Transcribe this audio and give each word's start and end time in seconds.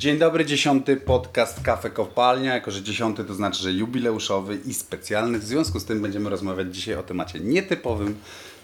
Dzień 0.00 0.18
dobry, 0.18 0.44
dziesiąty 0.44 0.96
podcast 0.96 1.60
Kafe 1.62 1.90
Kopalnia. 1.90 2.54
Jako, 2.54 2.70
że 2.70 2.82
dziesiąty 2.82 3.24
to 3.24 3.34
znaczy, 3.34 3.62
że 3.62 3.72
jubileuszowy 3.72 4.58
i 4.66 4.74
specjalny. 4.74 5.38
W 5.38 5.44
związku 5.44 5.80
z 5.80 5.84
tym 5.84 6.02
będziemy 6.02 6.30
rozmawiać 6.30 6.74
dzisiaj 6.74 6.94
o 6.94 7.02
temacie 7.02 7.40
nietypowym, 7.40 8.18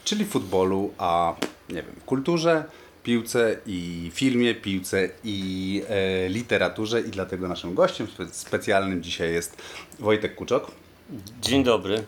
czyli 0.04 0.24
futbolu, 0.24 0.92
a 0.98 1.34
nie 1.68 1.74
wiem, 1.82 1.94
kulturze, 2.06 2.64
piłce 3.02 3.56
i 3.66 4.10
filmie, 4.14 4.54
piłce 4.54 5.08
i 5.24 5.82
e, 5.88 6.28
literaturze. 6.28 7.00
I 7.00 7.10
dlatego 7.10 7.48
naszym 7.48 7.74
gościem 7.74 8.06
spe- 8.06 8.32
specjalnym 8.32 9.02
dzisiaj 9.02 9.32
jest 9.32 9.56
Wojtek 9.98 10.34
Kuczok. 10.34 10.70
Dzień 11.40 11.64
dobry. 11.64 12.04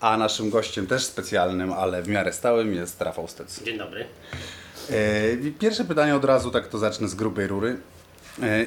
A 0.00 0.16
naszym 0.16 0.50
gościem 0.50 0.86
też 0.86 1.04
specjalnym, 1.04 1.72
ale 1.72 2.02
w 2.02 2.08
miarę 2.08 2.32
stałym 2.32 2.74
jest 2.74 3.00
Rafał 3.00 3.28
Stec. 3.28 3.62
Dzień 3.64 3.78
dobry. 3.78 4.06
E, 4.90 4.94
Pierwsze 5.58 5.84
pytanie 5.84 6.14
od 6.16 6.24
razu, 6.24 6.50
tak 6.50 6.68
to 6.68 6.78
zacznę 6.78 7.08
z 7.08 7.14
grubej 7.14 7.46
rury 7.46 7.76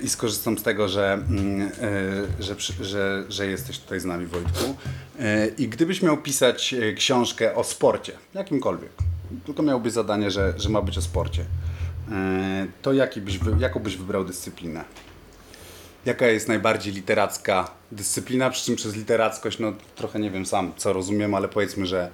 i 0.03 0.09
skorzystam 0.09 0.57
z 0.57 0.63
tego, 0.63 0.88
że, 0.88 1.13
mm, 1.13 1.61
e, 1.61 2.43
że, 2.43 2.55
że, 2.81 3.23
że 3.30 3.48
jesteś 3.48 3.80
tutaj 3.80 3.99
z 3.99 4.05
nami, 4.05 4.25
Wojtku. 4.25 4.75
E, 5.20 5.47
I 5.47 5.67
gdybyś 5.67 6.02
miał 6.02 6.17
pisać 6.17 6.73
e, 6.73 6.94
książkę 6.94 7.55
o 7.55 7.63
sporcie, 7.63 8.13
jakimkolwiek, 8.34 8.91
tylko 9.45 9.63
miałbyś 9.63 9.94
zadanie, 9.94 10.31
że, 10.31 10.53
że 10.57 10.70
ma 10.70 10.81
być 10.81 10.97
o 10.97 11.02
sporcie, 11.02 11.45
e, 12.11 12.67
to 12.81 12.94
jaki 12.94 13.21
byś, 13.21 13.39
jaką 13.59 13.80
byś 13.80 13.97
wybrał 13.97 14.25
dyscyplinę? 14.25 14.84
Jaka 16.06 16.28
jest 16.28 16.47
najbardziej 16.47 16.94
literacka 16.94 17.72
dyscyplina? 17.91 18.50
Przy 18.50 18.66
czym 18.66 18.75
przez 18.75 18.95
literackość, 18.95 19.59
no 19.59 19.73
trochę 19.95 20.19
nie 20.19 20.31
wiem 20.31 20.45
sam, 20.45 20.72
co 20.78 20.94
rozumiem, 20.94 21.35
ale 21.35 21.47
powiedzmy, 21.47 21.85
że, 21.85 22.02
e, 22.03 22.11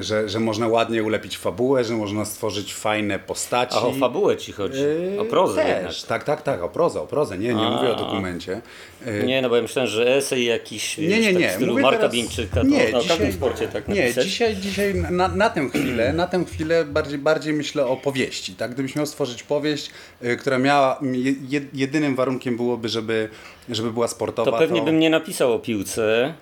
że, 0.00 0.28
że 0.28 0.40
można 0.40 0.68
ładnie 0.68 1.02
ulepić 1.02 1.38
fabułę, 1.38 1.84
że 1.84 1.94
można 1.94 2.24
stworzyć 2.24 2.74
fajne 2.74 3.18
postaci. 3.18 3.76
A 3.78 3.80
o 3.82 3.92
fabułę 3.92 4.36
ci 4.36 4.52
chodzi? 4.52 4.84
O 5.18 5.24
prozę 5.24 5.62
Też, 5.62 5.68
jednak. 5.68 5.94
tak, 6.08 6.24
tak, 6.24 6.42
tak, 6.42 6.62
o 6.62 6.68
prozę, 6.68 7.00
o 7.00 7.06
prozę. 7.06 7.38
Nie, 7.38 7.48
nie 7.54 7.64
mówię 7.70 7.90
o 7.90 7.96
dokumencie. 7.96 8.60
E, 9.06 9.22
Nie, 9.24 9.42
no 9.42 9.48
bo 9.48 9.56
ja 9.56 9.62
myślałem, 9.62 9.90
że 9.90 10.16
esej 10.16 10.44
jakiś 10.44 10.98
nie, 10.98 11.20
nie, 11.20 11.32
tak 11.32 11.42
nie. 11.42 11.48
w 11.48 11.52
stylu 11.52 11.72
Mówię 11.72 11.82
Marka 11.82 12.08
teraz- 12.08 12.36
to 12.54 12.62
nie, 12.62 12.78
można 12.92 12.98
o 12.98 13.16
dzisiaj- 13.16 13.32
sporcie 13.32 13.68
tak 13.68 13.88
Nie, 13.88 14.00
napisać. 14.00 14.24
dzisiaj, 14.26 14.56
dzisiaj 14.56 14.94
na, 14.94 15.28
na 15.28 15.50
tę 15.50 15.68
chwilę, 15.68 16.12
na 16.12 16.26
tę 16.26 16.44
chwilę 16.44 16.84
bardziej, 16.84 17.18
bardziej 17.18 17.52
myślę 17.54 17.86
o 17.86 17.96
powieści. 17.96 18.54
Tak? 18.54 18.70
Gdybyś 18.74 18.96
miał 18.96 19.06
stworzyć 19.06 19.42
powieść, 19.42 19.90
y, 20.24 20.36
która 20.36 20.58
miała, 20.58 20.98
je, 21.12 21.34
je- 21.48 21.66
jedynym 21.74 22.16
warunkiem 22.16 22.56
byłoby, 22.56 22.88
żeby, 22.88 23.28
żeby 23.68 23.92
była 23.92 24.08
sportowa. 24.08 24.50
To 24.50 24.58
pewnie 24.58 24.82
bym 24.82 24.98
nie 24.98 25.10
napisał 25.10 25.52
o 25.52 25.58
piłce, 25.58 26.34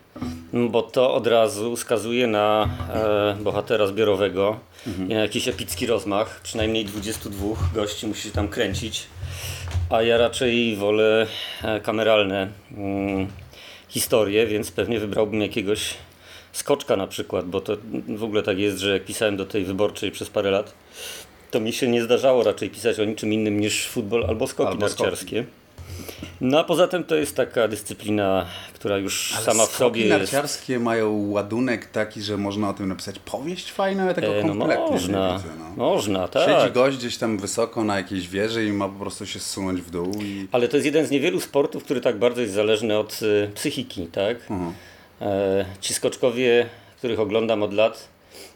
bo 0.53 0.83
to 0.83 1.15
od 1.15 1.27
razu 1.27 1.77
wskazuje 1.77 2.27
na 2.27 2.69
e, 2.95 3.37
bohatera 3.43 3.87
zbiorowego 3.87 4.57
Mhm. 4.87 5.11
i 5.11 5.15
na 5.15 5.21
jakiś 5.21 5.49
epicki 5.49 5.87
rozmach. 5.87 6.41
Przynajmniej 6.43 6.85
22 6.85 7.47
gości 7.75 8.07
musi 8.07 8.23
się 8.23 8.31
tam 8.31 8.49
kręcić. 8.49 9.07
A 9.91 10.03
ja 10.03 10.19
raczej 10.19 10.77
wolę 10.77 11.27
e, 11.63 11.81
kameralne 11.81 12.49
mm, 12.77 13.27
historie, 13.89 14.47
więc 14.47 14.71
pewnie 14.71 15.01
wybrałbym 15.01 15.41
jakiegoś 15.41 15.95
skoczka 16.53 16.97
na 16.97 17.07
przykład, 17.07 17.47
bo 17.47 17.61
to 17.61 17.77
w 18.09 18.25
ogóle 18.25 18.43
tak 18.43 18.59
jest, 18.59 18.79
że 18.79 18.93
jak 18.93 19.05
pisałem 19.05 19.37
do 19.37 19.47
tej 19.47 19.65
wyborczej 19.65 20.11
przez 20.11 20.31
parę 20.31 20.51
lat, 20.51 20.73
to 21.51 21.61
mi 21.61 21.73
się 21.73 21.89
nie 21.89 22.03
zdarzało 22.03 22.43
raczej 22.43 22.71
pisać 22.71 23.01
o 23.01 23.05
niczym 23.05 23.33
innym 23.33 23.61
niż 23.61 23.87
futbol 23.87 24.25
albo 24.29 24.47
skoki 24.47 24.71
Albo 24.71 24.89
skoki. 24.89 25.45
No 26.41 26.59
a 26.59 26.65
poza 26.65 26.89
tym 26.89 27.05
to 27.05 27.15
jest 27.15 27.37
taka 27.37 27.69
dyscyplina, 27.69 28.47
która 28.75 28.99
już 28.99 29.33
Ale 29.37 29.45
sama 29.45 29.67
w 29.67 29.71
sobie 29.71 30.01
jest. 30.07 30.19
narciarskie 30.19 30.79
mają 30.79 31.31
ładunek 31.31 31.87
taki, 31.87 32.23
że 32.23 32.37
można 32.37 32.69
o 32.71 32.73
tym 32.75 32.89
napisać 32.89 33.19
powieść 33.19 33.73
fajną, 33.73 34.07
ja 34.07 34.15
tego 34.15 34.35
E, 34.35 34.45
No 34.45 34.49
kompletnie 34.49 34.91
można, 34.91 35.37
widzę. 35.39 35.49
No. 35.59 35.85
można, 35.85 36.27
Siedzi 36.27 36.47
tak. 36.47 36.73
gość 36.73 36.97
gdzieś 36.99 37.17
tam 37.17 37.39
wysoko 37.39 37.85
na 37.85 37.97
jakiejś 37.97 38.29
wieży 38.29 38.65
i 38.65 38.73
ma 38.73 38.89
po 38.89 39.01
prostu 39.01 39.27
się 39.27 39.41
zsunąć 39.41 39.81
w 39.83 39.91
dół 39.91 40.13
i... 40.23 40.49
Ale 40.53 40.69
to 40.69 40.77
jest 40.77 40.87
jeden 40.87 41.07
z 41.07 41.11
niewielu 41.11 41.41
sportów, 41.41 41.85
który 41.85 42.01
tak 42.01 42.19
bardzo 42.19 42.41
jest 42.41 42.55
zależny 42.55 42.99
od 42.99 43.23
y, 43.23 43.51
psychiki, 43.55 44.07
tak? 44.07 44.37
Mhm. 44.51 44.73
E, 45.21 45.65
ci 45.81 45.95
skoczkowie, 45.95 46.67
których 46.99 47.21
oglądam 47.21 47.63
od 47.63 47.75
lat, 47.75 48.09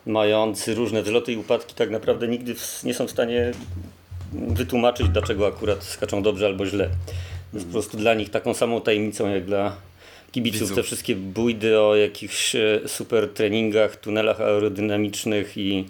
mający 0.07 0.75
różne 0.75 1.03
wzloty 1.03 1.33
i 1.33 1.37
upadki, 1.37 1.75
tak 1.75 1.91
naprawdę 1.91 2.29
nigdy 2.29 2.55
nie 2.85 2.95
są 2.95 3.07
w 3.07 3.11
stanie 3.11 3.53
wytłumaczyć, 4.35 5.09
dlaczego 5.09 5.47
akurat 5.47 5.85
skaczą 5.85 6.23
dobrze 6.23 6.47
albo 6.47 6.67
źle. 6.67 6.89
Jest 7.55 7.67
po 7.67 7.73
prostu 7.73 7.97
dla 7.97 8.15
nich 8.15 8.31
taką 8.31 8.55
samą 8.55 8.81
tajemnicą, 8.81 9.31
jak 9.31 9.45
dla 9.45 9.77
kibiców 10.33 10.61
Widzów. 10.61 10.77
te 10.77 10.83
wszystkie 10.83 11.17
bójdy 11.17 11.81
o 11.81 11.97
jakichś 11.97 12.57
e, 12.57 12.81
super 12.87 13.29
treningach, 13.29 13.97
tunelach 13.97 14.41
aerodynamicznych 14.41 15.57
i 15.57 15.85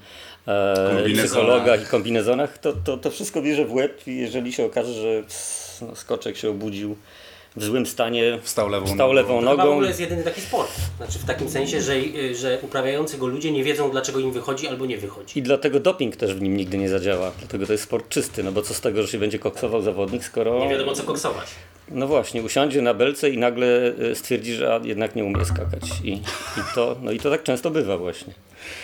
e, 0.49 1.05
psychologach 1.15 1.83
i 1.83 1.87
kombinezonach, 1.87 2.59
to, 2.59 2.73
to, 2.73 2.97
to 2.97 3.11
wszystko 3.11 3.43
bierze 3.43 3.65
w 3.65 3.73
łeb 3.73 4.07
i 4.07 4.17
jeżeli 4.17 4.53
się 4.53 4.65
okaże, 4.65 4.93
że 4.93 5.23
no, 5.83 5.97
skoczek 5.97 6.37
się 6.37 6.51
obudził 6.51 6.97
w 7.57 7.65
złym 7.65 7.87
stanie, 7.87 8.39
Wstał 8.43 8.69
lewą 8.69 8.87
wstał 8.87 8.99
nogą. 8.99 9.13
lewą 9.15 9.41
Chyba 9.41 9.55
w 9.55 9.57
nogą, 9.59 9.71
ogóle 9.73 9.89
jest 9.89 10.01
jedyny 10.01 10.23
taki 10.23 10.41
sport. 10.41 10.71
Znaczy 10.97 11.19
w 11.19 11.25
takim 11.25 11.49
sensie, 11.51 11.81
że, 11.83 11.95
y, 11.95 12.35
że 12.35 12.59
uprawiający 12.63 13.19
go 13.19 13.27
ludzie 13.27 13.53
nie 13.53 13.65
wiedzą 13.65 13.91
dlaczego 13.91 14.21
im 14.21 14.33
wychodzi 14.33 14.69
albo 14.69 14.87
nie 14.87 14.99
wychodzi. 14.99 15.39
I 15.39 15.43
dlatego 15.43 15.81
doping 15.81 16.17
też 16.17 16.35
w 16.35 16.43
nim 16.43 16.57
nigdy 16.57 16.79
nie 16.79 16.89
zadziała. 16.89 17.33
Dlatego 17.39 17.67
to 17.67 17.73
jest 17.73 17.85
sport 17.85 18.09
czysty. 18.09 18.43
No 18.43 18.53
bo 18.53 18.63
co 18.63 18.75
z 18.75 18.81
tego, 18.81 19.03
że 19.03 19.09
się 19.09 19.19
będzie 19.19 19.39
koksował 19.39 19.83
zawodnik, 19.83 20.25
skoro. 20.25 20.59
Nie 20.59 20.69
wiadomo 20.69 20.93
co 20.93 21.03
koksować. 21.03 21.47
No 21.89 22.07
właśnie, 22.07 22.43
usiądzie 22.43 22.83
na 22.83 22.95
belce 22.95 23.31
i 23.31 23.39
nagle 23.39 23.95
e, 24.11 24.15
stwierdzi, 24.15 24.55
że 24.55 24.81
jednak 24.85 25.17
nie 25.17 25.25
umie 25.25 25.45
skakać. 25.45 25.83
I, 26.05 26.13
i, 26.13 26.21
to, 26.75 26.97
no 27.03 27.13
i 27.13 27.19
to 27.19 27.31
tak 27.31 27.43
często 27.43 27.71
bywa 27.71 27.99
właśnie. 27.99 28.35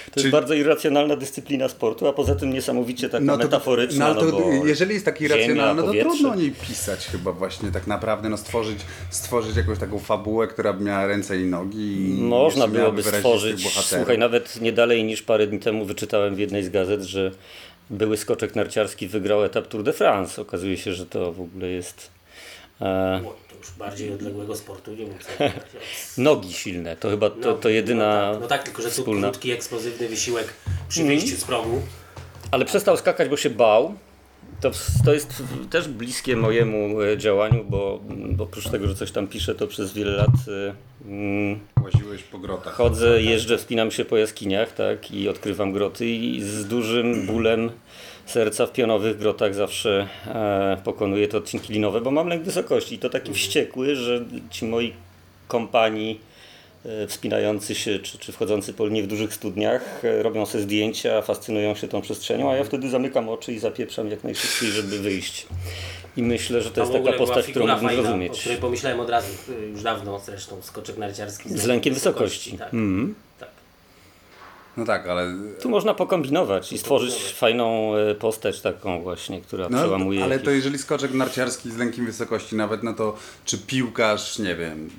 To 0.07 0.15
Czyli- 0.15 0.25
jest 0.25 0.33
bardzo 0.33 0.55
irracjonalna 0.55 1.17
dyscyplina 1.17 1.69
sportu, 1.69 2.07
a 2.09 2.13
poza 2.13 2.35
tym 2.35 2.53
niesamowicie 2.53 3.09
taka 3.09 3.25
No 3.25 3.37
to, 3.39 3.45
metaforyczna. 3.45 4.15
no, 4.15 4.21
to, 4.21 4.33
bo 4.33 4.67
jeżeli 4.67 4.93
jest 4.95 5.05
taki 5.05 5.25
ziemia, 5.29 5.37
racjonalny, 5.37 5.83
to 5.83 5.93
trudno 5.93 6.31
o 6.31 6.35
niej 6.35 6.51
pisać 6.69 7.07
chyba 7.07 7.33
właśnie 7.33 7.71
tak 7.73 7.87
naprawdę, 7.87 8.29
no 8.29 8.37
stworzyć, 8.37 8.79
stworzyć 9.11 9.57
jakąś 9.57 9.79
taką 9.79 9.99
fabułę, 9.99 10.47
która 10.49 10.73
by 10.73 10.85
miała 10.85 11.07
ręce 11.07 11.41
i 11.41 11.45
nogi 11.45 12.11
i 12.11 12.23
Można 12.23 12.69
byłoby 12.69 13.03
stworzyć, 13.03 13.69
słuchaj, 13.83 14.19
nawet 14.19 14.61
nie 14.61 14.73
dalej 14.73 15.05
niż 15.05 15.23
parę 15.23 15.47
dni 15.47 15.59
temu 15.59 15.85
wyczytałem 15.85 16.35
w 16.35 16.39
jednej 16.39 16.65
z 16.65 16.71
gazet, 16.71 17.03
że 17.03 17.31
były 17.91 18.17
skoczek 18.17 18.57
narciarski 18.57 19.09
wygrał 19.09 19.45
etap 19.45 19.67
Tour 19.69 19.83
de 19.83 19.93
France. 19.93 20.43
Okazuje 20.43 20.77
się, 20.77 20.95
że 20.95 21.07
to 21.07 21.33
w 21.33 21.41
ogóle 21.41 21.69
jest 21.69 22.11
e, 22.81 23.21
już 23.61 23.71
bardziej 23.79 24.13
odległego 24.13 24.57
sportu 24.57 24.95
nie 24.95 25.07
nogi 26.19 26.53
silne. 26.53 26.97
To 26.97 27.11
chyba 27.11 27.31
to, 27.31 27.55
to 27.55 27.69
jedyna 27.69 28.27
No 28.27 28.33
tak, 28.33 28.41
no 28.41 28.49
tak 28.49 28.63
tylko 28.63 28.83
że 28.83 28.89
tu 28.89 28.95
wspólna. 28.95 29.29
krótki, 29.31 29.51
eksplozywny 29.53 30.09
wysiłek 30.09 30.53
przy 30.89 31.05
wyjściu 31.05 31.37
z 31.37 31.45
progu. 31.45 31.83
Ale 32.51 32.65
przestał 32.65 32.97
skakać, 32.97 33.29
bo 33.29 33.37
się 33.37 33.51
bał. 33.51 33.95
To, 34.61 34.71
to 35.05 35.15
jest 35.15 35.43
też 35.71 35.89
bliskie 35.89 36.37
mojemu 36.37 37.01
e, 37.03 37.19
działaniu, 37.19 37.65
bo, 37.69 38.01
bo 38.33 38.45
oprócz 38.45 38.69
tego, 38.69 38.89
że 38.89 38.95
coś 38.95 39.11
tam 39.13 39.27
piszę, 39.27 39.55
to 39.55 39.67
przez 39.67 39.93
wiele 39.93 40.11
lat 40.13 40.31
e, 40.49 40.75
mm, 41.09 41.61
Łaziłeś 41.85 42.23
po 42.23 42.39
grotach. 42.39 42.75
chodzę, 42.75 43.23
jeżdżę, 43.23 43.59
wspinam 43.59 43.91
się 43.91 44.05
po 44.05 44.17
jaskiniach 44.17 44.73
tak, 44.75 45.11
i 45.13 45.29
odkrywam 45.29 45.73
groty 45.73 46.07
i 46.07 46.43
z 46.43 46.67
dużym 46.67 47.15
bólem 47.27 47.71
serca 48.27 48.67
w 48.67 48.73
pionowych 48.73 49.19
grotach 49.19 49.55
zawsze 49.55 50.09
e, 50.27 50.77
pokonuję 50.85 51.29
te 51.29 51.37
odcinki 51.39 51.73
linowe, 51.73 52.01
bo 52.01 52.11
mam 52.11 52.29
lęk 52.29 52.43
wysokości 52.43 52.95
i 52.95 52.99
to 52.99 53.11
taki 53.11 53.35
wściekły, 53.35 53.97
że 53.97 54.25
ci 54.51 54.65
moi 54.65 54.93
kompani 55.49 56.21
e, 56.85 57.07
wspinający 57.07 57.75
się 57.75 57.99
czy, 57.99 58.19
czy 58.19 58.33
wchodzący 58.33 58.73
po 58.73 58.87
linii 58.87 59.03
w 59.03 59.07
dużych 59.07 59.35
studniach 59.35 60.05
e, 60.05 60.23
robią 60.23 60.47
sobie 60.47 60.65
zdjęcia, 60.65 61.23
fascynują 61.23 61.75
się 61.75 61.89
tą 61.89 62.01
przestrzenią, 62.01 62.51
a 62.53 62.57
ja 62.57 62.65
wtedy 62.65 62.91
zamykam 62.91 63.29
oczy 63.29 63.53
i 63.53 63.59
zapieprzam 63.59 64.09
jak 64.11 64.25
najszybciej, 64.25 64.69
żeby 64.71 64.99
wyjść. 64.99 65.47
I 66.17 66.23
myślę, 66.23 66.63
że 66.63 66.71
to 66.71 66.81
jest 66.81 66.93
taka 66.93 67.13
postać, 67.13 67.47
którą 67.47 67.67
mógłbym 67.67 67.87
fajna, 67.89 68.01
o 68.01 68.05
zrozumieć. 68.05 68.41
której 68.41 68.59
pomyślałem 68.59 69.01
od 69.01 69.11
razu, 69.11 69.29
już 69.73 69.83
dawno 69.83 70.19
zresztą, 70.19 70.63
skoczek 70.63 70.99
narciarski. 70.99 71.49
Z 71.49 71.67
lękiem 71.67 71.95
wysokości. 71.95 72.59
Tak, 72.59 72.75
Mhm. 72.75 73.15
No 74.77 74.85
tak, 74.85 75.07
ale... 75.07 75.35
Tu 75.63 75.69
można 75.71 75.95
pokombinować 75.95 76.73
i 76.73 76.79
stworzyć 76.79 77.15
fajną 77.15 77.97
e, 77.97 78.15
postać 78.15 78.61
taką 78.61 79.03
właśnie, 79.03 79.41
która 79.41 79.69
No, 79.69 79.79
przełamuje 79.79 80.25
ale 80.25 80.33
jakieś... 80.33 80.45
to 80.45 80.51
jeżeli 80.51 80.79
skoczek 80.79 81.15
narciarski 81.15 81.71
z 81.71 81.77
lękiem 81.77 82.07
wysokości 82.07 82.57
nawet, 82.57 82.83
no 82.83 82.95
to 82.95 83.17
czy 83.45 83.59
piłkarz, 83.59 84.39
nie 84.39 84.57
wiem... 84.57 84.91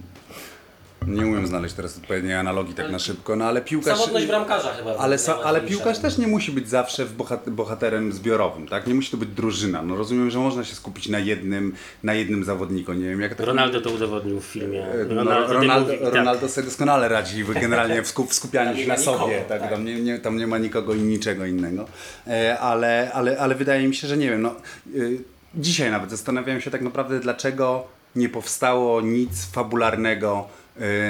Nie 1.08 1.26
umiem 1.26 1.48
znaleźć 1.48 1.76
teraz 1.76 1.98
odpowiedniej 1.98 2.36
analogii 2.36 2.76
tak 2.76 2.92
na 2.92 3.00
szybko, 3.00 3.36
no 3.36 3.46
ale 3.46 3.62
piłkarz... 3.62 3.98
Samotność 3.98 4.26
bramkarza 4.26 4.74
chyba. 4.74 4.96
Ale, 4.98 5.18
sa, 5.18 5.44
ale 5.44 5.62
piłkarz 5.62 6.00
też 6.00 6.18
nie 6.18 6.28
musi 6.28 6.52
być 6.52 6.70
zawsze 6.70 7.06
bohaterem 7.48 8.12
zbiorowym, 8.12 8.68
tak? 8.68 8.88
Nie 8.88 8.94
musi 8.94 9.12
to 9.12 9.18
być 9.18 9.30
drużyna. 9.30 9.82
No 9.82 9.96
rozumiem, 9.96 10.32
że 10.32 10.40
można 10.40 10.64
się 10.64 10.76
skupić 10.76 11.10
na 11.10 11.20
jednym, 11.20 11.74
na 12.04 12.14
jednym 12.14 12.44
zawodniku. 12.44 12.94
Nie 12.94 13.10
wiem, 13.10 13.22
jak 13.22 13.36
to 13.36 13.46
Ronaldo 13.46 13.82
to 13.82 13.90
udowodnił 13.90 14.40
w 14.40 14.46
filmie. 14.46 14.86
No, 15.10 15.16
Ronaldo, 15.16 15.54
Ronaldo, 15.54 15.94
Ronaldo, 16.02 16.42
tak. 16.42 16.52
Sobie 16.52 16.66
doskonale 16.66 17.08
radzi 17.08 17.46
generalnie 17.62 18.04
w, 18.04 18.08
skup, 18.08 18.30
w 18.30 18.34
skupianiu 18.34 18.78
się 18.78 18.88
na 18.88 18.94
ma 18.94 19.00
sobie. 19.00 19.18
nikogo, 19.18 19.50
tak, 19.50 19.62
tak. 19.62 19.72
Tam, 19.72 19.86
nie, 19.86 20.02
nie, 20.02 20.20
tam 20.20 20.38
nie 20.38 20.48
ma 20.48 20.58
nikogo 20.58 20.94
i 20.94 21.00
niczego 21.00 21.46
innego. 21.46 21.86
E, 22.28 22.60
ale, 22.60 23.12
ale, 23.14 23.38
ale 23.40 23.56
wydaje 23.56 23.88
mi 23.88 23.96
się, 23.96 24.08
że 24.08 24.18
nie 24.18 24.30
wiem. 24.30 24.42
No, 24.42 24.56
y, 24.96 25.18
dzisiaj 25.56 25.92
nawet 25.92 26.10
zastanawiałem 26.10 26.62
się 26.62 26.72
tak 26.72 26.82
naprawdę, 26.82 27.20
dlaczego 27.20 27.88
nie 28.16 28.30
powstało 28.30 29.02
nic 29.02 29.46
fabularnego 29.52 30.48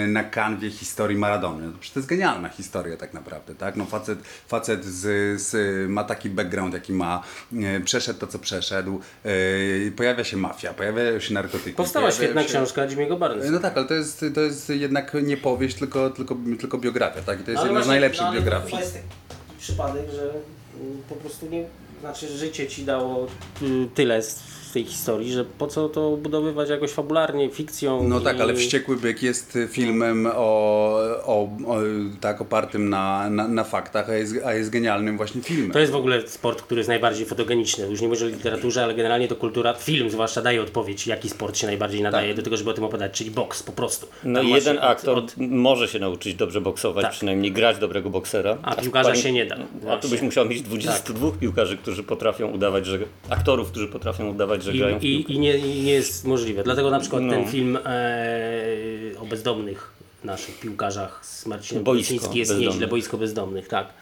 na 0.08 0.24
kanwie 0.24 0.72
historii 0.72 1.18
Maradony. 1.18 1.66
No, 1.66 1.72
przecież 1.72 1.92
to 1.94 2.00
jest 2.00 2.10
genialna 2.10 2.50
historia 2.50 2.98
tak 2.98 3.14
naprawdę, 3.14 3.56
tak? 3.56 3.76
No 3.76 3.86
facet, 3.86 4.20
facet 4.48 4.86
z, 4.86 5.42
z, 5.42 5.90
ma 5.90 6.04
taki 6.04 6.30
background, 6.30 6.74
jaki 6.74 6.94
ma, 6.94 7.24
y, 7.54 7.82
przeszedł 7.86 8.20
to, 8.20 8.28
co 8.28 8.40
przeszedł, 8.40 9.00
y, 9.26 9.94
pojawia 9.96 10.24
się 10.24 10.38
mafia, 10.38 10.74
pojawiają 10.74 11.20
się 11.20 11.34
narkotyki. 11.34 11.76
Powstała 11.76 12.12
świetna 12.12 12.44
się... 12.44 12.50
książka 12.50 12.88
Jimmy'ego 12.88 13.20
Barnesa. 13.20 13.52
No 13.52 13.60
tak, 13.60 13.78
ale 13.78 13.88
to 13.88 13.94
jest, 13.94 14.26
to 14.34 14.42
jest 14.42 14.70
jednak 14.70 15.14
nie 15.24 15.38
powieść, 15.38 15.78
tylko, 15.78 16.10
tylko, 16.10 16.38
tylko 16.60 16.78
biografia, 16.78 17.22
tak? 17.22 17.42
I 17.42 17.44
to 17.44 17.52
jest 17.52 17.64
No, 17.64 17.70
ale 17.70 17.70
jedna 17.70 17.84
z 17.84 17.88
najlepszych 17.88 18.26
no, 18.26 18.34
biografii. 18.34 18.74
To 18.74 18.80
jest 18.80 18.94
taki 18.94 19.08
przypadek, 19.60 20.06
że 20.12 20.22
mm, 20.22 21.02
po 21.10 21.16
prostu 21.16 21.50
nie, 21.50 21.66
znaczy 22.00 22.28
życie 22.28 22.68
ci 22.68 22.86
dało 22.86 23.28
y, 23.62 23.88
tyle 23.96 24.22
w 24.72 24.74
tej 24.74 24.86
historii, 24.86 25.32
że 25.34 25.46
po 25.46 25.68
co 25.68 25.90
to 25.90 26.18
budowywać 26.18 26.70
jakoś 26.70 26.92
fabularnie, 26.92 27.50
fikcją. 27.50 28.04
No 28.08 28.20
tak, 28.20 28.38
i- 28.38 28.42
ale 28.42 28.54
Wściekły 28.54 28.98
Byk 28.98 29.24
jest 29.24 29.58
filmem 29.70 30.28
o, 30.36 30.94
o, 31.26 31.50
o 31.68 31.78
tak 32.22 32.42
opartym 32.42 32.90
na, 32.90 33.30
na, 33.30 33.48
na 33.48 33.64
faktach, 33.64 34.10
a 34.10 34.14
jest, 34.16 34.34
a 34.46 34.54
jest 34.54 34.70
genialnym 34.70 35.18
właśnie 35.18 35.42
filmem. 35.42 35.72
To 35.72 35.80
jest 35.80 35.92
w 35.92 35.96
ogóle 35.96 36.28
sport, 36.28 36.62
który 36.62 36.80
jest 36.80 36.88
najbardziej 36.88 37.26
fotogeniczny. 37.26 37.88
Już 37.88 38.02
nie 38.02 38.08
mówię 38.08 38.26
o 38.26 38.28
literaturze, 38.28 38.84
ale 38.84 38.94
generalnie 38.96 39.28
to 39.28 39.36
kultura, 39.36 39.74
film 39.74 40.10
zwłaszcza 40.10 40.42
daje 40.42 40.62
odpowiedź, 40.62 41.08
jaki 41.08 41.30
sport 41.30 41.58
się 41.58 41.68
najbardziej 41.68 42.02
nadaje 42.02 42.34
do 42.36 42.42
tego, 42.42 42.58
żeby 42.58 42.70
o 42.70 42.74
tym 42.74 42.84
opowiadać, 42.84 43.12
czyli 43.12 43.32
boks 43.32 43.64
po 43.64 43.72
prostu. 43.72 44.08
No 44.24 44.40
Tam 44.40 44.50
jeden 44.50 44.78
od- 44.78 44.84
aktor 44.84 45.18
od- 45.18 45.34
może 45.38 45.88
się 45.88 46.00
nauczyć 46.00 46.36
dobrze 46.36 46.62
boksować, 46.62 47.04
Tak. 47.06 47.12
przynajmniej 47.12 47.52
grać 47.52 47.78
dobrego 47.78 48.10
boksera. 48.10 48.58
A 48.64 48.76
piłkarza 48.76 49.10
pani- 49.10 49.22
się 49.22 49.32
nie 49.32 49.46
da. 49.46 49.56
A 49.56 49.58
tu 49.58 49.64
Właśnie. 49.82 50.10
byś 50.10 50.22
musiał 50.22 50.46
mieć 50.46 50.62
22 50.62 51.32
piłkarzy, 51.40 51.78
którzy 51.78 52.04
potrafią 52.04 52.48
udawać, 52.52 52.86
że 52.86 53.00
aktorów, 53.30 53.72
którzy 53.72 53.88
potrafią 53.88 54.30
udawać, 54.30 54.61
I, 54.68 55.08
i, 55.08 55.32
i, 55.34 55.40
nie, 55.40 55.58
I 55.58 55.82
nie 55.82 55.92
jest 55.94 56.26
możliwe. 56.26 56.64
Dlatego 56.64 56.90
na 56.90 57.00
przykład 57.00 57.24
No. 57.24 57.34
ten 57.34 57.48
film 57.48 57.78
e, 57.86 59.20
o 59.20 59.26
bezdomnych 59.26 59.92
naszych 60.24 60.60
piłkarzach 60.60 61.20
z 61.26 61.46
Marcinem 61.46 61.84
Boisko 61.84 62.30
jest 62.34 62.58
nieźle, 62.60 62.88
boisko 62.88 63.18
bezdomnych, 63.18 63.68
tak. 63.68 63.94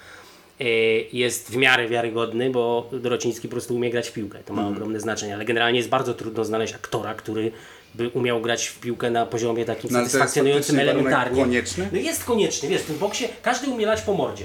E, 0.60 0.66
jest 1.14 1.52
w 1.52 1.56
miarę 1.56 1.88
wiarygodny, 1.88 2.50
bo 2.50 2.90
Dorociński 2.94 3.48
po 3.48 3.52
prostu 3.52 3.76
umie 3.76 3.90
grać 3.90 4.10
w 4.10 4.14
piłkę. 4.14 4.40
To 4.46 4.54
ma 4.54 4.62
Mhm. 4.62 4.76
ogromne 4.78 5.00
znaczenie, 5.00 5.36
ale 5.36 5.46
generalnie 5.46 5.78
jest 5.80 5.90
bardzo 5.90 6.14
trudno 6.14 6.46
znaleźć 6.46 6.74
aktora, 6.74 7.14
który 7.14 7.52
by 7.96 8.10
umiał 8.10 8.42
grać 8.42 8.68
w 8.68 8.80
piłkę 8.80 9.12
na 9.12 9.26
poziomie 9.26 9.66
takim 9.66 9.90
No, 9.92 9.98
ale 9.98 10.04
to 10.04 10.06
jest 10.06 10.12
satysfakcjonującym 10.12 10.80
elementarnie. 10.80 11.42
konieczny? 11.44 11.90
No 11.92 11.98
jest 12.00 12.24
konieczny, 12.24 12.70
wiesz, 12.70 12.82
w 12.82 12.86
tym 12.86 12.98
boksie 12.98 13.26
każdy 13.42 13.68
umie 13.72 13.86
lać 13.86 14.02
po 14.02 14.14
mordzie. 14.14 14.44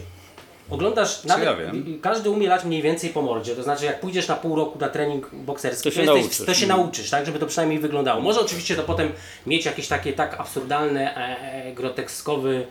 Oglądasz, 0.75 1.25
nawet 1.25 1.44
ja 1.47 1.56
wiem. 1.56 1.99
każdy 2.03 2.31
umie 2.31 2.49
lać 2.49 2.65
mniej 2.65 2.82
więcej 2.82 3.11
po 3.11 3.23
mordzie, 3.23 3.56
to 3.56 3.62
znaczy 3.62 3.85
jak 3.85 4.00
pójdziesz 4.00 4.29
na 4.29 4.37
pół 4.37 4.56
roku 4.56 4.79
na 4.79 4.88
trening 4.88 5.31
bokserski, 5.35 5.91
To 5.91 5.94
się 5.94 6.03
jesteś- 6.03 6.21
nauczysz. 6.23 6.47
to 6.47 6.55
się 6.55 6.67
nauczysz, 6.67 7.11
tak, 7.11 7.26
żeby 7.26 7.38
to 7.38 7.47
przynajmniej 7.47 7.79
wyglądało. 7.79 8.21
Może 8.21 8.41
oczywiście 8.41 8.76
to 8.76 8.82
potem 8.82 9.12
mieć 9.47 9.65
jakieś 9.67 9.88
takie 9.88 10.12
tak 10.12 10.41
absurdalne, 10.41 11.17
e, 11.17 11.65
e, 11.65 11.73
groteskowy 11.73 12.67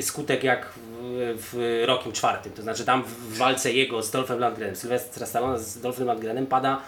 skutek 0.00 0.44
jak 0.44 0.68
w, 0.74 1.36
w 1.52 1.82
Rokiem 1.86 2.12
czwartym, 2.12 2.52
to 2.52 2.62
znaczy 2.62 2.84
tam 2.84 3.04
w 3.04 3.36
walce 3.36 3.72
jego 3.72 4.02
z 4.02 4.10
Dolphem 4.10 4.38
Lundgrenem, 4.38 4.76
Sylwestra 4.76 5.26
Stallone 5.26 5.58
z 5.58 5.80
Dolphem 5.80 6.06
Lundgrenem 6.06 6.46
pada 6.46 6.80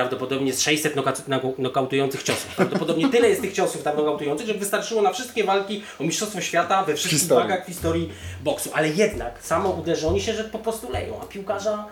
prawdopodobnie 0.00 0.52
z 0.52 0.60
600 0.60 0.96
noka- 0.96 1.28
noko- 1.28 1.54
nokautujących 1.58 2.22
ciosów. 2.22 2.46
Prawdopodobnie 2.56 3.08
tyle 3.08 3.28
jest 3.28 3.40
tych 3.40 3.52
ciosów 3.52 3.82
tam 3.82 3.96
nokautujących, 3.96 4.46
że 4.46 4.54
wystarczyło 4.54 5.02
na 5.02 5.12
wszystkie 5.12 5.44
walki 5.44 5.82
o 6.00 6.04
Mistrzostwo 6.04 6.40
Świata 6.40 6.84
we 6.84 6.94
wszystkich 6.94 7.18
historii. 7.20 7.48
wagach 7.48 7.64
w 7.64 7.68
historii 7.68 8.12
boksu. 8.44 8.70
Ale 8.74 8.88
jednak 8.88 9.38
samo 9.42 9.70
uderzenie 9.70 10.20
się, 10.20 10.34
że 10.34 10.44
po 10.44 10.58
prostu 10.58 10.90
leją, 10.90 11.20
a 11.22 11.24
piłkarza 11.26 11.84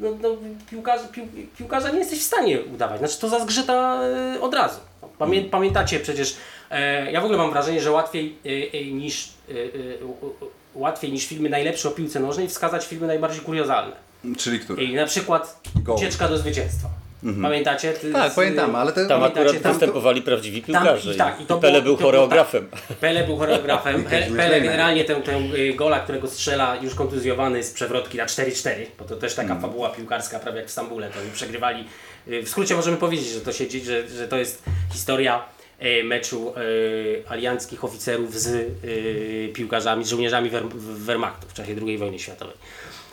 no, 0.00 0.08
no, 0.22 0.28
piłkarza, 0.70 1.04
pił, 1.08 1.24
piłkarza 1.58 1.90
nie 1.90 1.98
jesteś 1.98 2.18
w 2.20 2.22
stanie 2.22 2.60
udawać. 2.60 2.98
Znaczy 2.98 3.18
to 3.20 3.28
zazgrzyta 3.28 4.00
e, 4.02 4.40
od 4.40 4.54
razu. 4.54 4.80
Pamię, 5.18 5.42
Pamiętacie 5.42 6.00
przecież, 6.00 6.36
e, 6.70 7.12
ja 7.12 7.20
w 7.20 7.24
ogóle 7.24 7.38
mam 7.38 7.50
wrażenie, 7.50 7.80
że 7.80 7.90
łatwiej 7.90 8.36
e, 8.46 8.78
e, 8.78 8.84
niż 8.84 9.28
e, 9.48 9.52
e, 9.52 9.58
łatwiej 10.74 11.12
niż 11.12 11.26
filmy 11.26 11.48
najlepsze 11.48 11.88
o 11.88 11.92
piłce 11.92 12.20
nożnej 12.20 12.48
wskazać 12.48 12.86
filmy 12.86 13.06
najbardziej 13.06 13.40
kuriozalne. 13.40 13.96
Czyli 14.38 14.60
który? 14.60 14.84
I 14.84 14.94
na 14.94 15.06
przykład 15.06 15.60
Goal. 15.74 15.98
Ucieczka 15.98 16.28
do 16.28 16.38
zwycięstwa. 16.38 16.88
Pamiętacie? 17.42 17.92
Ty- 17.92 18.12
Tak, 18.12 18.32
z- 18.32 18.34
pamiętam, 18.34 18.76
ale 18.76 18.92
to... 18.92 19.06
Tam 19.06 19.22
akurat 19.22 19.62
tam- 19.62 19.72
występowali 19.72 20.22
prawdziwi 20.22 20.62
piłkarze. 20.62 21.14
i 21.14 21.16
tak, 21.16 21.40
i 21.40 21.46
to 21.46 21.58
Pele 21.58 21.82
był 21.82 21.92
to 21.92 21.98
było 21.98 22.10
choreografem. 22.10 22.68
Pele 23.00 23.24
był 23.24 23.36
choreografem. 23.36 24.04
Pele 24.36 24.60
generalnie 24.60 25.04
tę, 25.04 25.22
tę 25.22 25.36
y, 25.56 25.74
gola, 25.74 26.00
którego 26.00 26.28
strzela 26.28 26.76
już 26.82 26.94
kontuzjowany 26.94 27.62
z 27.62 27.70
przewrotki 27.72 28.18
na 28.18 28.26
4-4, 28.26 28.70
bo 28.98 29.04
to 29.04 29.16
też 29.16 29.34
taka 29.34 29.56
fabuła 29.60 29.88
piłkarska, 29.90 30.38
prawie 30.38 30.58
jak 30.58 30.66
w 30.68 30.70
Stambule, 30.70 31.10
to 31.10 31.20
oni 31.20 31.30
przegrywali. 31.30 31.84
Y, 32.28 32.42
W 32.42 32.48
skrócie 32.48 32.74
możemy 32.76 32.96
powiedzieć, 32.96 33.26
że 33.28 33.40
to 33.40 33.52
się 33.52 33.68
dzieje, 33.68 33.84
że, 33.84 34.08
że 34.08 34.28
to 34.28 34.36
jest 34.36 34.62
historia 34.92 35.42
y, 35.82 36.04
meczu 36.04 36.54
y, 36.58 37.22
alianckich 37.28 37.84
oficerów 37.84 38.40
z 38.40 38.46
y, 38.84 39.50
piłkarzami, 39.54 40.04
z 40.04 40.08
żołnierzami 40.08 40.50
Wehr- 40.50 40.72
Wehrmachtu 40.78 41.46
w 41.48 41.52
czasie 41.54 41.74
II 41.86 41.98
wojny 41.98 42.18
światowej. 42.18 42.54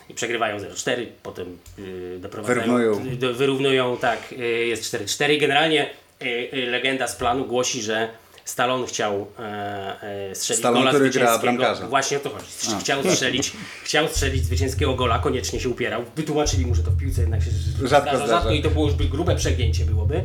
I 0.09 0.13
przegrywają 0.13 0.57
0-4, 0.57 1.05
potem 1.23 1.57
y, 1.79 2.17
doprowadzają, 2.19 2.61
Wyrównują. 2.77 3.17
do, 3.17 3.33
wyrównują, 3.33 3.97
tak, 3.97 4.19
y, 4.31 4.35
jest 4.67 4.83
4-4. 4.95 5.33
I 5.33 5.37
Generalnie 5.37 5.89
y, 6.21 6.25
y, 6.53 6.65
legenda 6.65 7.07
z 7.07 7.15
planu 7.15 7.45
głosi, 7.45 7.81
że 7.81 8.09
Stallone 8.45 8.87
chciał 8.87 9.27
e, 9.39 10.01
e, 10.31 10.35
strzelić 10.35 10.59
Stallone, 10.59 10.79
gola 10.81 10.91
który 10.91 11.09
gra 11.09 11.11
zwycięskiego. 11.37 11.57
bramkarza. 11.57 11.87
Właśnie 11.87 12.17
o 12.17 12.19
to 12.19 12.29
chodzi. 12.29 12.45
Chciał 12.79 13.03
strzelić, 13.03 13.51
chciał 13.85 14.07
strzelić 14.07 14.45
zwycięskiego 14.45 14.93
gola, 14.95 15.19
koniecznie 15.19 15.59
się 15.59 15.69
upierał. 15.69 16.01
Wytłumaczyli 16.15 16.65
mu, 16.65 16.75
że 16.75 16.83
to 16.83 16.91
w 16.91 16.97
piłce 16.97 17.21
jednak 17.21 17.43
się 17.43 17.49
Rzadko 17.51 17.87
zdarza, 17.87 18.17
zdarza. 18.17 18.27
rzadko 18.33 18.51
i 18.51 18.61
to 18.61 18.69
było 18.69 18.85
już 18.85 18.95
by 18.95 19.05
grube 19.05 19.35
przegięcie 19.35 19.85
byłoby. 19.85 20.23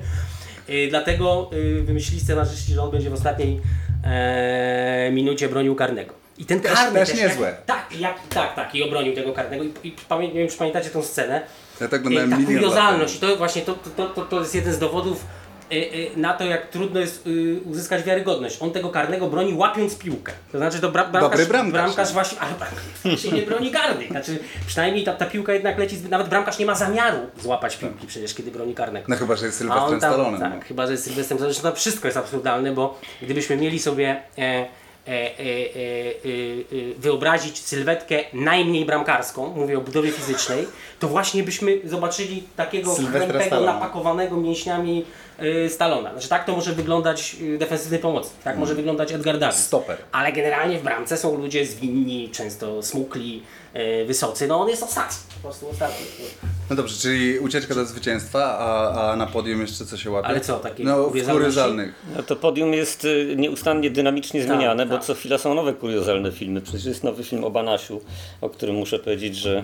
Y, 0.68 0.86
dlatego 0.90 1.50
y, 1.52 1.82
wymyślili 1.82 2.20
scenarzyści, 2.20 2.72
że 2.74 2.82
on 2.82 2.90
będzie 2.90 3.10
w 3.10 3.12
ostatniej 3.12 3.60
e, 4.04 5.10
minucie 5.12 5.48
bronił 5.48 5.74
karnego. 5.74 6.14
I 6.38 6.44
ten 6.44 6.60
Też- 6.60 6.72
karny 6.72 6.98
też 6.98 7.08
jak- 7.08 7.18
niezłe. 7.18 7.56
tak, 7.66 7.86
jak, 7.98 8.14
tak, 8.28 8.54
tak, 8.54 8.74
i 8.74 8.82
obronił 8.82 9.14
tego 9.14 9.32
karnego. 9.32 9.64
I, 9.64 9.72
i 9.84 9.92
pamię, 10.08 10.28
nie 10.28 10.34
wiem, 10.34 10.48
czy 10.48 10.58
pamiętacie 10.58 10.90
tą 10.90 11.02
scenę. 11.02 11.42
Ja 11.80 11.88
tak 11.88 12.00
oglądałem 12.00 12.30
ta 12.30 12.36
milion 12.36 12.54
lat 12.54 12.62
kuriozalność, 12.62 13.16
i 13.16 13.18
to 13.18 13.36
właśnie 13.36 13.62
to, 13.62 13.74
to, 13.96 14.06
to, 14.06 14.22
to 14.22 14.40
jest 14.40 14.54
jeden 14.54 14.74
z 14.74 14.78
dowodów 14.78 15.24
y, 15.72 15.76
y, 15.76 16.10
na 16.16 16.32
to, 16.34 16.44
jak 16.44 16.68
trudno 16.68 17.00
jest 17.00 17.26
y, 17.26 17.60
uzyskać 17.64 18.02
wiarygodność. 18.02 18.56
On 18.62 18.70
tego 18.72 18.88
karnego 18.88 19.26
broni 19.26 19.54
łapiąc 19.54 19.98
piłkę. 19.98 20.32
To 20.52 20.58
znaczy, 20.58 20.80
to 20.80 20.90
bra, 20.90 21.04
bramkarz, 21.04 21.30
Dobry 21.30 21.46
bramkarz. 21.46 21.72
bramkarz 21.82 22.12
właśnie, 22.12 22.38
ale 22.40 22.52
bramkarz 22.54 23.22
się 23.22 23.32
nie 23.32 23.42
broni 23.42 23.70
karnych. 23.70 24.08
Znaczy, 24.10 24.38
przynajmniej 24.66 25.04
ta, 25.04 25.12
ta 25.12 25.26
piłka 25.26 25.52
jednak 25.52 25.78
leci, 25.78 25.96
nawet 26.10 26.28
bramkarz 26.28 26.58
nie 26.58 26.66
ma 26.66 26.74
zamiaru 26.74 27.18
złapać 27.42 27.76
piłki 27.76 28.06
przecież, 28.06 28.34
kiedy 28.34 28.50
broni 28.50 28.74
karnego. 28.74 29.06
No 29.08 29.16
chyba, 29.16 29.36
że 29.36 29.46
jest 29.46 29.58
Sylwestrem 29.58 30.00
Stallonem. 30.00 30.40
tak, 30.40 30.54
no. 30.54 30.60
chyba, 30.68 30.86
że 30.86 30.92
jest 30.92 31.04
Sylwestrem 31.04 31.38
Stallone. 31.38 31.54
Zresztą 31.54 31.70
to 31.70 31.76
wszystko 31.76 32.08
jest 32.08 32.16
absurdalne, 32.18 32.72
bo 32.72 33.00
gdybyśmy 33.22 33.56
mieli 33.56 33.78
sobie 33.78 34.08
e, 34.08 34.42
e, 34.42 34.42
e, 34.42 34.44
e, 34.44 34.44
e, 34.44 34.60
e, 34.60 34.83
wyobrazić 36.98 37.58
sylwetkę 37.58 38.24
najmniej 38.32 38.84
bramkarską, 38.84 39.54
mówię 39.56 39.78
o 39.78 39.80
budowie 39.80 40.12
fizycznej, 40.12 40.66
to 41.00 41.08
właśnie 41.08 41.42
byśmy 41.42 41.80
zobaczyli 41.84 42.42
takiego 42.56 42.94
Stallona. 43.46 43.72
napakowanego 43.72 44.36
mięśniami 44.36 45.04
e, 45.38 45.68
Stallona. 45.68 46.12
Znaczy 46.12 46.28
tak 46.28 46.44
to 46.44 46.52
może 46.52 46.72
wyglądać 46.72 47.36
e, 47.54 47.58
defensywny 47.58 47.98
pomocnik, 47.98 48.42
tak 48.44 48.56
może 48.56 48.74
wyglądać 48.74 49.12
Edgar 49.12 49.38
Davis. 49.38 49.56
Stoper. 49.58 49.98
Ale 50.12 50.32
generalnie 50.32 50.78
w 50.78 50.82
bramce 50.82 51.16
są 51.16 51.36
ludzie 51.38 51.66
zwinni, 51.66 52.30
często 52.30 52.82
smukli, 52.82 53.42
e, 53.72 54.04
wysocy. 54.04 54.48
No 54.48 54.60
on 54.60 54.68
jest 54.68 54.82
ostatni, 54.82 55.16
po 55.34 55.48
prostu 55.48 55.68
ostatni. 55.68 56.06
No 56.70 56.76
dobrze, 56.76 56.96
czyli 56.96 57.38
ucieczka 57.38 57.74
do 57.74 57.84
zwycięstwa, 57.84 58.58
a, 58.58 59.12
a 59.12 59.16
na 59.16 59.26
podium 59.26 59.60
jeszcze 59.60 59.86
co 59.86 59.96
się 59.96 60.10
łapie? 60.10 60.28
Ale 60.28 60.40
co, 60.40 60.58
takie 60.58 60.84
No 60.84 61.08
w 61.08 61.26
kuriozalnych. 61.26 61.94
No 62.16 62.22
to 62.22 62.36
podium 62.36 62.74
jest 62.74 63.04
y, 63.04 63.34
nieustannie 63.36 63.90
dynamicznie 63.90 64.42
zmieniane, 64.42 64.86
bo 64.86 64.94
tak. 64.94 65.04
co 65.04 65.14
chwila 65.14 65.38
są 65.38 65.54
nowe 65.54 65.72
kuriozalne 65.72 66.32
filmy. 66.32 66.60
Przecież 66.60 66.84
jest 66.84 67.04
nowy 67.04 67.24
film 67.24 67.44
o 67.44 67.50
Banasiu, 67.50 68.00
o 68.40 68.50
którym 68.50 68.76
muszę 68.76 68.98
powiedzieć, 68.98 69.36
że 69.36 69.58
y, 69.58 69.62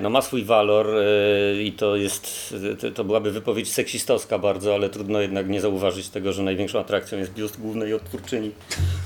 no 0.00 0.10
ma 0.10 0.22
swój 0.22 0.44
walor 0.44 0.86
y, 0.96 1.62
i 1.62 1.72
to 1.72 1.96
jest, 1.96 2.54
to, 2.94 3.04
byłaby 3.04 3.30
wypowiedź 3.30 3.72
seksistowska 3.72 4.38
bardzo, 4.38 4.74
ale 4.74 4.88
trudno 4.88 5.20
jednak 5.20 5.48
nie 5.48 5.60
zauważyć 5.60 6.08
tego, 6.08 6.32
że 6.32 6.42
największą 6.42 6.78
atrakcją 6.80 7.18
jest 7.18 7.32
biust 7.34 7.60
głównej 7.60 7.94
odtwórczyni 7.94 8.50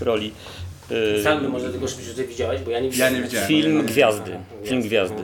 roli. 0.00 0.32
Y, 0.90 1.22
Sam 1.22 1.48
może 1.48 1.72
tego 1.72 1.88
że 1.88 2.14
ty 2.14 2.24
widziałeś, 2.26 2.60
bo 2.60 2.70
ja 2.70 2.80
nie 2.80 2.86
Ja 2.86 2.92
widziałem. 2.92 3.14
nie 3.14 3.22
widziałem. 3.22 3.48
Film 3.48 3.82
Gwiazdy. 3.86 4.30
Film 4.64 4.82
Gwiazdy. 4.82 5.22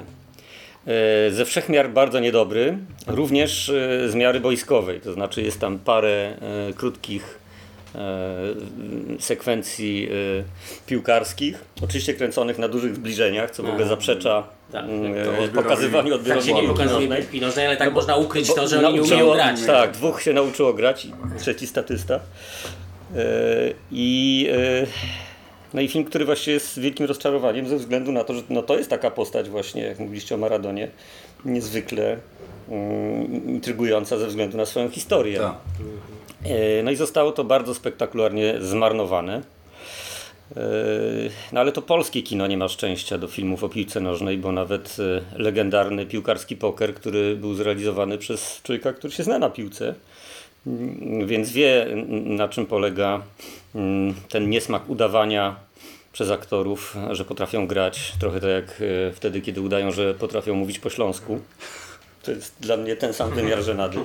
E, 0.87 1.31
Ze 1.31 1.45
wszechmiar 1.45 1.91
bardzo 1.91 2.21
niedobry, 2.21 2.79
również 3.07 3.69
e, 3.69 4.09
z 4.09 4.15
miary 4.15 4.41
boiskowej, 4.41 5.01
to 5.01 5.13
znaczy 5.13 5.43
jest 5.43 5.61
tam 5.61 5.79
parę 5.79 6.09
e, 6.69 6.73
krótkich 6.73 7.39
e, 7.95 7.99
sekwencji 9.19 10.09
e, 10.11 10.87
piłkarskich, 10.87 11.65
oczywiście 11.83 12.15
kręconych 12.15 12.59
na 12.59 12.69
dużych 12.69 12.95
zbliżeniach, 12.95 13.51
co 13.51 13.63
w 13.63 13.69
ogóle 13.71 13.87
zaprzecza 13.87 14.45
Tak, 14.73 14.85
mm, 14.85 15.15
to 15.15 15.19
e, 15.21 15.25
odbiorowi- 15.37 15.55
pokazywaniu 15.55 16.19
Tak 16.19 16.43
się 16.43 16.53
nie 16.55 16.63
pokazuje 16.69 17.09
piłki 17.17 17.41
nożnej, 17.41 17.67
ale 17.67 17.77
tak 17.77 17.93
można 17.95 18.17
ukryć 18.17 18.55
to, 18.55 18.69
że 18.69 18.79
oni 18.87 18.95
nie 18.95 19.03
umieją 19.03 19.33
grać. 19.33 19.57
Tak, 19.67 19.91
dwóch 19.91 20.23
się 20.23 20.33
nauczyło 20.33 20.73
grać 20.75 21.05
i 21.05 21.13
trzeci 21.39 21.67
statysta. 21.67 22.15
E, 22.15 22.21
I, 23.93 24.49
e, 24.53 24.87
no 25.75 25.81
i 25.81 25.89
film, 25.89 26.05
który 26.05 26.25
właśnie 26.25 26.53
jest 26.53 26.81
wielkim 26.81 27.07
rozczarowaniem 27.07 27.69
ze 27.69 27.77
względu 27.77 28.13
na 28.13 28.25
to, 28.25 28.35
że 28.35 28.43
no 28.51 28.63
to 28.63 28.79
jest 28.79 28.91
taka 28.91 29.11
postać 29.11 29.49
właśnie, 29.49 29.83
jak 29.83 29.99
mówiliście 29.99 30.35
o 30.35 30.39
Maradonie, 30.39 30.89
niezwykle 31.45 32.17
mm, 32.69 33.49
intrygująca 33.49 34.19
ze 34.19 34.27
względu 34.27 34.57
na 34.57 34.67
swoją 34.67 34.89
historię. 34.91 35.39
Tak. 35.39 35.55
E, 36.45 36.83
No 36.83 36.91
i 36.91 36.97
zostało 36.97 37.33
to 37.33 37.45
bardzo 37.45 37.75
spektakularnie 37.75 38.55
zmarnowane. 38.61 39.41
E, 40.57 40.61
No 41.53 41.61
ale 41.61 41.73
to 41.73 41.83
polskie 41.83 42.23
kino 42.23 42.47
nie 42.47 42.57
ma 42.57 42.69
szczęścia 42.69 43.19
do 43.19 43.29
filmów 43.29 43.65
o 43.65 43.69
piłce 43.69 44.01
nożnej, 44.01 44.39
bo 44.39 44.53
nawet 44.53 44.97
e, 44.99 45.39
legendarny 45.43 46.07
piłkarski 46.07 46.57
poker, 46.57 46.95
który 46.95 47.37
był 47.37 47.55
zrealizowany 47.55 48.19
przez 48.19 48.61
człowieka, 48.63 48.93
który 48.93 49.13
się 49.13 49.23
zna 49.23 49.39
na 49.39 49.51
piłce, 49.51 49.95
mm, 50.67 51.27
więc 51.27 51.51
wie 51.51 51.87
na 52.25 52.49
czym 52.49 52.67
polega 52.67 53.23
mm, 53.75 54.15
ten 54.29 54.51
niesmak 54.51 54.89
udawania 54.89 55.57
przez 56.13 56.31
aktorów, 56.31 56.97
że 57.11 57.25
potrafią 57.25 57.67
grać, 57.67 58.13
trochę 58.21 58.41
tak 58.41 58.51
jak 58.51 58.83
e, 59.09 59.13
wtedy, 59.13 59.41
kiedy 59.41 59.61
udają, 59.61 59.93
że 59.93 60.15
potrafią 60.15 60.55
mówić 60.55 60.79
po 60.79 60.91
śląsku. 60.91 61.41
To 62.23 62.31
jest 62.31 62.55
dla 62.61 62.77
mnie 62.77 62.97
ten 62.97 63.13
sam 63.13 63.31
wymiar 63.31 63.63
żenady. 63.63 63.99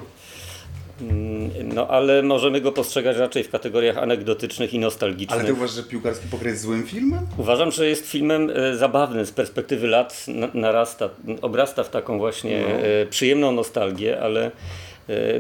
Mm, 1.02 1.50
No 1.76 1.88
ale 1.88 2.24
możemy 2.24 2.62
go 2.62 2.72
postrzegać 2.72 3.18
raczej 3.18 3.44
w 3.44 3.50
kategoriach 3.50 3.98
anegdotycznych 3.98 4.74
i 4.74 4.80
nostalgicznych. 4.80 5.40
Ale 5.40 5.48
ty 5.48 5.54
uważasz, 5.54 5.76
że 5.76 5.84
piłkarski 5.84 6.28
poker 6.28 6.48
jest 6.48 6.62
złym 6.62 6.84
filmem? 6.88 7.28
Uważam, 7.38 7.72
że 7.72 7.88
jest 7.90 8.08
filmem 8.12 8.52
e, 8.56 8.78
zabawnym 8.78 9.26
z 9.26 9.32
perspektywy 9.32 9.88
lat, 9.88 10.26
na- 10.28 10.50
narasta, 10.54 11.10
obrasta 11.42 11.84
w 11.84 11.90
taką 11.90 12.18
właśnie 12.18 12.62
No. 12.70 12.76
e, 12.88 13.06
przyjemną 13.06 13.52
nostalgię, 13.52 14.20
ale 14.22 14.52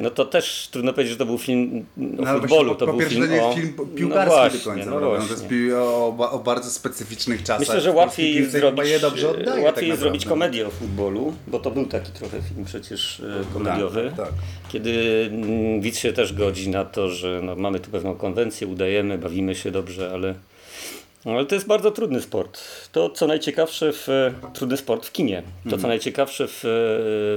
no 0.02 0.10
to 0.10 0.26
też 0.26 0.68
trudno 0.72 0.94
powiedzieć, 0.94 1.12
że 1.12 1.18
to 1.18 1.26
był 1.26 1.38
film 1.38 1.86
o 1.98 2.02
No, 2.22 2.40
futbolu, 2.40 2.64
właśnie, 2.66 2.80
to 2.80 2.86
po, 2.86 2.94
był 2.94 3.02
po 3.02 3.10
film 3.10 3.24
o... 3.42 3.54
film 3.54 3.74
no 3.78 3.86
piłkarski 3.86 4.36
właśnie, 4.36 4.60
do 4.60 4.66
końca, 4.66 4.90
no? 4.90 5.00
No 5.00 5.10
właśnie. 5.10 5.76
o, 5.76 6.32
o 6.32 6.40
bardzo 6.40 6.70
specyficznych 6.70 7.44
czasach. 7.44 7.60
Myślę, 7.60 7.82
że 7.82 7.92
łatwiej 7.92 8.46
zrobić, 8.46 8.94
oddaje, 9.24 9.64
łatwiej 9.64 9.74
tak 9.74 9.84
jest 9.84 10.00
zrobić 10.00 10.26
komedię 10.26 10.68
o 10.68 10.70
futbolu, 10.70 11.34
bo 11.48 11.60
to 11.60 11.72
był 11.72 11.86
taki 11.86 12.12
trochę 12.12 12.42
film 12.42 12.66
przecież 12.66 13.20
e, 13.20 13.54
komediowy, 13.54 14.12
tak, 14.18 14.28
tak. 14.28 14.36
kiedy 14.70 14.92
mm, 15.32 15.82
widz 15.82 15.98
się 15.98 16.14
też 16.14 16.34
godzi 16.34 16.70
na 16.70 16.86
to, 16.86 17.10
że 17.10 17.42
no, 17.44 17.56
mamy 17.56 17.80
tu 17.80 17.92
pewną 17.92 18.16
konwencję, 18.16 18.68
udajemy, 18.68 19.18
bawimy 19.18 19.56
się 19.56 19.72
dobrze, 19.72 20.12
ale, 20.14 20.36
no, 21.26 21.32
ale 21.32 21.46
to 21.46 21.56
jest 21.56 21.68
bardzo 21.68 21.92
trudny 21.92 22.22
sport. 22.22 22.62
To 22.92 23.10
co 23.10 23.28
najciekawsze 23.28 23.94
w 23.94 24.10
e, 24.10 24.34
trudny 24.54 24.78
sport 24.78 25.06
w 25.06 25.12
kinie. 25.12 25.42
To 25.42 25.66
Mhm. 25.66 25.82
co 25.82 25.88
najciekawsze 25.88 26.48
w, 26.48 26.66
e, 26.66 26.68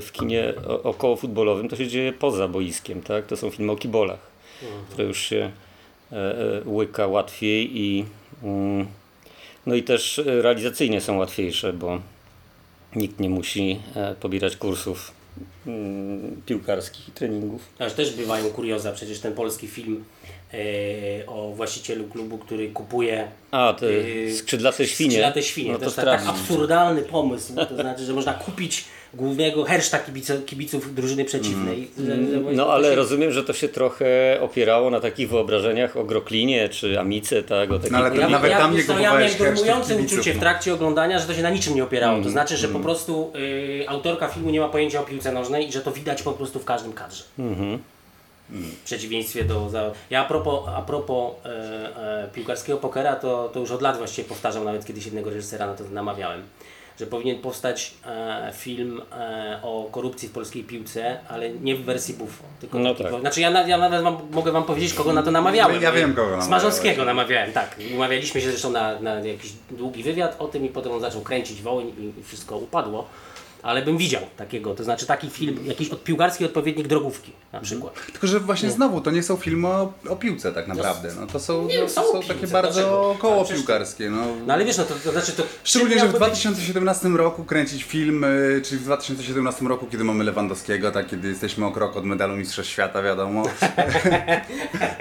w 0.00 0.08
kinie 0.12 0.54
około 0.82 1.16
futbolowym 1.16 1.68
to 1.68 1.76
się 1.76 1.88
dzieje 1.88 2.12
poza 2.12 2.48
boiskiem, 2.48 3.02
tak? 3.02 3.26
To 3.26 3.36
są 3.36 3.50
filmy 3.50 3.72
o 3.72 3.76
kibolach, 3.76 4.18
które 4.90 5.04
już 5.04 5.18
się 5.20 5.50
e, 6.12 6.16
e, 6.16 6.62
łyka 6.66 7.06
łatwiej 7.06 7.78
i 7.80 8.04
mm, 8.42 8.86
no 9.66 9.74
i 9.74 9.82
też 9.82 10.20
realizacyjnie 10.24 11.00
są 11.00 11.16
łatwiejsze, 11.18 11.72
bo 11.72 12.00
nikt 12.96 13.20
nie 13.20 13.30
musi 13.30 13.80
e, 13.96 14.14
pobierać 14.14 14.56
kursów 14.56 15.12
mm, 15.66 16.42
piłkarskich 16.46 17.08
i 17.08 17.12
treningów. 17.12 17.62
Aż 17.78 17.92
też 17.92 18.14
bywają 18.16 18.50
kurioza, 18.50 18.92
przecież 18.92 19.20
ten 19.20 19.34
polski 19.34 19.66
film 19.68 20.04
o 21.26 21.52
właścicielu 21.54 22.04
klubu, 22.04 22.38
który 22.38 22.68
kupuje 22.68 23.28
A, 23.50 23.74
te 23.80 23.86
skrzydlate 24.32 24.86
świnie. 24.86 25.10
skrzydlate 25.10 25.42
świnie. 25.42 25.68
No 25.72 25.78
to 25.78 25.80
to 25.80 25.84
jest 25.86 25.96
tak, 25.96 26.26
absurdalny 26.26 27.02
pomysł, 27.02 27.52
to 27.68 27.76
znaczy, 27.76 28.04
że 28.04 28.12
można 28.12 28.32
kupić 28.34 28.84
głównego 29.14 29.64
herszta 29.64 29.98
kibico, 29.98 30.34
kibiców 30.46 30.94
drużyny 30.94 31.24
przeciwnej. 31.24 31.88
Że, 31.98 32.04
że 32.04 32.40
właśnie 32.40 32.56
No 32.56 32.66
ale 32.72 32.88
się- 32.88 32.94
rozumiem, 32.94 33.32
że 33.32 33.44
to 33.44 33.52
się 33.52 33.68
trochę 33.68 34.38
opierało 34.40 34.90
na 34.90 35.00
takich 35.00 35.28
wyobrażeniach 35.30 35.96
o 35.96 36.04
Groklinie 36.04 36.68
czy 36.68 37.00
Amice, 37.00 37.42
tak? 37.42 37.70
O 37.72 37.76
takich... 37.78 37.92
No 37.92 37.98
ale 37.98 38.16
Ja, 38.16 38.28
Nawet 38.28 38.50
ja, 38.50 38.58
tam 38.58 38.70
nie 38.70 38.76
wiesz 38.76 38.86
co, 38.86 38.92
ja 38.92 38.98
kupowałeś 38.98 39.38
miałem 39.66 39.82
kibiców, 39.82 40.12
uczucie 40.12 40.32
w 40.32 40.34
no. 40.36 40.40
trakcie 40.40 40.74
oglądania, 40.74 41.18
że 41.18 41.26
to 41.26 41.34
się 41.34 41.42
na 41.42 41.50
niczym 41.50 41.74
nie 41.74 41.84
opierało. 41.84 42.12
Mm, 42.12 42.24
To 42.24 42.30
znaczy, 42.30 42.56
że 42.56 42.68
po 42.68 42.78
prostu 42.80 43.32
y, 43.36 43.84
autorka 43.88 44.28
filmu 44.28 44.50
nie 44.50 44.60
ma 44.60 44.68
pojęcia 44.68 45.00
o 45.00 45.04
piłce 45.04 45.32
nożnej 45.32 45.68
i 45.68 45.72
że 45.72 45.80
to 45.80 45.90
widać 45.92 46.22
po 46.22 46.32
prostu 46.32 46.58
w 46.58 46.64
każdym 46.64 46.92
kadrze. 46.92 47.24
Mhm. 47.38 47.78
W 48.50 48.84
przeciwieństwie 48.84 49.44
do. 49.44 49.70
Za... 49.70 49.90
Ja 50.10 50.20
a 50.20 50.24
propos, 50.24 50.68
a 50.68 50.82
propos 50.82 51.32
e, 51.44 52.24
e, 52.24 52.28
piłkarskiego 52.28 52.78
pokera, 52.78 53.16
to, 53.16 53.50
to 53.52 53.60
już 53.60 53.70
od 53.70 53.82
lat 53.82 53.98
właściwie 53.98 54.28
powtarzam, 54.28 54.64
nawet 54.64 54.86
kiedyś 54.86 55.04
jednego 55.04 55.30
reżysera 55.30 55.66
na 55.66 55.74
to 55.74 55.84
namawiałem, 55.84 56.42
że 57.00 57.06
powinien 57.06 57.38
powstać 57.38 57.94
e, 58.06 58.52
film 58.56 59.00
e, 59.12 59.60
o 59.62 59.88
korupcji 59.92 60.28
w 60.28 60.32
polskiej 60.32 60.64
piłce, 60.64 61.20
ale 61.28 61.50
nie 61.50 61.76
w 61.76 61.84
wersji 61.84 62.14
Buffo. 62.14 62.44
Tylko 62.60 62.78
No 62.78 62.94
tak. 62.94 63.20
Znaczy 63.20 63.40
ja, 63.40 63.66
ja 63.66 63.78
nawet 63.78 64.02
wam, 64.02 64.16
mogę 64.30 64.52
wam 64.52 64.64
powiedzieć, 64.64 64.94
kogo 64.94 65.12
na 65.12 65.22
to 65.22 65.30
namawiałem. 65.30 65.82
Ja 65.82 65.92
wiem, 65.92 66.14
kogo. 66.14 66.42
Smarzowskiego 66.42 67.04
namawiałem, 67.04 67.52
tak. 67.52 67.76
Umawialiśmy 67.94 68.40
się 68.40 68.50
zresztą 68.50 68.70
na, 68.70 69.00
na 69.00 69.14
jakiś 69.14 69.52
długi 69.70 70.02
wywiad 70.02 70.36
o 70.38 70.48
tym 70.48 70.64
i 70.64 70.68
potem 70.68 70.92
on 70.92 71.00
zaczął 71.00 71.20
kręcić 71.20 71.62
woń 71.62 71.92
i 72.18 72.22
wszystko 72.22 72.56
upadło. 72.56 73.08
Ale 73.62 73.82
bym 73.82 73.96
widział 73.98 74.22
takiego, 74.36 74.74
to 74.74 74.84
znaczy 74.84 75.06
taki 75.06 75.30
film, 75.30 75.58
jakiś 75.66 75.88
od 75.88 76.04
piłkarski 76.04 76.44
odpowiednik 76.44 76.88
drogówki 76.88 77.32
na 77.52 77.60
przykład. 77.60 77.94
Tylko, 78.12 78.26
że 78.26 78.40
właśnie 78.40 78.70
znowu, 78.70 79.00
to 79.00 79.10
nie 79.10 79.22
są 79.22 79.36
filmy 79.36 79.68
o, 79.68 79.92
o 80.08 80.16
piłce 80.16 80.52
tak 80.52 80.68
naprawdę. 80.68 81.08
No, 81.20 81.26
to 81.26 81.40
są, 81.40 81.66
Nie, 81.66 81.80
no, 81.80 81.88
są 81.88 82.02
są 82.12 82.22
takie 82.22 82.46
bardzo 82.46 83.16
koło 83.18 83.34
Ale 83.34 83.44
przecież 83.44 83.60
to- 83.62 83.66
piłkarskie. 83.66 84.10
No. 84.10 84.24
No 84.46 84.54
ale 84.54 84.64
wiesz, 84.64 84.76
no 84.78 84.84
to, 84.84 84.94
to 85.04 85.12
znaczy 85.12 85.32
to... 85.32 85.42
Szczególnie, 85.64 85.94
że 85.94 86.00
w 86.00 86.02
miałby 86.12 86.18
być- 86.18 86.28
2017 86.42 87.08
roku 87.08 87.44
kręcić 87.44 87.84
film, 87.84 88.24
y, 88.24 88.62
czyli 88.64 88.80
w 88.80 88.84
2017 88.84 89.64
roku, 89.64 89.86
kiedy 89.90 90.04
mamy 90.04 90.24
Lewandowskiego, 90.24 90.90
tak, 90.90 91.06
kiedy 91.06 91.28
jesteśmy 91.28 91.66
o 91.66 91.70
krok 91.70 91.96
od 91.96 92.04
medalu 92.04 92.36
Mistrzostw 92.36 92.72
Świata, 92.72 93.02
wiadomo. 93.02 93.42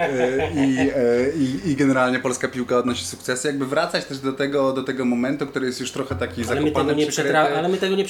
Y, 0.00 0.50
I, 0.54 0.78
y, 0.80 1.32
i, 1.66 1.70
I 1.70 1.76
generalnie 1.76 2.18
polska 2.18 2.48
piłka 2.48 2.78
odnosi 2.78 3.04
sukcesy. 3.04 3.48
Jakby 3.48 3.66
wracać 3.66 4.04
też 4.04 4.18
do 4.18 4.32
tego, 4.32 4.72
do 4.72 4.82
tego 4.82 5.04
momentu, 5.04 5.46
który 5.46 5.66
jest 5.66 5.80
już 5.80 5.92
trochę 5.92 6.14
taki 6.14 6.42
ale 6.48 6.60
my, 6.60 6.66
zakopany, 6.66 6.88
tego 6.88 7.00
nie 7.00 7.06
przykryty. 7.06 7.38
ale 7.38 7.68
my 7.68 7.76
tego 7.76 7.96
nie 7.96 8.04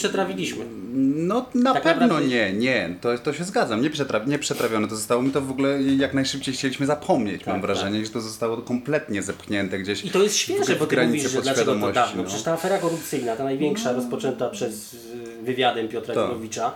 No 1.15 1.47
na 1.55 1.75
Tak 1.75 1.83
pewno 1.83 2.07
naprawdę- 2.07 2.27
nie, 2.29 2.53
nie, 2.53 2.95
to, 3.01 3.19
to 3.19 3.33
się 3.33 3.45
zgadzam, 3.45 3.83
nie, 3.83 3.91
przetra 3.91 4.21
nie 4.27 4.39
przetrawione 4.39 4.89
to 4.89 4.97
zostało, 4.97 5.23
my 5.23 5.31
to 5.31 5.41
w 5.41 5.51
ogóle 5.51 5.83
jak 5.83 6.15
najszybciej 6.15 6.55
chcieliśmy 6.55 6.87
zapomnieć, 6.87 7.47
mam 7.47 7.55
Tak, 7.57 7.63
wrażenie, 7.63 8.05
że 8.05 8.11
to 8.11 8.21
zostało 8.21 8.57
kompletnie 8.57 9.23
zepchnięte 9.23 9.79
gdzieś. 9.79 10.05
I 10.05 10.11
to 10.11 10.23
jest 10.23 10.37
świeże, 10.37 10.75
w 10.75 10.79
bo 10.79 10.87
ty 10.87 11.07
mówisz, 11.07 11.31
że 11.31 11.43
dlaczego 11.43 11.75
to 11.75 11.93
dawno. 11.93 12.23
no. 12.23 12.25
Przecież 12.29 12.45
ta 12.45 12.53
afera 12.53 12.79
korupcyjna, 12.79 13.37
ta 13.37 13.45
największa, 13.45 13.93
rozpoczęta 13.93 14.49
przez 14.51 14.95
y, 14.95 14.99
wywiadem 15.43 15.89
Piotra 15.89 16.15
Tak. 16.15 16.27
Gurowicza, 16.27 16.73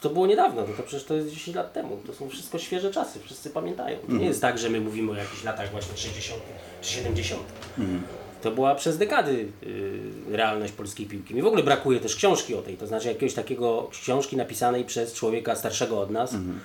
to 0.00 0.10
było 0.10 0.26
niedawno, 0.26 0.60
no 0.68 0.74
to 0.76 0.82
przecież 0.82 1.04
to 1.04 1.14
jest 1.14 1.28
10 1.30 1.56
lat 1.56 1.72
temu. 1.72 2.00
To 2.06 2.12
są 2.14 2.28
wszystko 2.28 2.58
świeże 2.58 2.90
czasy, 2.90 3.18
wszyscy 3.24 3.50
pamiętają. 3.50 3.96
To 3.96 4.02
Mhm. 4.02 4.20
nie 4.20 4.26
jest 4.26 4.40
tak, 4.40 4.58
że 4.58 4.70
my 4.70 4.80
mówimy 4.80 5.12
o 5.12 5.14
jakichś 5.14 5.44
latach 5.44 5.70
właśnie 5.70 5.96
60 5.96 6.40
czy 6.82 6.90
70. 6.92 7.40
Mhm. 7.78 8.02
To 8.44 8.50
była 8.50 8.74
przez 8.74 8.98
dekady 8.98 9.46
y, 9.62 10.36
realność 10.36 10.72
polskiej 10.72 11.06
piłki. 11.06 11.34
Mi 11.34 11.42
w 11.42 11.46
ogóle 11.46 11.62
brakuje 11.62 12.00
też 12.00 12.16
książki 12.16 12.54
o 12.54 12.62
tej, 12.62 12.76
to 12.76 12.86
znaczy 12.86 13.08
jakiegoś 13.08 13.34
takiego 13.34 13.88
książki 13.92 14.36
napisanej 14.36 14.84
przez 14.84 15.12
człowieka 15.14 15.56
starszego 15.56 16.00
od 16.00 16.10
nas, 16.10 16.32
Mhm. 16.34 16.60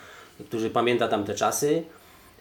który 0.50 0.70
pamięta 0.70 1.08
tamte 1.08 1.36
czasy. 1.36 1.84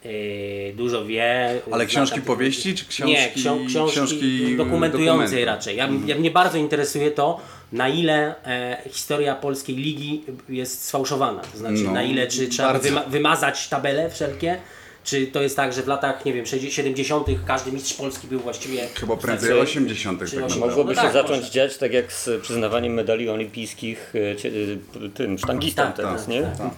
y, 0.07 0.73
dużo 0.77 1.05
wie. 1.05 1.61
Ale 1.71 1.87
książki 1.87 2.21
powieści, 2.21 2.75
czy 2.75 2.85
książki- 2.85 3.07
Nie, 3.13 3.31
ksią- 3.37 3.67
książki, 3.69 3.93
książki 3.97 4.57
dokumentującej 4.57 5.17
dokumentu? 5.27 5.47
raczej. 5.47 5.77
Ja, 5.77 5.89
ja, 6.07 6.17
mnie 6.17 6.31
bardzo 6.31 6.59
interesuje 6.59 7.11
to, 7.11 7.41
na 7.73 7.89
ile 7.89 8.35
e, 8.47 8.83
historia 8.91 9.35
polskiej 9.35 9.77
ligi 9.77 10.25
jest 10.49 10.85
sfałszowana. 10.85 11.41
To 11.53 11.59
znaczy, 11.59 11.83
No, 11.85 11.93
na 11.93 12.03
ile 12.03 12.27
czy 12.27 12.49
trzeba 12.49 12.79
wyma- 12.79 13.09
wymazać 13.09 13.69
tabele 13.69 14.11
wszelkie, 14.11 14.59
czy 15.05 15.27
to 15.27 15.43
jest 15.43 15.57
tak, 15.57 15.73
że 15.73 15.83
w 15.83 15.87
latach, 15.87 16.25
nie 16.25 16.33
wiem, 16.33 16.47
60 16.47 16.75
70 16.75 17.27
każdy 17.47 17.73
mistrz 17.73 17.95
Polski 17.95 18.27
był 18.27 18.41
właściwie... 18.41 18.89
Chyba 18.95 19.17
prędzej 19.17 19.49
Znaczy, 19.49 19.63
80 19.63 20.21
tak 20.21 20.33
naprawdę. 20.33 20.57
Mogłoby 20.61 20.95
No 20.95 21.01
się 21.01 21.03
tak, 21.07 21.13
zacząć 21.13 21.41
może. 21.41 21.53
dziać 21.53 21.77
tak 21.79 21.93
jak 21.93 22.13
z 22.13 22.43
przyznawaniem 22.43 22.93
medali 22.95 23.29
olimpijskich 23.29 24.13
e, 24.15 25.05
e, 25.07 25.09
tym 25.09 25.39
sztangistom 25.39 25.87
Tak, 25.87 25.97
teraz, 25.97 26.21
tak, 26.21 26.29
nie? 26.29 26.43
tak. 26.43 26.71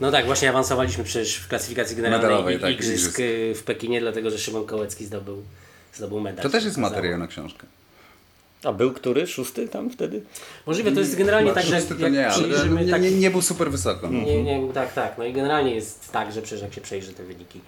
No 0.00 0.10
tak, 0.10 0.26
właśnie 0.26 0.50
awansowaliśmy 0.50 1.04
przecież 1.04 1.36
w 1.36 1.48
klasyfikacji 1.48 1.96
generalnej 1.96 2.28
Medalowej, 2.28 2.60
tak, 2.60 2.72
igrzysk 2.72 2.98
igrzysk. 2.98 3.20
y, 3.20 3.54
w 3.54 3.62
Pekinie, 3.62 4.00
dlatego 4.00 4.30
że 4.30 4.38
Szymon 4.38 4.66
Kołecki 4.66 5.04
zdobył, 5.04 5.42
zdobył 5.94 6.20
medal. 6.20 6.42
To 6.42 6.50
też 6.50 6.64
jest 6.64 6.76
materiał 6.76 7.18
na 7.18 7.26
książkę. 7.26 7.66
A 8.64 8.72
był 8.72 8.92
który? 8.92 9.26
Szósty 9.26 9.68
tam 9.68 9.90
wtedy? 9.90 10.22
Możliwe, 10.66 10.92
to 10.92 11.00
jest 11.00 11.16
generalnie 11.16 11.52
tak, 11.52 11.64
że 11.64 11.82
to 11.82 11.94
jak 11.94 12.12
nie, 12.12 12.28
przyjrzymy 12.30 12.84
nie, 12.84 12.90
tak- 12.90 13.02
nie, 13.02 13.10
nie 13.10 13.30
był 13.30 13.42
super 13.42 13.70
wysoko. 13.70 14.10
No. 14.10 14.22
Nie, 14.22 14.42
nie, 14.42 14.72
tak, 14.72 14.92
tak. 14.92 15.18
No 15.18 15.24
i 15.24 15.32
generalnie 15.32 15.74
jest 15.74 16.12
tak, 16.12 16.32
że 16.32 16.42
przecież 16.42 16.62
jak 16.62 16.74
się 16.74 16.80
przejrzy 16.80 17.12
te 17.12 17.24
wyniki 17.24 17.60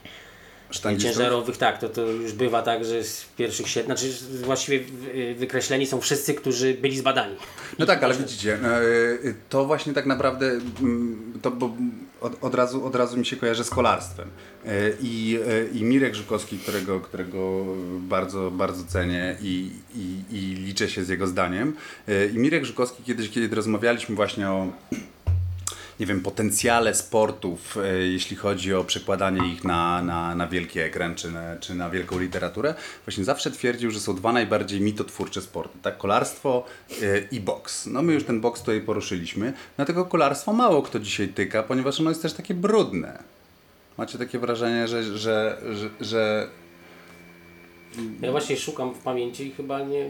Ciężarowych, 1.09 1.57
tak, 1.57 1.79
to, 1.81 1.89
to 1.89 2.01
już 2.07 2.33
bywa 2.33 2.63
tak, 2.63 2.85
że 2.85 3.05
z 3.05 3.25
pierwszych 3.37 3.69
siedmiu, 3.69 3.87
znaczy 3.97 4.15
właściwie 4.45 4.81
wy- 4.81 5.35
wykreśleni 5.35 5.87
są 5.87 6.01
wszyscy, 6.01 6.35
którzy 6.35 6.75
byli 6.75 6.99
zbadani. 6.99 7.37
No 7.79 7.87
tak, 7.87 8.03
ale 8.03 8.15
widzicie, 8.15 8.55
e, 8.55 8.59
to 9.49 9.65
właśnie 9.65 9.93
tak 9.93 10.07
naprawdę, 10.07 10.51
mm, 10.81 11.33
to 11.43 11.51
bo 11.51 11.77
od, 12.21 12.33
od, 12.41 12.55
razu, 12.55 12.87
od 12.87 12.97
razu 12.97 13.17
mi 13.17 13.27
się 13.27 13.37
kojarzy 13.37 13.65
z 13.65 13.71
kolarstwem. 13.71 14.29
I, 15.03 15.39
i 15.73 15.85
Mirek 15.85 16.15
Żukowski, 16.15 16.59
którego, 16.59 17.01
którego 17.01 17.65
bardzo, 18.01 18.51
bardzo 18.51 18.85
cenię 18.85 19.37
i, 19.43 19.71
i, 19.97 20.37
i 20.37 20.55
liczę 20.55 20.89
się 20.89 21.05
z 21.05 21.09
jego 21.09 21.27
zdaniem. 21.27 21.77
I 22.35 22.39
Mirek 22.39 22.65
Żukowski 22.65 23.03
kiedyś, 23.03 23.31
kiedy 23.31 23.57
rozmawialiśmy 23.57 24.15
właśnie 24.15 24.49
o 24.51 24.73
nie 26.01 26.07
wiem, 26.07 26.21
potencjale 26.21 26.95
sportów, 26.95 27.77
e, 27.77 27.99
jeśli 27.99 28.37
chodzi 28.37 28.75
o 28.75 28.85
przekładanie 28.85 29.53
ich 29.53 29.65
na, 29.65 30.03
na, 30.03 30.35
na 30.35 30.47
wielki 30.47 30.81
ekran 30.81 31.15
czy 31.15 31.31
na, 31.31 31.57
czy 31.57 31.75
na 31.75 31.91
wielką 31.91 32.19
literaturę, 32.19 32.75
właśnie 33.05 33.25
zawsze 33.25 33.51
twierdził, 33.51 33.91
że 33.91 34.01
są 34.01 34.15
dwa 34.15 34.33
najbardziej 34.33 34.81
mitotwórcze 34.81 35.43
sporty, 35.43 35.79
tak? 35.83 35.99
Kolarstwo 35.99 36.65
e, 37.03 37.19
i 37.31 37.41
boks. 37.41 37.87
No 37.87 38.03
my 38.03 38.13
już 38.13 38.25
ten 38.25 38.41
boks 38.41 38.61
tutaj 38.61 38.81
poruszyliśmy, 38.81 39.53
na 39.79 39.85
tego 39.85 40.05
kolarstwo 40.05 40.53
mało 40.53 40.83
kto 40.83 41.01
dzisiaj 41.01 41.29
tyka, 41.29 41.63
ponieważ 41.63 42.01
ono 42.01 42.11
jest 42.11 42.23
też 42.23 42.33
takie 42.33 42.55
brudne. 42.55 43.23
Macie 43.99 44.19
takie 44.19 44.39
wrażenie, 44.39 44.89
że, 44.89 45.05
że, 45.05 45.19
że, 45.19 45.91
że 46.01 46.49
Ja 48.23 48.31
właśnie 48.31 48.57
szukam 48.57 48.95
w 48.95 48.99
pamięci 48.99 49.47
i 49.47 49.51
chyba 49.51 49.81
nie, 49.83 50.09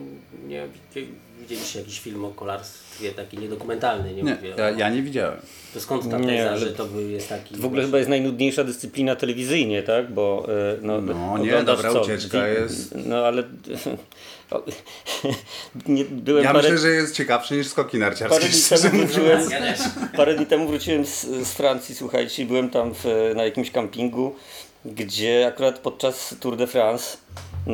nie 0.48 0.66
widzi- 0.94 1.08
widzieliście 1.40 1.78
jakiś 1.78 2.00
film 2.00 2.24
o 2.24 2.30
kolarstwie 2.30 3.12
taki 3.12 3.38
niedokumentalny, 3.38 4.14
nie, 4.14 4.22
nie, 4.22 4.34
mówię. 4.34 4.54
ja, 4.58 4.70
ja 4.70 4.88
nie 4.90 5.02
widziałem. 5.02 5.38
To 5.74 5.80
skąd 5.80 6.10
ta 6.10 6.18
Nie, 6.18 6.26
teza, 6.44 6.56
że 6.56 6.66
to 6.72 6.84
by 6.86 7.02
jest 7.02 7.28
taki... 7.28 7.56
W 7.56 7.64
ogóle 7.64 7.82
chyba 7.82 7.98
jest 7.98 8.10
najnudniejsza 8.10 8.64
dyscyplina 8.64 9.16
telewizyjnie, 9.16 9.82
tak? 9.82 10.12
Bo 10.12 10.46
e, 10.48 10.76
no, 10.82 11.00
No, 11.00 11.38
nie, 11.38 11.62
dobra 11.62 11.92
co? 11.92 12.02
ucieczka 12.02 12.48
jest. 12.48 12.94
No 13.06 13.16
ale 13.16 13.42
nie, 15.86 16.04
byłem 16.04 16.44
Ja 16.44 16.52
parę, 16.52 16.62
myślę, 16.62 16.78
że 16.78 16.88
jest 16.94 17.14
ciekawszy 17.14 17.56
niż 17.56 17.66
skoki 17.66 17.98
narciarskie. 17.98 18.38
parę 18.38 18.48
dni 18.48 18.86
temu 18.96 19.06
wróciłem, 19.06 19.40
parę 20.16 20.34
dni 20.34 20.46
temu 20.46 20.68
wróciłem 20.68 21.06
z, 21.06 21.20
z 21.22 21.52
Francji, 21.52 21.94
słuchajcie, 21.94 22.46
byłem 22.46 22.70
tam 22.70 22.94
w, 22.94 23.04
na 23.36 23.44
jakimś 23.44 23.70
kampingu, 23.70 24.34
gdzie 24.84 25.46
akurat 25.46 25.78
podczas 25.78 26.36
Tour 26.40 26.56
de 26.56 26.66
France 26.66 27.16
e, 27.66 27.72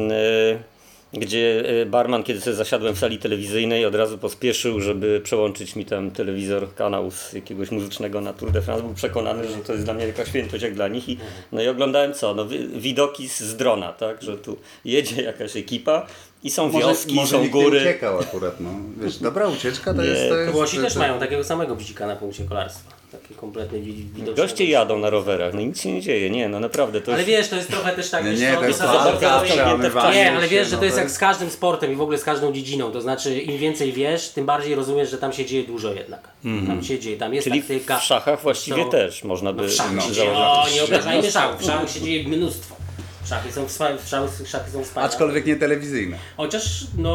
gdzie 1.12 1.62
e, 1.82 1.86
barman, 1.86 2.22
kiedy 2.22 2.40
sobie 2.40 2.56
zasiadłem 2.56 2.94
w 2.94 2.98
sali 2.98 3.18
telewizyjnej, 3.18 3.86
od 3.86 3.94
razu 3.94 4.18
pospieszył, 4.18 4.80
żeby 4.80 5.20
przełączyć 5.24 5.76
mi 5.76 5.84
tam 5.84 6.10
telewizor, 6.10 6.74
kanał 6.74 7.10
z 7.10 7.32
jakiegoś 7.32 7.70
muzycznego 7.70 8.20
na 8.20 8.32
Tour 8.32 8.52
de 8.52 8.62
France. 8.62 8.82
Był 8.84 8.94
przekonany, 8.94 9.48
że 9.48 9.56
to 9.56 9.72
jest 9.72 9.84
dla 9.84 9.94
mnie 9.94 10.06
jakaś 10.06 10.28
świętość 10.28 10.62
jak 10.62 10.74
dla 10.74 10.88
nich. 10.88 11.08
I, 11.08 11.18
no 11.52 11.62
i 11.62 11.68
oglądałem 11.68 12.14
co? 12.14 12.34
No, 12.34 12.46
wi- 12.46 12.68
widoki 12.68 13.28
z, 13.28 13.56
drona, 13.56 13.92
tak? 13.92 14.22
Że 14.22 14.38
tu 14.38 14.56
jedzie 14.84 15.22
jakaś 15.22 15.56
ekipa 15.56 16.06
i 16.44 16.50
są 16.50 16.70
wioski, 16.70 17.14
może 17.14 17.30
są 17.30 17.42
nikt 17.42 17.54
nie 17.54 17.62
góry. 17.62 17.78
uciekał 17.80 18.18
akurat, 18.18 18.60
no. 18.60 18.70
Wiesz, 19.04 19.16
dobra 19.18 19.48
ucieczka 19.48 19.94
to 19.94 20.02
Nie, 20.02 20.08
jest... 20.08 20.28
To 20.28 20.36
jest 20.36 20.52
Włosi 20.52 20.76
też 20.78 20.92
to- 20.94 20.98
mają 21.00 21.18
takiego 21.18 21.44
samego 21.44 21.76
bzika 21.76 22.06
na 22.06 22.16
punkcie 22.16 22.44
kolarstwa. 22.44 22.99
Taki 23.12 23.34
kompletny 23.34 23.80
wi- 23.80 23.92
widoczny. 24.14 24.42
Goście 24.42 24.64
jadą 24.64 24.98
na 24.98 25.10
rowerach, 25.10 25.54
no 25.54 25.60
nic 25.60 25.80
się 25.80 25.92
nie 25.92 26.00
dzieje, 26.00 26.30
nie, 26.30 26.48
no 26.48 26.60
naprawdę 26.60 27.00
to 27.00 27.12
Ale 27.12 27.18
jest... 27.22 27.28
wiesz, 27.30 27.48
to 27.48 27.56
jest 27.56 27.68
trochę 27.68 27.92
też 27.92 28.10
tak, 28.10 28.24
Nie, 28.24 28.30
nie, 28.32 28.52
to 28.56 28.64
jest 28.64 28.80
walka. 28.80 30.14
Nie, 30.14 30.32
ale 30.32 30.48
wiesz, 30.48 30.64
się, 30.64 30.70
że 30.70 30.76
no 30.76 30.78
to 30.78 30.84
jest 30.84 30.96
jak 30.98 31.10
z 31.10 31.18
każdym 31.18 31.50
sportem 31.50 31.92
i 31.92 31.96
w 31.96 32.00
ogóle 32.00 32.18
z 32.18 32.24
każdą 32.24 32.52
dziedziną. 32.52 32.92
To 32.92 33.00
znaczy, 33.00 33.38
im 33.40 33.58
więcej 33.58 33.92
wiesz, 33.92 34.28
tym 34.28 34.46
bardziej 34.46 34.74
rozumiesz, 34.74 35.10
że 35.10 35.18
tam 35.18 35.32
się 35.32 35.44
dzieje 35.44 35.64
dużo 35.64 35.92
jednak. 35.94 36.28
Tam 36.66 36.84
się 36.84 36.98
dzieje, 36.98 37.16
tam 37.16 37.34
jest 37.34 37.48
Czyli 37.48 37.58
taktyka. 37.62 37.98
w 37.98 38.04
szachach 38.04 38.42
właściwie 38.42 38.84
to- 38.84 38.90
też 38.90 39.24
można 39.24 39.52
by 39.52 39.62
No 39.62 39.68
w 39.68 39.72
szachach 39.72 39.92
no, 39.94 40.02
się 40.02 40.12
dzieje, 40.12 40.32
o, 40.32 40.64
nie 40.74 40.82
obrażajmy 40.84 41.30
szachów. 41.30 41.60
W 41.62 41.64
szachach 41.66 41.90
się 41.90 42.00
dzieje 42.00 42.28
mnóstwo. 42.28 42.76
Szachy 43.24 43.52
są, 43.52 43.66
wspa- 43.66 44.06
szachy, 44.06 44.46
szachy 44.46 44.70
są 44.70 44.84
wspaniałe. 44.84 45.12
Aczkolwiek 45.12 45.46
nie 45.46 45.56
telewizyjne. 45.56 46.16
Chociaż, 46.36 46.84
no, 46.98 47.10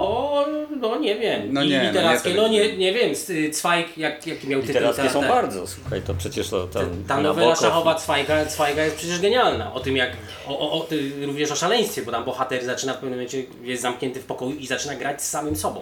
o, 0.00 0.46
no 0.80 0.98
nie 0.98 1.18
wiem. 1.18 1.52
No 1.52 1.62
I 1.62 1.68
nie, 1.68 1.76
no 1.78 1.82
nie 1.82 1.88
literackie, 1.88 2.34
no 2.34 2.48
nie, 2.48 2.76
nie 2.76 2.92
wiem, 2.92 3.10
s- 3.10 3.32
Cwajg, 3.52 3.98
jak, 3.98 4.26
jaki 4.26 4.48
miał 4.48 4.60
tytuł. 4.60 4.74
Literackie 4.74 5.02
ta- 5.02 5.12
są 5.12 5.20
ta- 5.20 5.28
bardzo, 5.28 5.66
słuchaj, 5.66 6.02
to 6.02 6.14
przecież 6.14 6.48
to 6.48 6.66
Ta 7.08 7.16
na 7.16 7.20
nowela 7.22 7.46
Bokow- 7.54 7.60
szachowa 7.60 7.94
Cwajga, 7.94 8.46
Cwajga 8.46 8.84
jest 8.84 8.96
przecież 8.96 9.20
genialna. 9.20 9.74
O 9.74 9.80
tym 9.80 9.96
jak, 9.96 10.10
o, 10.46 10.58
o, 10.58 10.72
o, 10.72 10.80
ty, 10.80 11.26
również 11.26 11.50
o 11.52 11.56
szaleństwie, 11.56 12.02
bo 12.02 12.12
tam 12.12 12.24
bohater 12.24 12.64
zaczyna 12.64 12.92
w 12.92 12.96
pewnym 12.96 13.12
momencie, 13.12 13.42
jest 13.62 13.82
zamknięty 13.82 14.20
w 14.20 14.24
pokoju 14.24 14.56
i 14.56 14.66
zaczyna 14.66 14.94
grać 14.94 15.22
z 15.22 15.30
samym 15.30 15.56
sobą. 15.56 15.80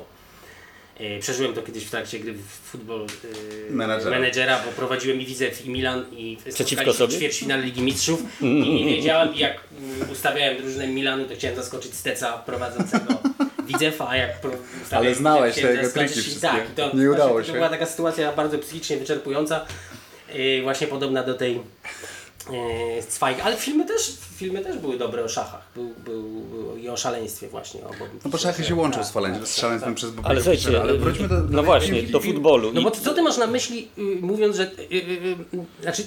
E, 1.01 1.19
Przeżyłem 1.21 1.55
to 1.55 1.63
kiedyś 1.63 1.85
w 1.85 1.91
trakcie 1.91 2.19
gry 2.19 2.33
w 2.35 2.71
futbol 2.71 3.01
e, 3.69 3.73
Menadżera. 3.73 4.11
menedżera, 4.19 4.63
bo 4.67 4.73
prowadziłem 4.73 5.21
i 5.21 5.27
Widzew 5.27 5.67
i 5.67 5.71
Milan 5.71 6.05
i 6.17 6.37
Przeciwko 6.55 6.93
sobie? 6.93 7.15
w 7.15 7.19
ćwierćfinale 7.19 7.63
Ligi 7.63 7.83
Mistrzów 7.83 8.23
i 8.43 8.85
nie 8.85 8.97
wiedziałem 8.97 9.35
jak 9.35 9.61
mm, 9.81 10.11
ustawiałem 10.11 10.57
drużynę 10.63 10.87
Milanu, 10.87 11.25
to 11.25 11.35
chciałem 11.35 11.57
zaskoczyć 11.57 11.95
Steca 11.95 12.33
prowadzącego 12.33 13.19
Widzewa, 13.69 14.09
a 14.09 14.17
jak 14.17 14.41
pro- 14.41 14.51
ustawiałem 14.83 15.07
Ale 15.07 15.15
znałeś 15.15 15.55
te 15.55 15.61
jego 15.75 15.89
triki. 15.91 16.41
Tak, 16.41 16.71
i 16.73 16.75
to, 16.77 16.83
Nie 16.83 16.89
właśnie 16.91 17.11
udało 17.11 17.41
To 17.41 17.47
się. 17.47 17.53
była 17.53 17.69
taka 17.69 17.87
sytuacja 17.87 18.33
bardzo 18.33 18.59
psychicznie 18.59 18.97
wyczerpująca, 18.97 19.67
e, 20.29 20.63
właśnie 20.63 20.87
podobna 20.87 21.23
do 21.23 21.35
tej 21.35 21.61
e, 22.53 23.03
Cwajga, 23.03 23.43
ale 23.45 23.57
filmy 23.57 23.85
też, 23.85 24.19
filmy 24.37 24.61
też 24.61 24.79
były 24.79 24.99
dobre 24.99 25.25
o 25.25 25.29
szachach, 25.29 25.63
był, 25.75 25.95
był, 26.05 26.23
był 26.23 26.77
i 26.77 26.89
o 26.89 26.97
szaleństwie 26.97 27.49
właśnie. 27.49 27.81
O 27.81 27.89
Bobby 27.89 28.19
No 28.25 28.31
bo 28.31 28.39
szachy 28.39 28.65
się 28.65 28.75
łączą 28.75 29.05
z, 29.05 29.11
faleń, 29.11 29.47
z 29.47 29.57
szaleństwem 29.57 29.95
przez 29.95 30.11
Bobby 30.11 30.29
Ale 30.29 30.41
słuchajcie, 30.41 30.81
ale 30.81 30.95
wróćmy 30.95 31.29
do, 31.29 31.41
do 31.41 31.57
no 31.57 31.63
właśnie, 31.63 32.03
do 32.03 32.21
futbolu. 32.21 32.73
No 32.73 32.83
bo 32.83 32.91
co 32.91 33.15
ty 33.15 33.23
masz 33.23 33.39
na 33.39 33.47
myśli, 33.47 33.89
y, 33.99 34.03
mówiąc, 34.21 34.57
że. 34.57 34.63
Y, 34.63 34.95
y, 34.95 35.37
znaczy, 35.83 36.07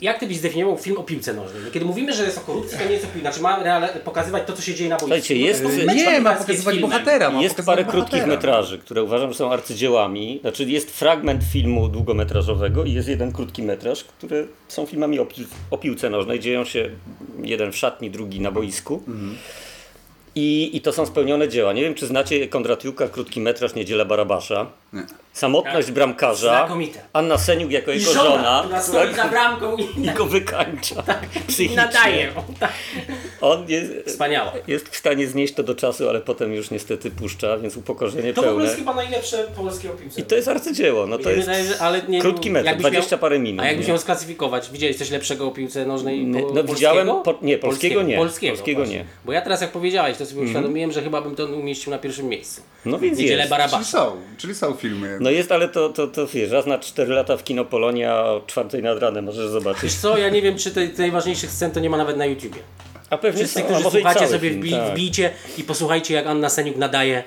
jak 0.00 0.20
ty 0.20 0.26
byś 0.26 0.36
zdefiniował 0.36 0.78
film 0.78 0.96
o 0.98 1.02
piłce 1.02 1.32
nożnej? 1.34 1.62
No, 1.64 1.70
kiedy 1.70 1.86
mówimy, 1.86 2.12
że 2.12 2.24
jest 2.24 2.38
o 2.38 2.40
korupcji, 2.40 2.78
to 2.78 2.84
nie 2.84 2.90
jest 2.92 3.04
o 3.04 3.08
piłce. 3.08 3.20
Znaczy, 3.20 3.40
ma 3.40 3.62
reale, 3.62 3.88
pokazywać 3.88 4.42
to, 4.46 4.52
co 4.52 4.62
się 4.62 4.74
dzieje 4.74 4.90
na 4.90 4.96
boisku. 4.96 5.06
Słuchajcie, 5.06 5.36
jest- 5.36 5.62
No, 5.64 5.70
nie, 5.94 5.94
Nie, 5.94 6.20
ma 6.20 6.34
pokazywać 6.34 6.74
filmem. 6.74 6.90
bohatera. 6.90 7.30
Ma 7.30 7.42
jest 7.42 7.54
pokazywać 7.54 7.76
parę 7.76 7.90
krótkich 7.90 8.12
bohatera. 8.12 8.36
metraży, 8.36 8.78
które 8.78 9.02
uważam, 9.02 9.28
że 9.32 9.38
są 9.38 9.52
arcydziełami. 9.52 10.38
Znaczy 10.40 10.64
jest 10.64 10.90
fragment 10.90 11.42
filmu 11.52 11.88
długometrażowego 11.88 12.84
i 12.84 12.92
jest 12.92 13.08
jeden 13.08 13.32
krótki 13.32 13.62
metraż, 13.62 14.04
które 14.04 14.44
są 14.68 14.86
filmami 14.86 15.18
o, 15.18 15.26
pi- 15.26 15.46
o 15.70 15.78
piłce 15.78 16.10
nożnej. 16.10 16.40
Dzieją 16.40 16.64
się 16.64 16.90
jeden 17.42 17.72
w 17.72 17.76
szatni, 17.76 18.10
drugi 18.10 18.40
na 18.40 18.50
boisku. 18.50 19.02
I, 20.34 20.70
I 20.76 20.80
to 20.80 20.92
są 20.92 21.06
spełnione 21.06 21.48
dzieła. 21.48 21.72
Nie 21.72 21.82
wiem, 21.82 21.94
czy 21.94 22.06
znacie 22.06 22.48
Kondratiuka, 22.48 23.08
krótki 23.08 23.40
metraż 23.40 23.74
Niedziela 23.74 24.04
Barabasza. 24.04 24.66
Nie. 24.92 25.02
Samotność 25.38 25.86
Tak. 25.86 25.94
bramkarza. 25.94 26.58
Znakomite. 26.58 27.00
Anna 27.12 27.38
Seniuk 27.38 27.70
jako 27.70 27.92
I 27.92 27.98
jego 27.98 28.12
żona, 28.12 28.30
żona, 28.30 28.60
która 28.64 28.82
stoi 28.82 29.14
za 29.14 29.24
bramką 29.28 29.76
i, 29.76 30.06
i 30.06 30.10
go 30.10 30.26
wykańcza 30.26 31.04
i 31.36 31.40
psychicznie. 31.48 31.76
nadaje. 31.76 32.32
Tak. 32.60 32.72
On 33.40 33.64
jest, 33.68 33.92
Wspaniałe. 34.06 34.52
jest 34.66 34.88
w 34.88 34.96
stanie 34.96 35.26
znieść 35.26 35.54
to 35.54 35.62
do 35.62 35.74
czasu, 35.74 36.08
ale 36.08 36.20
potem 36.20 36.54
już 36.54 36.70
niestety 36.70 37.10
puszcza, 37.10 37.58
więc 37.58 37.76
upokorzenie 37.76 38.34
To 38.34 38.42
w 38.42 38.44
ogóle 38.44 38.50
pełne. 38.50 38.64
jest 38.64 38.76
chyba 38.78 38.94
najlepsze 38.94 39.44
polskie 39.56 39.88
piłce. 39.88 40.20
I 40.20 40.24
to 40.24 40.34
jest 40.36 40.48
arcydzieło. 40.48 41.06
No 41.06 41.18
to 41.18 41.30
jest 41.30 41.40
wydaje, 41.48 41.64
ale 41.80 42.02
nie, 42.08 42.20
krótki 42.20 42.50
metr, 42.50 42.66
jakbyś 42.66 42.82
20 42.86 43.18
parę 43.18 43.38
minut. 43.38 43.64
A 43.64 43.68
jakbyś 43.68 43.86
miał 43.88 43.98
sklasyfikować, 43.98 44.70
widziałeś 44.72 44.96
coś 44.96 45.10
lepszego 45.10 45.46
o 45.46 45.50
piłce 45.50 45.86
nożnej 45.86 46.26
Nie, 46.26 46.40
po, 46.42 46.46
no 46.48 46.54
polskiego? 46.54 46.74
widziałem 46.74 47.08
po- 47.24 47.38
nie, 47.42 47.58
polskiego 47.58 48.02
nie. 48.02 48.16
Polskiego, 48.16 48.56
Polskiego 48.56 48.84
nie. 48.84 49.04
Bo 49.24 49.32
ja 49.32 49.40
teraz 49.40 49.60
jak 49.60 49.70
powiedziałeś, 49.72 50.16
to 50.18 50.26
sobie 50.26 50.40
uświadomiłem, 50.42 50.92
że 50.92 51.02
chyba 51.02 51.20
bym 51.22 51.36
to 51.36 51.46
umieścił 51.46 51.90
na 51.90 51.98
pierwszym 51.98 52.26
miejscu. 52.28 52.62
No 52.84 52.98
więc 52.98 53.18
Niedzielę 53.18 53.42
jest. 53.42 53.52
Czyli 53.52 53.60
Barabasza. 53.60 53.84
są, 53.84 54.16
czyli 54.38 54.54
są 54.54 54.72
filmy. 54.74 55.18
No 55.20 55.27
jest, 55.30 55.52
ale 55.52 55.68
to, 55.68 55.88
to, 55.88 56.06
to 56.06 56.26
wiesz, 56.26 56.50
raz 56.50 56.66
na 56.66 56.78
4 56.78 57.14
lata 57.14 57.36
w 57.36 57.44
kino 57.44 57.64
Polonia 57.64 58.24
o 58.24 58.42
4 58.46 58.82
nad 58.82 58.98
ranem 58.98 59.24
możesz 59.24 59.48
zobaczyć. 59.48 59.82
Wiesz 59.82 59.94
co, 59.94 60.18
ja 60.18 60.28
nie 60.28 60.42
wiem, 60.42 60.58
czy 60.58 60.70
tej, 60.70 60.90
tej 60.90 61.12
scen 61.34 61.70
to 61.70 61.80
nie 61.80 61.90
ma 61.90 61.96
nawet 61.96 62.16
na 62.16 62.26
YouTubie. 62.26 62.60
A 63.10 63.18
pewnie 63.18 63.38
Wszyscy, 63.38 63.60
są, 63.60 63.66
a 63.66 63.68
którzy 63.80 63.90
słuchacie 63.90 64.28
sobie 64.28 64.50
film, 64.50 64.60
wbi, 64.60 64.70
tak. 64.70 64.90
wbijcie 64.92 65.30
i 65.58 65.64
posłuchajcie 65.64 66.14
jak 66.14 66.26
Anna 66.26 66.48
Seniuk 66.48 66.76
nadaje 66.76 67.22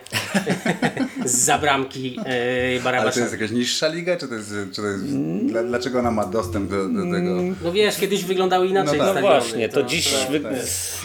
z 1.25 1.31
zabramki 1.37 2.19
e, 2.19 2.21
Ale 2.23 2.77
to 2.77 2.83
Barabasza. 2.83 3.19
jest 3.19 3.31
jakaś 3.31 3.51
niższa 3.51 3.87
liga, 3.87 4.17
czy 4.17 4.27
to 4.27 4.35
jest... 4.35 4.53
Czy 4.75 4.81
to 4.81 4.87
jest 4.87 5.03
dla, 5.45 5.63
dlaczego 5.63 5.99
ona 5.99 6.11
ma 6.11 6.25
dostęp 6.25 6.69
do, 6.69 6.77
do 6.89 7.01
tego? 7.11 7.35
No 7.63 7.71
wiesz, 7.71 7.97
kiedyś 7.97 8.23
wyglądały 8.23 8.67
inaczej 8.67 8.99
No 8.99 9.05
tak. 9.05 9.15
No 9.15 9.21
właśnie, 9.21 9.69
to 9.69 9.83
dziś, 9.83 10.13
to- 10.13 10.31
wy, 10.31 10.39
tak. 10.39 10.53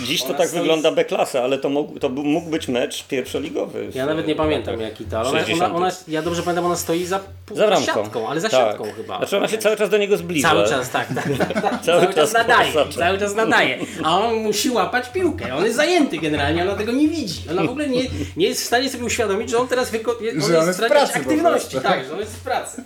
dziś 0.04 0.22
to 0.22 0.34
tak 0.34 0.50
wygląda 0.50 0.92
B-klasa, 0.92 1.42
ale 1.42 1.58
to 1.58 1.68
mógł, 1.68 1.98
to 1.98 2.08
mógł 2.08 2.50
być 2.50 2.68
mecz 2.68 3.04
pierwszoligowy. 3.06 3.88
Ja 3.94 4.06
nawet 4.06 4.26
nie 4.26 4.34
pamiętam 4.34 4.80
jaki 4.80 5.04
to, 5.04 5.18
ale 5.20 5.28
ona, 5.28 5.38
60. 5.40 5.62
ona, 5.70 5.76
ona, 5.86 5.90
ja 6.08 6.22
dobrze 6.22 6.42
pamiętam, 6.42 6.66
ona 6.66 6.76
stoi 6.76 7.04
za, 7.06 7.20
Za 7.54 7.66
bramką. 7.66 7.86
siatką, 7.86 8.28
ale 8.28 8.40
za 8.40 8.48
Tak. 8.48 8.60
siatką 8.60 8.84
chyba. 8.96 9.18
Znaczy 9.18 9.36
ona 9.36 9.48
się 9.48 9.58
cały 9.58 9.76
czas 9.76 9.90
do 9.90 9.98
niego 9.98 10.16
zbliża. 10.16 10.48
Cały 10.48 10.68
czas, 10.68 10.90
tak, 10.90 11.08
tak, 11.14 11.28
tak, 11.38 11.62
tak. 11.62 11.82
Cały 11.86 12.00
Cały, 12.02 12.06
czas 12.06 12.14
czas 12.14 12.32
nadaje, 12.32 12.72
cały 12.98 13.18
czas 13.18 13.34
nadaje. 13.34 13.78
A 14.04 14.20
on 14.20 14.34
musi 14.36 14.65
łapać 14.72 15.09
piłkę. 15.09 15.55
On 15.55 15.64
jest 15.64 15.76
zajęty 15.76 16.18
generalnie, 16.18 16.62
ona 16.62 16.74
tego 16.74 16.92
nie 16.92 17.09
widzi. 17.09 17.40
Ona 17.50 17.62
w 17.64 17.70
ogóle 17.70 17.88
nie, 17.88 18.02
nie 18.37 18.48
jest 18.48 18.62
w 18.62 18.64
stanie 18.66 18.90
sobie 18.90 19.05
uświadomić, 19.05 19.50
że 19.50 19.59
on 19.59 19.68
teraz 19.68 19.92
wyko- 19.92 20.35
on 20.35 20.40
Że 20.50 20.59
on 20.61 20.66
jest 20.66 20.81
w 20.81 20.87
pracy 20.87 21.14
aktywności. 21.14 21.81
Tak, 21.81 22.05
że 22.05 22.12
on 22.12 22.18
jest 22.20 22.37
w 22.37 22.40
pracy. 22.40 22.83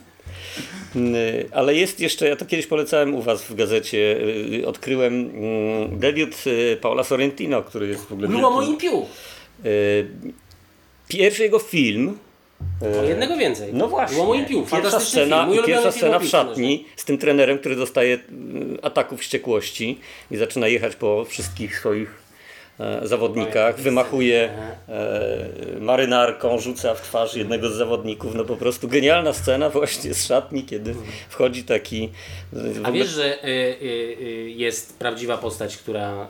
Y, 0.97 1.49
Ale 1.53 1.75
jest 1.75 2.01
jeszcze, 2.01 2.29
ja 2.29 2.37
to 2.37 2.47
kiedyś 2.47 2.66
polecałem 2.66 3.14
u 3.14 3.23
Was 3.23 3.43
w 3.43 3.55
gazecie, 3.55 4.16
y, 4.61 4.66
odkryłem 4.66 5.31
mm, 5.35 5.99
debiut 5.99 6.35
y, 6.47 6.79
Paula 6.81 7.05
Sorrentino, 7.05 7.62
który 7.62 7.88
jest 7.88 8.05
w 8.05 8.12
ogóle 8.12 8.29
Było 8.29 8.51
moim 8.51 8.77
pił. 8.77 9.07
Y, 9.64 10.09
Pierwszy 11.09 11.43
jego 11.43 11.59
film, 11.59 12.19
O 13.01 13.05
jednego 13.05 13.37
więcej. 13.37 13.75
no 13.75 13.88
właśnie, 13.88 14.14
Było 14.14 14.27
moim 14.27 14.46
pił. 14.46 14.66
pierwsza 14.73 15.01
scena, 15.01 15.46
film. 15.51 15.64
Pierwsza 15.66 15.92
scena 15.92 16.18
w 16.18 16.25
szatni 16.27 16.85
z 16.96 17.05
tym 17.05 17.18
trenerem, 17.18 17.59
który 17.59 17.77
dostaje 17.77 18.14
y, 18.14 18.18
ataków 18.83 19.20
wściekłości 19.20 19.99
i 20.31 20.37
zaczyna 20.37 20.68
jechać 20.68 20.96
po 20.96 21.25
wszystkich 21.25 21.79
swoich 21.79 22.09
e, 22.09 22.19
zawodnikach, 23.03 23.81
wymachuje 23.81 24.51
e, 24.88 25.81
marynarką, 25.81 26.59
rzuca 26.59 26.95
w 26.95 27.01
twarz 27.03 27.37
jednego 27.37 27.69
z 27.69 27.73
zawodników, 27.73 28.35
no 28.35 28.45
po 28.45 28.57
prostu 28.57 28.88
genialna 28.88 29.33
scena 29.33 29.71
właśnie 29.71 30.14
z 30.14 30.27
szatni, 30.27 30.64
kiedy 30.64 30.95
wchodzi 31.29 31.64
taki... 31.64 32.11
w 32.53 32.77
A 32.77 32.88
ogóle- 32.88 32.93
wiesz, 32.93 33.09
że 33.09 33.49
y, 33.49 34.51
jest 34.57 34.99
prawdziwa 34.99 35.38
postać, 35.38 35.77
która, 35.77 36.27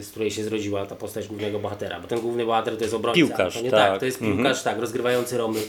z 0.00 0.10
której 0.10 0.30
się 0.30 0.44
zrodziła 0.44 0.86
ta 0.86 0.96
postać 0.96 1.28
głównego 1.28 1.58
bohatera, 1.58 2.00
bo 2.00 2.08
ten 2.08 2.20
główny 2.20 2.44
bohater 2.46 2.76
to 2.76 2.84
jest 2.84 2.94
obrońca. 2.94 3.16
Piłkarz, 3.16 3.62
nie 3.62 3.70
tak. 3.70 3.90
tak. 3.90 4.00
To 4.00 4.06
jest 4.06 4.18
piłkarz, 4.18 4.62
tak, 4.62 4.78
rozgrywający 4.78 5.38
Romy 5.38 5.60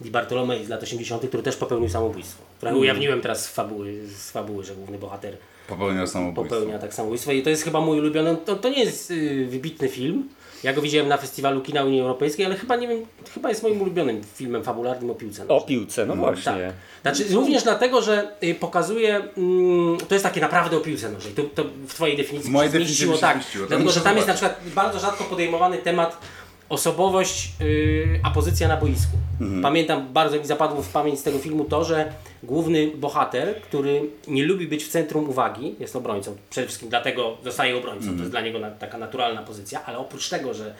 Di 0.00 0.10
Bartolomei 0.10 0.64
z 0.64 0.68
lat 0.68 0.82
80., 0.82 1.26
który 1.28 1.42
też 1.42 1.56
popełnił 1.56 1.88
samobójstwo. 1.88 2.42
Trochę 2.60 2.76
ujawniłem 2.76 3.20
teraz 3.20 3.44
z 3.44 3.48
fabuły, 3.48 4.06
z 4.06 4.30
fabuły, 4.30 4.64
że 4.64 4.74
główny 4.74 4.98
bohater 4.98 5.36
Popełniał 5.68 6.06
samobójstwo. 6.06 6.56
popełnia 6.56 6.78
tak 6.78 6.94
samobójstwo 6.94 7.32
i 7.32 7.42
to 7.42 7.50
jest 7.50 7.64
chyba 7.64 7.80
mój 7.80 7.98
ulubiony, 7.98 8.36
to, 8.44 8.56
to 8.56 8.68
nie 8.68 8.84
jest 8.84 9.10
y, 9.10 9.46
wybitny 9.46 9.88
film. 9.88 10.28
Ja 10.62 10.72
go 10.72 10.82
widziałem 10.82 11.08
na 11.08 11.16
festiwalu 11.16 11.60
kina 11.60 11.84
Unii 11.84 12.00
Europejskiej, 12.00 12.46
ale 12.46 12.56
chyba 12.56 12.76
nie 12.76 12.88
wiem, 12.88 13.06
chyba 13.34 13.48
jest 13.48 13.62
moim 13.62 13.82
ulubionym 13.82 14.20
filmem 14.34 14.64
fabularnym 14.64 15.10
o 15.10 15.14
piłce. 15.14 15.48
O 15.48 15.60
piłce, 15.60 16.06
no 16.06 16.12
Tak. 16.12 16.20
właśnie. 16.20 16.72
Znaczy, 17.02 17.24
również 17.34 17.62
dlatego, 17.62 18.02
że 18.02 18.28
y, 18.44 18.54
pokazuje, 18.54 19.16
mm, 19.36 19.98
to 20.08 20.14
jest 20.14 20.24
takie 20.24 20.40
naprawdę 20.40 20.76
o 20.76 20.80
piłce 20.80 21.10
nożnej. 21.10 21.34
To, 21.34 21.42
to 21.42 21.64
w 21.88 21.94
Twojej 21.94 22.16
definicji 22.16 22.50
W 22.50 22.52
mojej 22.52 22.72
się 22.72 22.78
zmieściło, 22.78 22.96
definicji 22.96 23.06
by 23.06 23.14
się 23.14 23.20
tak. 23.20 23.36
zmieściło, 23.36 23.66
Dlatego, 23.66 23.90
że 23.90 24.00
tam 24.00 24.16
jest 24.16 24.28
na 24.28 24.34
przykład 24.34 24.60
bardzo 24.74 24.98
rzadko 24.98 25.24
podejmowany 25.24 25.78
temat 25.78 26.18
osobowość, 26.68 27.52
y, 27.60 28.20
a 28.22 28.30
pozycja 28.30 28.68
na 28.68 28.76
boisku. 28.76 29.16
Mhm. 29.40 29.62
Pamiętam, 29.62 30.12
bardzo 30.12 30.38
mi 30.38 30.46
zapadło 30.46 30.82
w 30.82 30.88
pamięć 30.88 31.20
z 31.20 31.22
tego 31.22 31.38
filmu 31.38 31.64
to, 31.64 31.84
że 31.84 32.12
główny 32.42 32.90
bohater, 32.96 33.60
który 33.60 34.02
nie 34.28 34.44
lubi 34.44 34.68
być 34.68 34.84
w 34.84 34.88
centrum 34.88 35.30
uwagi, 35.30 35.74
jest 35.78 35.96
obrońcą. 35.96 36.36
Przede 36.50 36.66
wszystkim 36.66 36.88
dlatego 36.88 37.36
zostaje 37.44 37.76
obrońcą. 37.76 38.00
Mhm. 38.00 38.16
To 38.16 38.22
jest 38.22 38.30
dla 38.32 38.40
niego 38.40 38.58
na, 38.58 38.70
taka 38.70 38.98
naturalna 38.98 39.42
pozycja, 39.42 39.84
ale 39.84 39.98
oprócz 39.98 40.28
tego, 40.28 40.54
że 40.54 40.74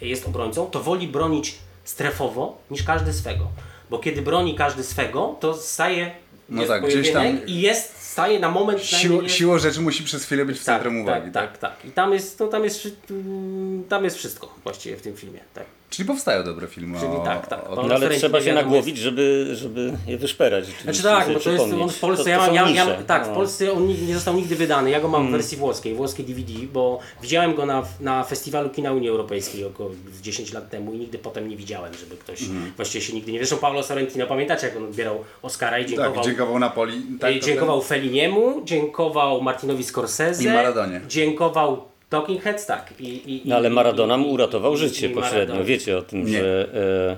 jest 0.00 0.26
obrońcą, 0.28 0.66
to 0.66 0.82
woli 0.82 1.08
bronić 1.08 1.54
strefowo 1.84 2.58
niż 2.70 2.82
każdy 2.82 3.12
swego. 3.12 3.46
Bo 3.90 3.98
kiedy 3.98 4.22
broni 4.22 4.54
każdy 4.54 4.82
swego, 4.84 5.36
to 5.40 5.54
staje 5.54 6.10
No 6.48 6.64
tak, 6.64 6.86
gdzieś 6.86 7.12
tam- 7.12 7.46
i 7.46 7.60
jest, 7.60 7.97
staje 8.18 8.40
na 8.40 8.50
moment 8.50 8.82
Siło, 8.82 9.22
jest- 9.22 9.34
siłą 9.34 9.58
rzeczy 9.58 9.80
musi 9.80 10.04
przez 10.04 10.24
chwilę 10.24 10.44
być 10.44 10.60
w 10.60 10.64
tak, 10.64 10.74
centrum 10.74 11.00
uwagi. 11.00 11.32
tak, 11.32 11.58
tak, 11.58 11.58
tak. 11.58 11.84
I 11.84 11.90
tam 11.90 12.12
jest, 12.12 12.40
no, 12.40 12.46
tam, 12.46 12.64
jest, 12.64 12.88
mm, 13.10 13.84
tam 13.88 14.04
jest 14.04 14.16
wszystko 14.16 14.54
właściwie 14.64 14.96
w 14.96 15.02
tym 15.02 15.16
filmie. 15.16 15.40
Tak. 15.54 15.64
Czyli 15.90 16.06
powstają 16.08 16.44
dobre 16.44 16.66
filmy 16.66 16.98
Czyli 17.00 17.12
o, 17.12 17.20
tak, 17.24 17.46
tak. 17.46 17.70
o, 17.70 17.82
No, 17.82 17.94
ale 17.94 18.10
trzeba 18.10 18.40
się 18.40 18.52
nagłowić, 18.52 18.98
żeby, 18.98 19.50
żeby 19.54 19.92
je 20.06 20.18
wyszperać. 20.18 20.64
Znaczy 20.82 21.02
tak, 21.02 21.32
bo 21.34 21.40
to 21.40 21.50
jest 21.50 21.64
on 21.64 21.88
w 21.90 21.98
Polsce, 21.98 22.24
To- 22.24 22.30
ja 22.30 22.38
mam, 22.38 22.54
ja, 22.54 22.68
ja, 22.70 22.86
tak, 23.06 23.24
w 23.24 23.28
No. 23.28 23.34
Polsce 23.34 23.72
on 23.72 23.88
nie 24.06 24.14
został 24.14 24.34
nigdy 24.34 24.56
wydany. 24.56 24.90
Ja 24.90 25.00
go 25.00 25.08
mam 25.08 25.28
w 25.28 25.30
wersji 25.30 25.56
włoskiej, 25.58 25.94
włoskiej 25.94 26.24
DVD, 26.24 26.52
bo 26.72 26.98
widziałem 27.22 27.54
go 27.54 27.66
na, 27.66 27.82
na 28.00 28.24
festiwalu 28.24 28.70
kina 28.70 28.92
Unii 28.92 29.08
Europejskiej 29.08 29.64
około 29.64 29.90
z 30.12 30.20
10 30.20 30.52
lat 30.52 30.70
temu 30.70 30.92
i 30.92 30.98
nigdy 30.98 31.18
potem 31.18 31.48
nie 31.48 31.56
widziałem, 31.56 31.94
żeby 31.94 32.16
ktoś 32.16 32.40
właściwie 32.76 33.04
się 33.04 33.12
nigdy 33.12 33.32
nie... 33.32 33.38
Zresztą 33.38 33.56
Paolo 33.56 33.82
Sorrentino, 33.82 34.26
pamiętacie 34.26 34.66
jak 34.66 34.76
on 34.76 34.84
odbierał 34.84 35.24
Oscara 35.42 35.78
i 35.78 35.86
dziękował, 35.86 36.14
Tak, 36.14 36.24
dziękował 36.24 36.58
Napoli. 36.58 37.02
Tak, 37.20 37.38
dziękował 37.40 37.82
Felliniemu, 37.82 38.62
dziękował 38.64 39.40
Martinowi 39.42 39.84
Scorsese 39.84 40.42
I 40.44 40.46
Maradonie. 40.46 41.00
dziękował 41.08 41.84
Talking 42.10 42.42
Heads, 42.42 42.66
tak. 42.66 42.92
I, 43.00 43.34
i, 43.36 43.42
No 43.44 43.56
ale 43.56 43.70
Maradona 43.70 44.16
mu 44.16 44.30
uratował 44.30 44.74
i- 44.74 44.76
życie 44.76 45.06
i 45.06 45.10
pośrednio. 45.10 45.38
Maradona. 45.38 45.64
Wiecie 45.64 45.98
o 45.98 46.02
tym, 46.02 46.26
Nie. 46.26 46.38
że 46.38 46.68
e, 46.74 47.16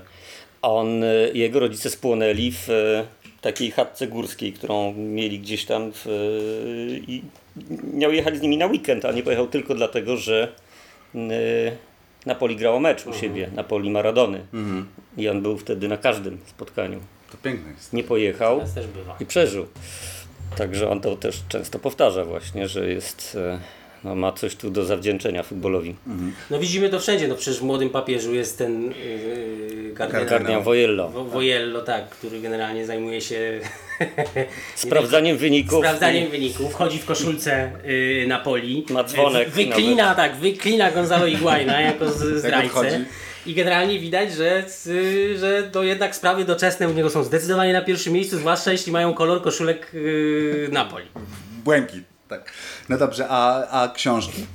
on, 0.62 1.04
e, 1.04 1.08
jego 1.34 1.60
rodzice 1.60 1.90
spłonęli 1.90 2.52
w 2.52 2.70
e, 2.70 3.04
takiej 3.40 3.70
chatce 3.70 4.06
górskiej, 4.06 4.52
którą 4.52 4.92
mieli 4.94 5.38
gdzieś 5.40 5.64
tam 5.64 5.92
w, 5.94 6.06
e, 6.06 6.10
i 7.12 7.22
miał 7.94 8.12
jechać 8.12 8.36
z 8.38 8.40
nimi 8.40 8.56
na 8.56 8.66
weekend, 8.66 9.04
a 9.04 9.12
nie 9.12 9.22
pojechał 9.22 9.46
tylko 9.46 9.74
dlatego, 9.74 10.16
że 10.16 10.48
e, 11.14 11.18
Napoli 12.26 12.56
grało 12.56 12.80
mecz 12.80 13.06
u 13.06 13.12
siebie, 13.12 13.50
Napoli 13.54 13.90
Maradony. 13.90 14.40
I 15.16 15.28
on 15.28 15.42
był 15.42 15.58
wtedy 15.58 15.88
na 15.88 15.96
każdym 15.96 16.38
spotkaniu. 16.46 17.00
To 17.32 17.36
piękne 17.42 17.70
jest. 17.72 17.92
Nie 17.92 18.04
pojechał 18.04 18.56
Teraz 18.56 18.74
też 18.74 18.86
bywa. 18.86 19.16
i 19.20 19.26
przeżył. 19.26 19.66
Także 20.56 20.90
on 20.90 21.00
to 21.00 21.16
też 21.16 21.40
często 21.48 21.78
powtarza 21.78 22.24
właśnie, 22.24 22.68
że 22.68 22.88
jest, 22.88 23.38
e, 23.40 23.58
no, 24.04 24.14
ma 24.14 24.32
coś 24.32 24.56
tu 24.56 24.70
do 24.70 24.84
zawdzięczenia 24.84 25.42
futbolowi. 25.42 25.94
No 26.50 26.58
widzimy 26.58 26.88
to 26.88 27.00
wszędzie, 27.00 27.28
no 27.28 27.34
przecież 27.34 27.60
w 27.60 27.62
Młodym 27.62 27.90
Papieżu 27.90 28.34
jest 28.34 28.58
ten 28.58 28.82
yy, 28.82 29.92
kardynał 29.94 30.26
Kardynał 30.26 30.62
Vojello. 30.62 31.08
Wo- 31.08 31.24
Vojello, 31.24 31.82
tak, 31.82 32.08
który 32.08 32.40
generalnie 32.40 32.86
zajmuje 32.86 33.20
się 33.20 33.60
Sprawdzaniem 34.74 35.36
wyników. 35.36 35.78
sprawdzaniem 35.78 36.30
wyników, 36.30 36.72
wchodzi 36.72 36.98
w 36.98 37.04
koszulce 37.04 37.72
yy, 37.84 38.26
Napoli, 38.28 38.84
Ma 38.90 39.04
dzwonek 39.04 39.48
Wy- 39.50 39.64
wyklina, 39.64 40.14
tak, 40.14 40.36
wyklina 40.36 40.90
Gonzalo 40.90 41.26
Higuaina 41.26 41.80
jako 41.80 42.10
z- 42.10 42.38
zdrajcę. 42.42 42.66
odchodzi. 42.66 42.96
I 43.46 43.54
generalnie 43.54 43.98
widać, 43.98 44.32
że, 44.34 44.64
y, 44.86 45.38
że 45.38 45.62
to 45.72 45.82
jednak 45.82 46.16
sprawy 46.16 46.44
doczesne 46.44 46.88
u 46.88 46.92
niego 46.92 47.10
są 47.10 47.24
zdecydowanie 47.24 47.72
na 47.72 47.82
pierwszym 47.82 48.12
miejscu, 48.12 48.38
zwłaszcza 48.38 48.72
jeśli 48.72 48.92
mają 48.92 49.14
kolor 49.14 49.42
koszulek 49.42 49.90
yy, 49.94 50.68
Napoli. 50.72 51.06
Błękit, 51.64 52.04
tak. 52.30 52.52
No 52.88 52.98
dobrze, 52.98 53.26
a, 53.28 53.68
a 53.82 53.88
książki? 53.88 54.46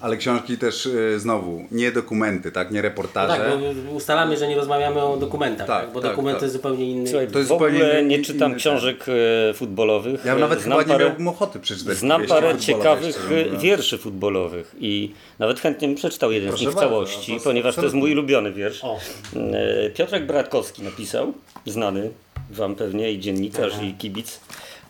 Ale 0.00 0.16
książki 0.16 0.58
też 0.58 0.86
y, 0.86 1.20
znowu, 1.20 1.64
nie 1.70 1.92
dokumenty, 1.92 2.52
tak? 2.52 2.70
Nie 2.70 2.78
No 2.78 2.82
reportaże. 2.82 3.36
tak, 3.36 3.58
bo 3.86 3.92
ustalamy, 3.92 4.36
że 4.36 4.48
nie 4.48 4.56
rozmawiamy 4.56 5.02
o 5.02 5.16
dokumentach, 5.16 5.66
Tak, 5.66 5.84
tak, 5.84 5.92
bo 5.92 6.00
tak, 6.00 6.10
dokument 6.10 6.40
tak. 6.40 6.50
zupełnie 6.50 6.90
inny. 6.90 7.06
Słuchaj, 7.06 7.28
To 7.28 7.38
jest 7.38 7.48
w 7.50 7.52
ogóle 7.52 7.70
zupełnie 7.72 8.02
nie 8.02 8.24
czytam 8.24 8.50
inny 8.50 8.58
książek 8.58 9.04
e, 9.50 9.54
futbolowych. 9.54 10.24
Ja 10.24 10.34
nawet 10.34 10.60
znam 10.60 10.78
chyba 10.78 10.92
nie 10.92 10.98
parę, 10.98 11.08
miałbym 11.08 11.28
ochoty 11.28 11.60
przeczytać. 11.60 11.96
Znam 11.96 12.26
parę 12.26 12.58
ciekawych 12.58 13.30
e, 13.54 13.58
wierszy 13.58 13.98
futbolowych 13.98 14.74
i 14.78 15.12
nawet 15.38 15.60
chętnie 15.60 15.88
bym 15.88 15.96
przeczytał 15.96 16.32
jeden 16.32 16.48
Proszę 16.48 16.64
z 16.64 16.66
nich 16.66 16.76
w 16.76 16.80
całości, 16.80 17.32
no 17.32 17.38
to 17.38 17.44
ponieważ 17.44 17.74
to 17.74 17.82
jest 17.82 17.94
mój 17.94 18.12
ulubiony 18.12 18.52
wiersz. 18.52 18.84
O. 18.84 18.98
E, 19.36 19.90
Piotrek 19.90 20.26
Bratkowski 20.26 20.82
napisał, 20.82 21.32
znany 21.66 22.10
Wam 22.50 22.74
pewnie 22.74 23.12
i 23.12 23.18
dziennikarz 23.20 23.72
i 23.82 23.94
kibic. 23.94 24.40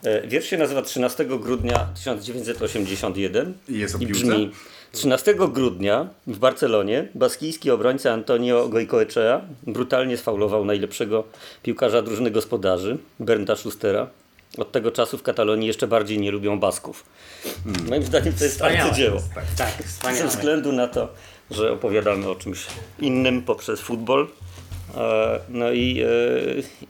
E, 0.05 0.27
Wiersz 0.29 0.47
się 0.47 0.57
nazywa 0.59 0.83
13 0.83 1.25
grudnia 1.25 1.87
1981 1.95 3.55
I 3.69 3.79
jest 3.79 3.95
o 3.95 3.99
i 3.99 4.07
brzmi 4.07 4.51
13 4.93 5.35
grudnia 5.35 6.09
w 6.27 6.39
Barcelonie 6.39 7.09
baskijski 7.15 7.71
obrońca 7.71 8.13
Antonio 8.13 8.69
Goicoechea 8.69 9.41
brutalnie 9.67 10.17
sfaulował 10.17 10.65
najlepszego 10.65 11.25
piłkarza 11.63 12.03
drużyny 12.03 12.31
gospodarzy, 12.31 12.99
Bernta 13.21 13.57
Schustera. 13.57 14.07
Od 14.59 14.73
tego 14.73 14.91
czasu 14.91 15.19
w 15.19 15.23
Katalonii 15.23 15.67
jeszcze 15.69 15.87
bardziej 15.87 16.19
nie 16.19 16.31
lubią 16.31 16.61
Basków. 16.61 17.05
Moim 17.89 18.03
zdaniem 18.03 18.33
to 18.35 18.45
jest 18.45 18.57
Wspaniałe. 18.57 18.83
arcydzieło. 18.83 19.21
Tak, 19.57 19.69
Ze 19.79 19.85
wspaniale. 19.89 20.29
względu 20.29 20.73
na 20.73 20.89
to, 20.89 21.09
że 21.51 21.73
opowiadamy 21.73 22.29
o 22.29 22.35
czymś 22.35 22.67
innym 23.01 23.43
poprzez 23.43 23.81
futbol. 23.81 24.27
E, 24.97 25.41
No 25.49 25.73
i, 25.73 26.01
e, 26.03 26.07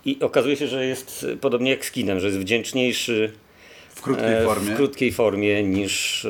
i 0.04 0.20
okazuje 0.20 0.56
się, 0.56 0.66
że 0.66 0.86
jest 0.86 1.26
podobnie 1.40 1.70
jak 1.70 1.84
z 1.84 1.90
kinem, 1.90 2.20
że 2.20 2.26
jest 2.26 2.38
wdzięczniejszy 2.38 3.32
W 3.94 4.02
krótkiej 4.02 4.34
e, 4.34 4.44
formie. 4.44 4.72
w 4.72 4.76
krótkiej 4.76 5.12
formie 5.12 5.62
niż, 5.62 6.26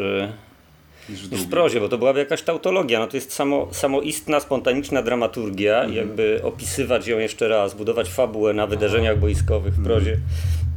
niż 1.09 1.29
w 1.29 1.33
niż 1.33 1.41
w 1.41 1.49
prozie, 1.49 1.81
bo 1.81 1.89
to 1.89 1.99
byłaby 1.99 2.19
jakaś 2.19 2.43
tautologia. 2.43 2.99
No 2.99 3.07
to 3.07 3.17
jest 3.17 3.33
samo, 3.33 3.69
samoistna, 3.73 4.41
spontaniczna 4.41 5.03
dramaturgia 5.03 5.77
Mhm. 5.77 5.95
jakby 5.95 6.41
opisywać 6.43 7.07
ją 7.07 7.19
jeszcze 7.19 7.49
raz, 7.49 7.75
budować 7.75 8.09
fabułę 8.09 8.53
na 8.53 8.67
wydarzeniach 8.67 9.19
boiskowych 9.19 9.75
w 9.75 9.85
prozie. 9.85 10.17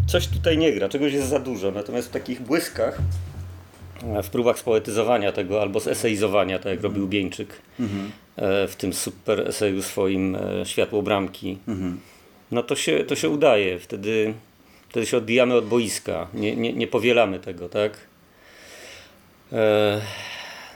Coś 0.08 0.28
tutaj 0.28 0.58
nie 0.58 0.74
gra, 0.74 0.90
czegoś 0.90 1.14
jest 1.14 1.28
za 1.28 1.40
dużo. 1.40 1.72
Natomiast 1.72 2.08
w 2.08 2.12
takich 2.12 2.42
błyskach, 2.42 2.98
w 4.24 4.30
próbach 4.30 4.60
spoetyzowania 4.60 5.32
tego 5.32 5.62
albo 5.62 5.80
zeseizowania, 5.80 6.60
tak 6.60 6.66
jak 6.72 6.82
robił 6.84 7.08
Bieńczyk 7.08 7.62
e, 7.80 7.84
w 8.67 8.76
tym 8.78 8.93
super 8.93 9.47
eseju 9.47 9.82
swoim 9.82 10.36
e, 10.36 10.65
Światło 10.65 11.02
Bramki, 11.02 11.58
no 12.52 12.63
to 12.63 12.76
się, 12.76 13.04
to 13.04 13.15
się 13.15 13.30
udaje. 13.30 13.80
Wtedy, 13.80 14.34
wtedy 14.89 15.06
się 15.06 15.17
odbijamy 15.17 15.56
od 15.56 15.65
boiska. 15.65 16.28
Nie, 16.34 16.56
nie, 16.56 16.73
nie 16.73 16.88
powielamy 16.88 17.39
tego, 17.39 17.69
tak? 17.69 17.97
E, 19.54 20.02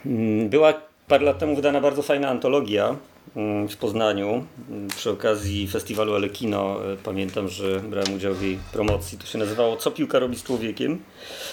mm, 0.06 0.50
Była 0.50 0.74
parę 1.08 1.26
lat 1.26 1.40
temu 1.40 1.56
wydana 1.56 1.82
bardzo 1.82 2.02
fajna 2.02 2.30
antologia 2.30 2.96
mm, 3.36 3.68
w 3.70 3.78
Poznaniu 3.78 4.46
mm, 4.70 4.88
przy 4.88 5.10
okazji 5.10 5.68
festiwalu 5.68 6.16
Elekino. 6.16 6.92
e, 6.94 6.98
Pamiętam, 7.04 7.48
że 7.50 7.80
brałem 7.80 8.14
udział 8.16 8.34
w 8.34 8.42
jej 8.44 8.58
promocji. 8.74 9.18
To 9.18 9.26
się 9.26 9.38
nazywało 9.38 9.78
Co 9.78 9.92
piłka 9.92 10.20
robi 10.20 10.38
z 10.38 10.44
człowiekiem. 10.44 11.00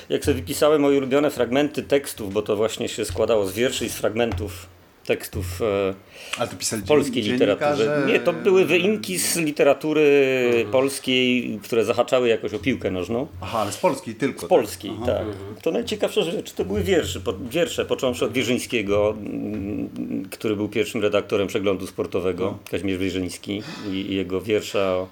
Jak 0.09 0.25
sobie 0.25 0.35
wypisałem 0.35 0.83
moje 0.83 0.99
ulubione 0.99 1.31
fragmenty 1.31 1.83
tekstów, 1.83 2.33
bo 2.33 2.43
to 2.43 2.57
właśnie 2.57 2.89
się 2.89 3.05
składało 3.05 3.47
z 3.47 3.53
wierszy 3.53 3.87
i 3.87 3.89
z 3.89 3.95
fragmentów 3.97 4.78
tekstów 5.09 5.63
e, 5.63 5.95
Ale 6.39 6.49
to 6.49 6.57
pisali 6.57 6.83
polskiej 6.83 7.23
literaturze. 7.23 8.05
Nie, 8.07 8.21
to 8.21 8.33
były 8.33 8.65
wyimki 8.65 9.19
z 9.19 9.37
literatury 9.37 10.67
polskiej, 10.73 11.59
które 11.63 11.85
zahaczały 11.85 12.29
jakoś 12.29 12.55
o 12.55 12.59
piłkę 12.59 12.91
nożną. 12.91 13.27
Aha, 13.41 13.59
ale 13.59 13.73
z 13.73 13.77
polskiej 13.77 14.15
tylko. 14.15 14.47
Z 14.47 14.49
polskiej, 14.49 14.93
tak. 15.07 15.27
To 15.63 15.71
najciekawsze 15.71 16.23
rzeczy 16.23 16.55
to 16.55 16.65
były 16.65 16.83
wiersze, 16.83 17.21
po, 17.21 17.35
wiersze 17.51 17.85
począwszy 17.85 18.25
od 18.25 18.33
Wierzyńskiego, 18.33 19.17
mm, 19.19 20.29
który 20.31 20.57
był 20.57 20.69
pierwszym 20.69 21.03
redaktorem 21.03 21.49
przeglądu 21.49 21.87
sportowego, 21.87 22.59
Kazimierz 22.71 22.99
Wierzyński 22.99 23.63
i, 23.93 23.95
i 23.95 24.15
jego 24.15 24.41
wiersza 24.41 24.81
o 24.81 25.09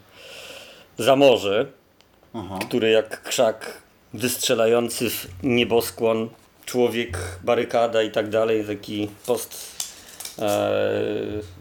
Zamorze, 0.98 1.66
Aha. 2.34 2.58
który 2.68 2.90
jak 2.90 3.22
krzak 3.22 3.82
wystrzelający 4.14 5.10
w 5.10 5.26
nieboskłon, 5.42 6.28
człowiek, 6.66 7.18
barykada 7.44 8.02
i 8.02 8.10
tak 8.10 8.28
dalej, 8.28 8.64
taki 8.64 9.08
post 9.26 9.75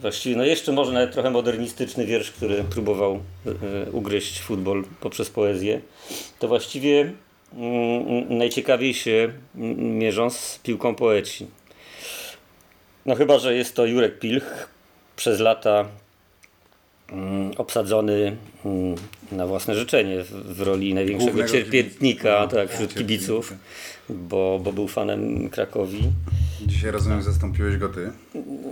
właściwie, 0.02 0.36
no 0.36 0.46
jeszcze 0.46 0.72
może 0.72 0.92
nawet 0.92 1.12
trochę 1.12 1.30
modernistyczny 1.30 2.06
wiersz, 2.06 2.32
który 2.32 2.64
próbował 2.64 3.20
e, 3.46 3.92
ugryźć 3.92 4.42
futbol 4.42 4.84
poprzez 5.00 5.30
poezję, 5.30 5.82
to 6.40 6.48
właściwie 6.48 7.12
mm, 7.54 8.38
najciekawiej 8.38 8.94
się 8.94 9.34
mm, 9.56 9.98
mierzą 9.98 10.30
z 10.30 10.60
piłką 10.64 10.96
poeci. 10.96 11.48
No 13.06 13.16
chyba, 13.16 13.40
że 13.40 13.56
jest 13.56 13.76
to 13.76 13.86
Jurek 13.86 14.20
Pilch, 14.20 14.70
przez 15.16 15.40
lata 15.40 15.86
mm, 17.12 17.52
obsadzony 17.58 18.38
mm, 18.66 18.96
na 19.32 19.48
własne 19.48 19.76
życzenie 19.76 20.24
w, 20.24 20.62
roli 20.62 20.94
największego 20.94 21.32
Głównego 21.32 21.54
cierpiętnika 21.54 22.48
tak, 22.48 22.72
wśród 22.72 22.94
kibiców, 22.94 23.54
bo, 24.10 24.60
bo 24.64 24.74
był 24.74 24.88
fanem 24.88 25.50
Krakowi. 25.50 26.04
Dzisiaj 26.66 26.92
rozumiem, 26.92 27.22
zastąpiłeś 27.22 27.78
go 27.78 27.90
ty. 27.90 28.12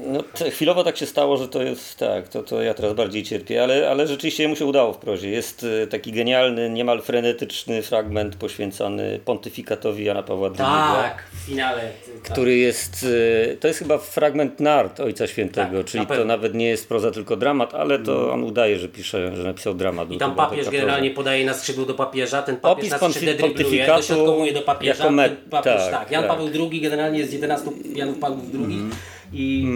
No, 0.08 0.23
chwilowo 0.52 0.84
tak 0.84 0.97
się 0.97 1.06
stało, 1.06 1.38
że 1.38 1.47
to 1.47 1.63
jest 1.63 1.97
tak, 1.97 2.28
to, 2.28 2.43
to 2.43 2.62
ja 2.62 2.73
teraz 2.73 2.93
bardziej 2.93 3.23
cierpię, 3.23 3.63
ale, 3.63 3.89
ale 3.89 4.08
rzeczywiście 4.08 4.47
mu 4.47 4.56
się 4.56 4.65
udało 4.65 4.93
w 4.93 4.97
prozie. 4.97 5.30
Jest 5.30 5.65
e, 5.84 5.88
taki 5.88 6.12
genialny, 6.12 6.69
niemal 6.69 7.02
frenetyczny 7.02 7.82
fragment 7.82 8.36
poświęcony 8.36 9.19
pontyfikatowi 9.26 10.04
Jana 10.06 10.23
Pawła 10.23 10.47
II. 10.47 10.58
Tak, 10.58 11.23
w 11.34 11.45
finale. 11.45 11.82
tak. 12.23 12.32
Który 12.34 12.58
jest, 12.58 13.06
e, 13.52 13.56
to 13.58 13.67
jest 13.67 13.80
chyba 13.80 13.97
fragment 13.97 14.60
nart 14.60 14.99
Ojca 14.99 15.28
Świętego, 15.28 15.78
Tak, 15.78 15.86
czyli 15.88 16.08
na 16.08 16.15
to 16.15 16.26
nawet 16.26 16.54
nie 16.54 16.67
jest 16.67 16.88
proza, 16.88 17.12
tylko 17.12 17.36
dramat, 17.38 17.73
ale 17.73 17.99
to 17.99 18.32
on 18.34 18.43
udaje, 18.43 18.80
że 18.80 18.88
pisze, 18.89 19.36
że 19.36 19.43
napisał 19.43 19.73
dramat. 19.73 20.12
I 20.12 20.17
tam 20.17 20.36
papież 20.36 20.69
generalnie 20.69 21.10
proza. 21.10 21.15
podaje 21.23 21.45
na 21.45 21.54
skrzydło 21.54 21.86
do 21.86 21.93
papieża, 21.93 22.41
ten 22.41 22.58
papież 22.58 22.78
Opis 22.91 23.02
na 23.02 23.10
skrzydle 23.10 23.34
pontyfikatu 23.34 23.97
dośrodkowuje 24.02 24.54
do 24.54 24.62
papieża, 24.62 25.04
jako 25.04 25.12
me- 25.15 25.30
ten 25.30 25.38
papież, 25.49 25.82
tak, 25.82 25.91
tak, 25.91 26.12
Jan 26.12 26.21
tak. 26.23 26.32
Paweł 26.32 26.47
II 26.71 26.82
generalnie 26.82 27.19
jest 27.19 27.32
z 27.32 27.34
11 27.34 27.71
Janów 27.95 28.19
Pawłów 28.19 28.43
II 28.54 28.63
Mhm. 28.63 28.91
I 29.34 29.67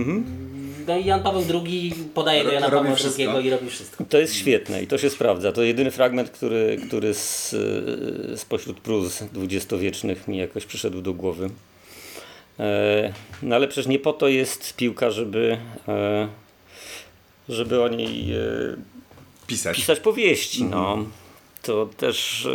no 0.87 0.97
i 0.97 1.05
Jan 1.05 1.23
Paweł 1.23 1.43
II 1.63 1.93
podaje 2.13 2.43
do 2.43 2.51
Jana 2.51 2.69
Pawła 2.69 2.95
wszystko. 2.95 3.31
II 3.37 3.47
i 3.47 3.49
robi 3.49 3.69
wszystko. 3.69 4.05
To 4.09 4.17
jest 4.17 4.35
świetne 4.35 4.83
i 4.83 4.87
to 4.87 4.97
się 4.97 5.09
sprawdza. 5.09 5.51
To 5.51 5.63
jedyny 5.63 5.91
fragment, 5.91 6.29
który, 6.29 6.77
który 6.87 7.13
z, 7.13 7.55
spośród 8.39 8.79
pruz 8.79 9.23
dwudziestowiecznych 9.33 10.27
mi 10.27 10.37
jakoś 10.37 10.65
przyszedł 10.65 11.01
do 11.01 11.13
głowy. 11.13 11.49
E, 12.59 13.13
No 13.41 13.55
ale 13.55 13.67
przecież 13.67 13.87
nie 13.87 13.99
po 13.99 14.13
to 14.13 14.27
jest 14.27 14.75
piłka, 14.75 15.11
żeby, 15.11 15.57
e, 15.87 16.27
żeby 17.49 17.83
o 17.83 17.87
niej 17.87 18.31
e, 18.33 18.37
Pisać. 19.47 19.75
pisać 19.77 19.99
powieści. 19.99 20.63
No. 20.63 21.05
To 21.61 21.89
też 21.97 22.47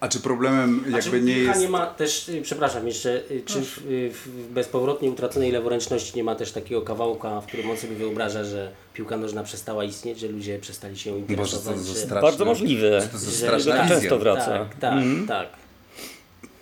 A 0.00 0.08
czy 0.08 0.20
problemem 0.20 0.80
A 0.80 0.84
czy 0.84 0.90
jakby 0.90 1.20
nie 1.20 1.34
piłka 1.34 1.50
jest... 1.50 1.60
nie 1.60 1.68
ma 1.68 1.86
też, 1.86 2.28
y, 2.28 2.42
przepraszam 2.42 2.86
jeszcze, 2.86 3.30
y, 3.30 3.42
czy 3.46 3.62
w, 3.62 3.78
y, 3.78 4.10
w 4.10 4.28
bezpowrotnie 4.50 5.10
utraconej 5.10 5.52
leworęczności 5.52 6.12
nie 6.16 6.24
ma 6.24 6.34
też 6.34 6.52
takiego 6.52 6.82
kawałka, 6.82 7.40
w 7.40 7.46
którym 7.46 7.70
on 7.70 7.76
sobie 7.76 7.94
wyobraża, 7.96 8.44
że 8.44 8.72
piłka 8.94 9.16
nożna 9.16 9.42
przestała 9.42 9.84
istnieć, 9.84 10.20
że 10.20 10.28
ludzie 10.28 10.58
przestali 10.58 10.98
się 10.98 11.10
Boże, 11.10 11.20
interesować, 11.20 11.76
to 11.76 11.82
za 11.82 11.92
że, 11.92 11.98
straszne. 11.98 12.20
bardzo 12.22 12.44
możliwe. 12.44 13.02
Co 13.02 13.08
to 13.08 13.18
za 13.18 13.30
że 13.30 13.36
straszna 13.36 13.72
tak, 13.72 13.82
wizja. 13.82 14.00
często 14.00 14.18
wraca. 14.18 14.46
Tak, 14.58 14.74
tak, 14.80 15.04
tak. 15.28 15.48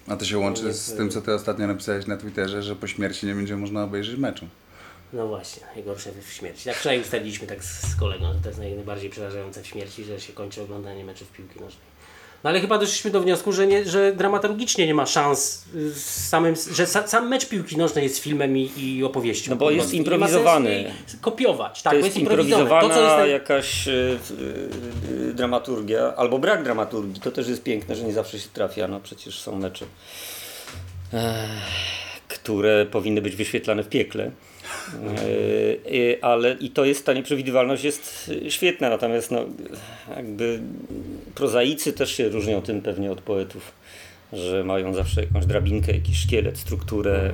A 0.09 0.17
to 0.17 0.25
się 0.25 0.39
łączy 0.39 0.73
z 0.73 0.95
tym, 0.95 1.11
co 1.11 1.23
ty 1.23 1.35
ostatnio 1.35 1.67
napisałeś 1.67 2.07
na 2.07 2.17
Twitterze, 2.17 2.63
że 2.63 2.77
po 2.77 2.87
śmierci 2.87 3.27
nie 3.27 3.35
będzie 3.35 3.57
można 3.57 3.85
obejrzeć 3.85 4.19
meczu. 4.19 4.47
No 5.13 5.29
właśnie, 5.29 5.63
najgorsze 5.75 6.11
w 6.29 6.33
śmierci. 6.33 6.65
Tak 6.65 6.77
wczoraj 6.77 7.01
ustaliliśmy 7.01 7.47
tak 7.47 7.65
z 7.65 7.97
kolegą, 7.97 8.33
że 8.33 8.39
to 8.41 8.49
jest 8.49 8.61
naj- 8.61 8.75
najbardziej 8.77 9.11
przerażające 9.11 9.63
w 9.63 9.67
śmierci, 9.67 10.05
że 10.05 10.21
się 10.21 10.33
kończy 10.33 10.63
oglądanie 10.63 11.05
meczów 11.05 11.29
piłki 11.33 11.61
nożnej. 11.61 11.96
No 12.47 12.51
ale 12.51 12.61
chyba 12.61 12.79
doszliśmy 12.79 13.11
do 13.11 13.21
wniosku, 13.21 13.53
że, 13.53 13.67
nie, 13.67 13.85
że 13.85 14.13
dramaturgicznie 14.13 14.87
nie 14.87 14.95
ma 14.95 15.07
szans 15.07 15.65
y, 15.75 15.91
z 15.91 16.29
samym, 16.29 16.55
że 16.73 16.87
sa, 16.87 17.09
sam 17.09 17.29
mecz 17.29 17.47
piłki 17.49 17.77
nożnej 17.77 18.05
jest 18.05 18.19
filmem 18.19 18.57
i, 18.57 18.71
i 18.77 19.05
opowieścią. 19.05 19.51
No 19.51 19.57
bo 19.57 19.71
jest 19.71 19.95
improwizowany. 19.95 20.93
kopiować, 21.21 21.83
tak, 21.83 21.91
to 21.91 21.97
jest 21.97 22.07
jest 22.07 22.19
improwizowana 22.19 22.81
To, 22.81 22.95
co 22.95 23.25
jest 23.25 23.31
jakaś 23.31 23.89
e, 23.89 23.93
e, 25.31 25.35
dramaturgia, 25.35 26.15
albo 26.17 26.39
brak 26.39 26.63
dramaturgii. 26.63 27.21
To 27.21 27.31
też 27.31 27.49
jest 27.49 27.63
piękne, 27.63 27.97
że 27.97 28.03
nie 28.03 28.13
zawsze 28.13 28.39
się 28.39 28.49
trafia. 28.53 28.89
No 28.89 29.01
przecież 29.01 29.39
są 29.39 29.57
mecze, 29.57 29.87
e, 31.13 31.47
które 32.29 32.87
powinny 32.87 33.23
być 33.23 33.37
wyświetlane 33.37 33.83
w 33.83 33.89
piekle. 33.89 34.31
E, 34.95 36.25
ale 36.25 36.57
i 36.61 36.71
to 36.71 36.85
jest, 36.85 37.07
ta 37.07 37.13
nieprzewidywalność 37.13 37.85
jest 37.85 38.31
e, 38.47 38.51
świetna, 38.51 38.91
natomiast 38.91 39.31
no, 39.31 39.45
jakby 40.17 40.61
prozaicy 41.35 41.93
też 41.93 42.11
się 42.11 42.29
różnią 42.29 42.63
tym 42.63 42.83
pewnie 42.83 43.13
od 43.13 43.21
poetów, 43.21 43.73
że 44.33 44.65
mają 44.65 44.95
zawsze 44.95 45.21
jakąś 45.21 45.47
drabinkę, 45.47 45.93
jakiś 45.93 46.19
szkielet, 46.19 46.59
strukturę 46.59 47.33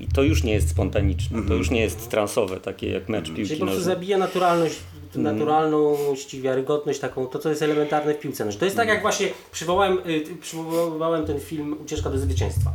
i 0.00 0.06
to 0.06 0.22
już 0.22 0.44
nie 0.44 0.52
jest 0.52 0.70
spontaniczne, 0.70 1.42
to 1.48 1.54
już 1.54 1.70
nie 1.70 1.80
jest 1.80 2.10
transowe, 2.10 2.60
takie 2.60 2.90
jak 2.90 3.08
mecz 3.08 3.26
piłki 3.26 3.46
Czyli 3.46 3.60
po 3.60 3.66
prostu 3.66 3.82
zabija 3.82 4.18
naturalność, 4.18 4.76
naturalność 5.14 6.34
i 6.34 6.40
wiarygodność 6.40 7.00
taką, 7.00 7.26
to 7.26 7.38
co 7.38 7.48
jest 7.48 7.62
elementarne 7.62 8.14
w 8.14 8.18
piłce. 8.18 8.52
To 8.52 8.64
jest 8.64 8.76
tak 8.76 8.88
jak 8.88 9.02
właśnie 9.02 9.28
przywołałem, 9.52 9.98
y, 10.06 10.24
przywołałem 10.40 11.26
ten 11.26 11.40
film 11.40 11.76
Ucieczka 11.82 12.10
do 12.10 12.18
zwycięstwa. 12.18 12.72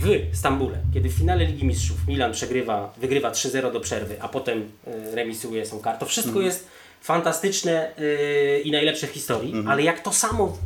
W 0.00 0.36
Stambule, 0.36 0.78
kiedy 0.94 1.08
w 1.08 1.12
finale 1.12 1.44
Ligi 1.44 1.66
Mistrzów 1.66 2.08
Milan 2.08 2.32
przegrywa, 2.32 2.94
wygrywa 3.00 3.30
3-0 3.30 3.72
do 3.72 3.80
przerwy, 3.80 4.22
a 4.22 4.28
potem 4.28 4.58
y, 4.58 5.14
remisuje 5.14 5.66
są 5.66 5.80
kart, 5.80 6.00
to 6.00 6.06
wszystko 6.06 6.40
jest 6.40 6.68
fantastyczne 7.00 7.90
y, 7.98 8.60
i 8.64 8.70
najlepsze 8.70 9.06
w 9.06 9.10
historii, 9.10 9.54
ale 9.66 9.82
jak 9.82 10.00
to 10.00 10.12
samo 10.12 10.58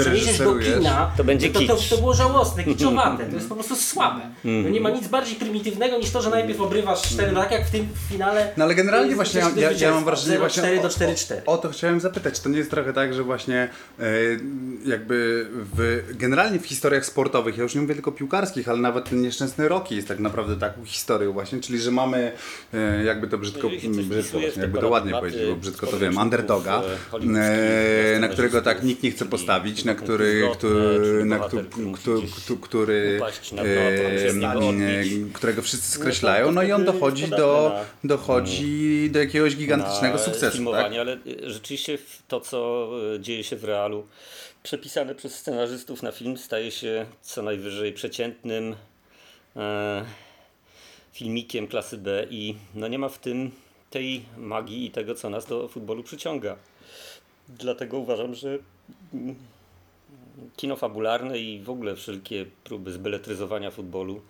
przeniesiesz 0.00 0.38
do 0.38 0.54
kina, 0.54 1.12
to 1.16 1.24
będzie 1.24 1.50
to, 1.50 1.60
to, 1.60 1.76
to 1.90 1.98
było 1.98 2.14
żałosne, 2.14 2.64
kiczowate, 2.64 3.26
to 3.26 3.34
jest 3.34 3.48
po 3.48 3.54
prostu 3.54 3.76
słabe. 3.76 4.20
No 4.44 4.68
nie 4.68 4.80
ma 4.80 4.90
nic 4.90 5.08
bardziej 5.08 5.36
prymitywnego 5.36 5.98
niż 5.98 6.10
to, 6.10 6.22
że 6.22 6.30
najpierw 6.30 6.60
obrywasz 6.60 7.02
4, 7.02 7.32
no 7.32 7.40
tak 7.42 7.50
jak 7.52 7.66
w 7.66 7.70
tym 7.70 7.88
finale 8.08 8.52
No 8.56 8.64
ale 8.64 8.74
generalnie 8.74 9.12
y, 9.12 9.16
właśnie 9.16 9.40
ja, 9.40 9.50
ja, 9.56 9.70
ja 9.72 9.90
mam 9.90 10.04
wrażenie 10.04 10.38
właśnie 10.38 10.62
0-4 10.62 10.78
o, 10.78 10.82
do 10.82 10.88
4-4. 10.88 11.34
o, 11.46 11.52
o 11.52 11.58
to 11.58 11.68
chciałem 11.68 12.00
zapytać, 12.00 12.34
czy 12.34 12.42
to 12.42 12.48
nie 12.48 12.58
jest 12.58 12.70
trochę 12.70 12.92
tak, 12.92 13.14
że 13.14 13.22
właśnie 13.22 13.68
e, 14.00 14.04
jakby 14.86 15.46
w, 15.74 16.02
generalnie 16.14 16.58
w 16.58 16.66
historiach 16.66 17.06
sportowych, 17.06 17.56
ja 17.56 17.62
już 17.62 17.74
nie 17.74 17.80
mówię 17.80 17.94
tylko 17.94 18.12
piłkarskich, 18.12 18.68
ale 18.68 18.78
nawet 18.78 19.08
ten 19.08 19.22
nieszczęsny 19.22 19.68
Rocky 19.68 19.94
jest 19.94 20.08
tak 20.08 20.18
naprawdę 20.18 20.56
taką 20.56 20.84
historią 20.84 21.32
właśnie, 21.32 21.60
czyli 21.60 21.78
że 21.78 21.90
mamy 21.90 22.32
e, 22.74 23.04
jakby 23.04 23.28
to 23.28 23.38
brzydko, 23.38 23.68
brzydko 23.68 24.40
właśnie, 24.40 24.62
jakby 24.62 24.78
to 24.78 24.88
ładnie 24.88 25.12
powiedzieć, 25.12 25.40
bo 25.48 25.56
brzydko 25.56 25.81
to 25.86 25.98
wiem, 25.98 26.16
underdoga, 26.16 26.82
e, 26.82 28.16
e, 28.16 28.18
na 28.18 28.28
którego 28.28 28.62
tak 28.62 28.82
nikt 28.82 29.02
nie 29.02 29.10
chce 29.10 29.24
postawić, 29.24 29.84
na 29.84 29.94
który, 29.94 30.48
który, 30.54 31.24
na 31.24 31.38
który, 31.38 31.66
e, 34.82 35.32
którego 35.32 35.62
wszyscy 35.62 35.92
to- 35.92 35.98
skreślają, 35.98 36.52
no 36.52 36.62
i 36.62 36.72
on 36.72 36.84
dochodzi 36.84 37.28
do, 37.28 37.80
dochodzi 38.04 39.10
do 39.12 39.18
jakiegoś 39.18 39.56
gigantycznego 39.56 40.18
sukcesu. 40.18 40.72
Tak? 40.72 40.92
ale 41.00 41.18
rzeczywiście 41.42 41.98
to, 42.28 42.40
co 42.40 42.90
dzieje 43.18 43.44
się 43.44 43.56
w 43.56 43.64
realu, 43.64 44.06
przepisane 44.62 45.14
przez 45.14 45.34
scenarzystów 45.34 46.02
na 46.02 46.12
film, 46.12 46.38
staje 46.38 46.70
się 46.70 47.06
co 47.22 47.42
najwyżej 47.42 47.92
przeciętnym 47.92 48.76
filmikiem 51.12 51.66
klasy 51.66 51.98
B 51.98 52.26
i 52.30 52.54
no 52.74 52.88
nie 52.88 52.98
ma 52.98 53.08
w 53.08 53.18
tym 53.18 53.50
tej 53.92 54.24
magii 54.36 54.86
i 54.86 54.90
tego, 54.90 55.14
co 55.14 55.30
nas 55.30 55.46
do 55.46 55.68
futbolu 55.68 56.02
przyciąga. 56.02 56.56
Dlatego 57.48 57.98
uważam, 57.98 58.34
że 58.34 58.58
kino 60.56 60.76
fabularne 60.76 61.38
i 61.38 61.60
w 61.60 61.70
ogóle 61.70 61.96
wszelkie 61.96 62.46
próby 62.64 62.92
zbeletryzowania 62.92 63.70
futbolu 63.70 64.20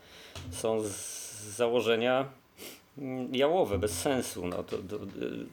są 0.51 0.81
z 0.81 0.93
założenia 1.57 2.29
jałowe, 3.33 3.79
bez 3.79 4.01
sensu. 4.01 4.47
No, 4.47 4.63
to, 4.63 4.79
to, 4.79 4.97
y, 4.97 5.47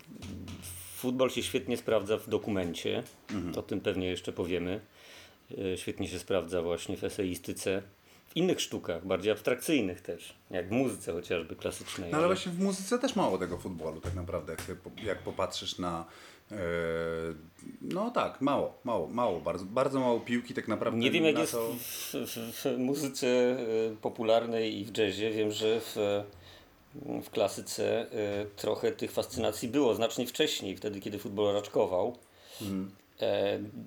futbol 0.95 1.29
się 1.29 1.43
świetnie 1.43 1.77
sprawdza 1.77 2.17
w 2.17 2.29
dokumencie, 2.29 3.03
o 3.57 3.61
tym 3.61 3.81
pewnie 3.81 4.07
jeszcze 4.07 4.31
powiemy. 4.31 4.81
Y, 5.51 5.77
Świetnie 5.77 6.07
się 6.07 6.19
sprawdza 6.19 6.61
właśnie 6.61 6.97
w 6.97 7.03
eseistyce, 7.03 7.81
w 8.29 8.37
innych 8.37 8.61
sztukach, 8.61 9.05
bardziej 9.05 9.31
abstrakcyjnych 9.31 10.01
też, 10.01 10.35
jak 10.51 10.67
w 10.67 10.71
muzyce 10.71 11.13
chociażby 11.13 11.55
klasycznej. 11.55 12.11
No 12.11 12.17
ale 12.17 12.27
właśnie 12.27 12.51
w 12.51 12.59
muzyce 12.59 12.99
też 12.99 13.15
mało 13.15 13.37
tego 13.37 13.57
futbolu 13.57 14.01
tak 14.01 14.15
naprawdę, 14.15 14.53
jak, 14.53 14.77
jak 15.03 15.19
popatrzysz 15.19 15.77
na... 15.79 16.05
e, 16.51 16.55
no 17.81 18.11
tak, 18.11 18.41
mało, 18.41 18.79
mało, 18.83 19.07
mało, 19.07 19.41
bardzo, 19.41 19.65
bardzo 19.65 19.99
mało 19.99 20.19
piłki 20.19 20.53
tak 20.53 20.67
naprawdę. 20.67 20.99
Nie 20.99 21.11
wiem 21.11 21.25
jak 21.25 21.37
jest 21.37 21.51
to- 21.51 21.73
w, 21.73 22.13
w, 22.13 22.65
w 22.65 22.77
muzyce 22.77 23.27
y, 23.27 23.95
popularnej 24.01 24.79
i 24.79 24.85
w 24.85 24.97
jazzie. 24.97 25.31
Wiem, 25.31 25.51
że 25.51 25.79
w, 25.79 26.23
w 27.23 27.29
klasyce 27.29 28.05
y, 28.05 28.45
trochę 28.55 28.91
tych 28.91 29.11
fascynacji 29.11 29.67
było 29.67 29.95
znacznie 29.95 30.27
wcześniej, 30.27 30.77
wtedy 30.77 30.99
kiedy 30.99 31.19
futbol 31.19 31.53
raczkował. 31.53 32.17
E, 32.61 32.65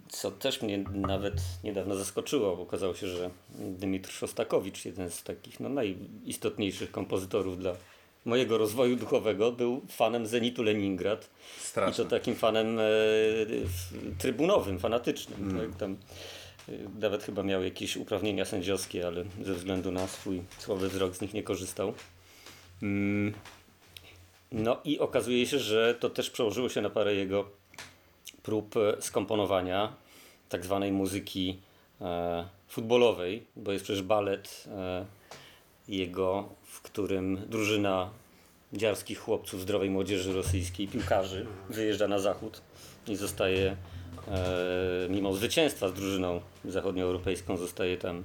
Co 0.09 0.31
też 0.31 0.63
mnie 0.63 0.85
nawet 0.93 1.35
niedawno 1.65 1.97
zaskoczyło, 1.97 2.57
bo 2.57 2.63
okazało 2.63 2.95
się, 2.95 3.07
że 3.07 3.31
Dymitr 3.59 4.11
Szostakowicz, 4.11 4.85
jeden 4.85 5.11
z 5.11 5.23
takich 5.23 5.61
no, 5.61 5.69
najistotniejszych 5.69 6.91
kompozytorów 6.91 7.59
dla 7.59 7.77
mojego 8.25 8.59
rozwoju 8.59 8.97
duchowego, 8.97 9.53
był 9.53 9.83
fanem 9.89 10.27
Zenitu 10.27 10.63
Leningrad. 10.63 11.31
I 11.59 11.61
Straszne. 11.61 12.05
to 12.05 12.11
takim 12.11 12.35
fanem 12.35 12.79
e, 12.79 12.83
trybunowym, 14.19 14.79
fanatycznym. 14.79 15.59
Tak? 15.59 15.79
Tam, 15.79 15.97
e, 16.69 16.73
nawet 17.01 17.23
chyba 17.23 17.43
miał 17.43 17.63
jakieś 17.63 17.97
uprawnienia 17.97 18.45
sędziowskie, 18.45 19.07
ale 19.07 19.25
ze 19.43 19.55
względu 19.55 19.93
na 19.93 20.07
swój 20.07 20.43
słaby 20.59 20.89
wzrok 20.89 21.17
z 21.17 21.21
nich 21.21 21.35
nie 21.35 21.43
korzystał. 21.43 21.95
Mm. 22.83 23.33
No 24.53 24.81
i 24.85 24.99
okazuje 24.99 25.47
się, 25.47 25.59
że 25.59 25.95
to 26.01 26.11
też 26.11 26.31
przełożyło 26.31 26.69
się 26.69 26.81
na 26.81 26.91
parę 26.91 27.15
jego 27.15 27.62
prób 28.43 28.77
e, 28.77 29.03
skomponowania 29.03 29.93
tak 30.49 30.65
zwanej 30.65 30.93
muzyki 30.93 31.59
e, 32.01 32.49
futbolowej, 32.69 33.47
bo 33.57 33.73
jest 33.73 33.85
przecież 33.85 34.03
balet 34.03 34.65
e, 34.69 35.07
jego, 35.89 36.49
w 36.63 36.81
którym 36.81 37.39
drużyna 37.49 38.11
dziarskich 38.73 39.19
chłopców, 39.19 39.61
zdrowej 39.61 39.91
młodzieży 39.91 40.33
rosyjskiej, 40.33 40.89
piłkarzy, 40.89 41.47
wyjeżdża 41.71 42.09
na 42.09 42.19
zachód 42.19 42.63
i 43.09 43.17
zostaje, 43.17 43.77
mimo 45.09 45.35
zwycięstwa 45.35 45.89
z 45.89 45.95
drużyną 45.95 46.41
zachodnioeuropejską, 46.65 47.57
zostaje 47.57 47.97
tam 47.97 48.25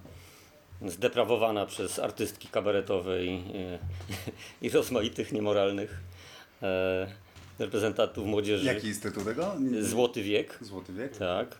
zdeprawowana 0.85 1.65
przez 1.65 1.99
artystki 1.99 2.47
kabaretowe 2.47 3.25
i, 3.25 3.29
e, 3.31 3.79
i 4.61 4.69
rozmaitych 4.69 5.31
niemoralnych 5.31 5.99
reprezentantów 7.59 8.25
młodzieży. 8.25 8.65
Jaki 8.65 8.87
jest 8.87 9.03
tytuł 9.03 9.23
tego? 9.23 9.55
Złoty 9.79 10.23
wiek. 10.23 10.57
Złoty 10.61 10.93
wiek? 10.93 11.17
Tak. 11.17 11.57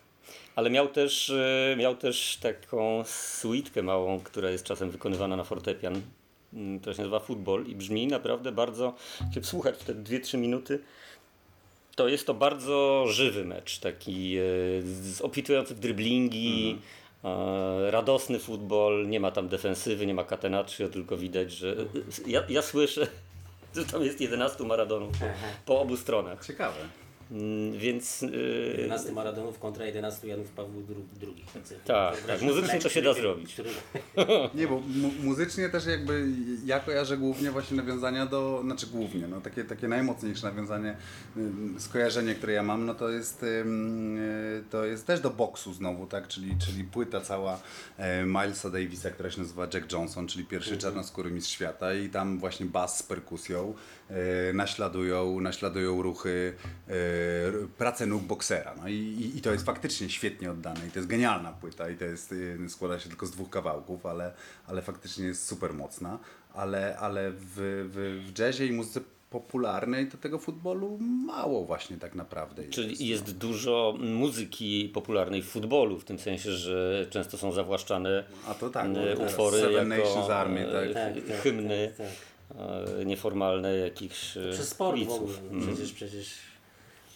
Ale 0.56 0.70
miał 0.70 0.88
też, 0.88 1.30
e, 1.30 1.76
miał 1.78 1.96
też 1.96 2.38
taką 2.42 3.04
suitkę 3.06 3.84
małą, 3.84 4.20
która 4.20 4.50
jest 4.50 4.64
czasem 4.64 4.92
wykonywana 4.92 5.36
na 5.36 5.44
fortepian. 5.44 6.02
mm, 6.54 6.80
która 6.80 6.96
się 6.96 7.02
nazywa 7.02 7.20
Football 7.20 7.66
i 7.66 7.76
brzmi 7.76 8.08
naprawdę 8.08 8.52
bardzo, 8.52 8.96
jak 9.36 9.46
słuchać 9.46 9.76
w 9.76 9.84
te 9.84 9.96
2-3 9.96 10.38
minuty, 10.38 10.80
to 11.96 12.08
jest 12.08 12.28
to 12.28 12.34
bardzo 12.34 13.06
żywy 13.08 13.46
mecz, 13.46 13.80
taki 13.80 14.38
e, 14.38 14.42
z 14.82 15.22
opisujący 15.22 15.76
w 15.76 15.80
driblingi, 15.80 16.78
e, 17.24 17.92
radosny 17.92 18.40
futbol, 18.40 19.10
nie 19.10 19.20
ma 19.20 19.32
tam 19.32 19.48
defensywy, 19.48 20.06
nie 20.06 20.14
ma 20.14 20.24
catenaccio, 20.24 20.90
tylko 20.90 21.18
widać, 21.18 21.52
że 21.52 21.76
ja, 22.28 22.44
ja 22.50 22.62
słyszę, 22.62 23.08
że 23.76 23.86
tam 23.86 24.04
jest 24.04 24.22
11 24.22 24.64
Maradonów 24.64 25.12
po, 25.20 25.26
po 25.66 25.82
obu 25.82 25.98
stronach. 25.98 26.46
Ciekawe. 26.46 26.80
Mm, 27.32 27.78
Więc 27.80 28.24
e, 28.24 28.28
11 28.82 29.12
Maradonów 29.12 29.60
kontra 29.60 29.86
11 29.86 30.28
Janów 30.28 30.50
Pawłów 30.52 30.84
II. 31.22 31.46
Tak, 31.86 32.22
Tak, 32.22 32.42
muzycznie 32.42 32.80
to 32.80 32.90
się 32.90 33.02
da 33.02 33.14
zrobić. 33.14 33.54
który- 33.54 33.70
Nie, 34.56 34.68
bo 34.68 34.80
mu 34.80 35.12
muzycznie 35.24 35.70
też 35.70 35.86
jakby 35.86 36.28
ja 36.66 36.80
kojarzę 36.80 37.18
głównie 37.18 37.52
właśnie 37.52 37.78
nawiązania 37.78 38.26
do, 38.26 38.62
znaczy 38.64 38.88
głównie, 38.88 39.28
no 39.28 39.42
takie, 39.42 39.64
takie 39.64 39.88
najmocniejsze 39.88 40.48
nawiązanie, 40.48 40.98
ym, 41.38 41.76
skojarzenie, 41.80 42.36
które 42.36 42.54
ja 42.54 42.64
mam, 42.64 42.86
no 42.86 42.96
to 42.96 43.10
jest, 43.10 43.44
y, 43.44 43.66
to 44.70 44.86
jest 44.86 45.08
też 45.08 45.20
do 45.20 45.30
boksu 45.30 45.74
znowu, 45.74 46.06
tak, 46.08 46.28
czyli, 46.28 46.56
czyli 46.66 46.84
płyta 46.84 47.22
cała 47.22 47.60
e, 47.98 48.26
Milesa 48.26 48.70
Davisa, 48.70 49.10
która 49.12 49.32
się 49.32 49.42
nazywa 49.42 49.68
Jack 49.74 49.92
Johnson, 49.92 50.28
czyli 50.28 50.46
pierwszy 50.46 50.78
czarnoskóry 50.78 51.32
mistrz 51.32 51.52
świata 51.54 51.94
i 51.94 52.10
tam 52.10 52.40
właśnie 52.40 52.66
bas 52.66 52.98
z 52.98 53.04
perkusją 53.04 53.74
naśladują, 54.54 55.40
naśladują 55.40 56.02
ruchy, 56.02 56.54
pracę 57.78 58.06
nóg 58.06 58.24
boksera, 58.24 58.76
no 58.82 58.88
i, 58.88 58.94
i, 58.94 59.38
i 59.38 59.42
to 59.42 59.52
jest 59.52 59.66
faktycznie 59.66 60.10
świetnie 60.10 60.52
oddane 60.52 60.88
i 60.88 60.92
to 60.92 61.00
jest 61.00 61.10
genialna 61.10 61.52
płyta 61.52 61.90
i 61.90 61.98
to 61.98 62.06
jest, 62.06 62.32
y, 62.32 62.70
składa 62.70 63.00
się 63.00 63.10
tylko 63.10 63.26
z 63.26 63.32
dwóch 63.32 63.50
kawałków, 63.50 64.06
ale, 64.06 64.34
ale 64.68 64.82
faktycznie 64.82 65.26
jest 65.26 65.48
super 65.48 65.74
mocna, 65.74 66.20
ale, 66.54 66.98
ale 66.98 67.32
w, 67.32 67.56
w, 67.92 68.24
w 68.34 68.40
jazzie 68.40 68.66
i 68.66 68.72
muzyce 68.72 69.02
popularnej 69.30 70.08
to 70.08 70.18
tego 70.18 70.40
futbolu 70.40 70.98
mało 71.02 71.66
właśnie 71.66 71.98
tak 71.98 72.16
naprawdę 72.16 72.62
jest. 72.62 72.74
Czyli 72.74 73.08
jest 73.08 73.38
dużo 73.38 73.98
muzyki 74.00 74.92
popularnej 74.94 75.42
w 75.42 75.50
futbolu, 75.50 76.00
w 76.00 76.04
tym 76.06 76.20
sensie, 76.20 76.52
że 76.52 77.08
często 77.10 77.38
są 77.38 77.52
zawłaszczane 77.52 78.24
A 78.48 78.54
to 78.54 78.70
tak, 78.70 78.86
e, 78.86 78.94
teraz 78.94 79.20
utwory 79.20 79.60
Seven 79.60 79.90
jako 79.90 80.04
Nations 80.04 80.30
Army, 80.30 80.68
e, 80.70 80.94
tak. 80.94 80.94
Tak, 80.94 81.26
tak, 81.28 81.42
hymny 81.42 81.94
tak, 81.98 82.08
e, 83.00 83.06
nieformalne 83.06 83.76
jakichś 83.76 84.38
e, 84.38 84.52
Przez 84.52 84.70
sport 84.70 85.00
w 85.00 85.10
ogóle. 85.10 85.34
no 85.52 85.66
Przecież, 85.66 85.94
przecież 85.94 86.34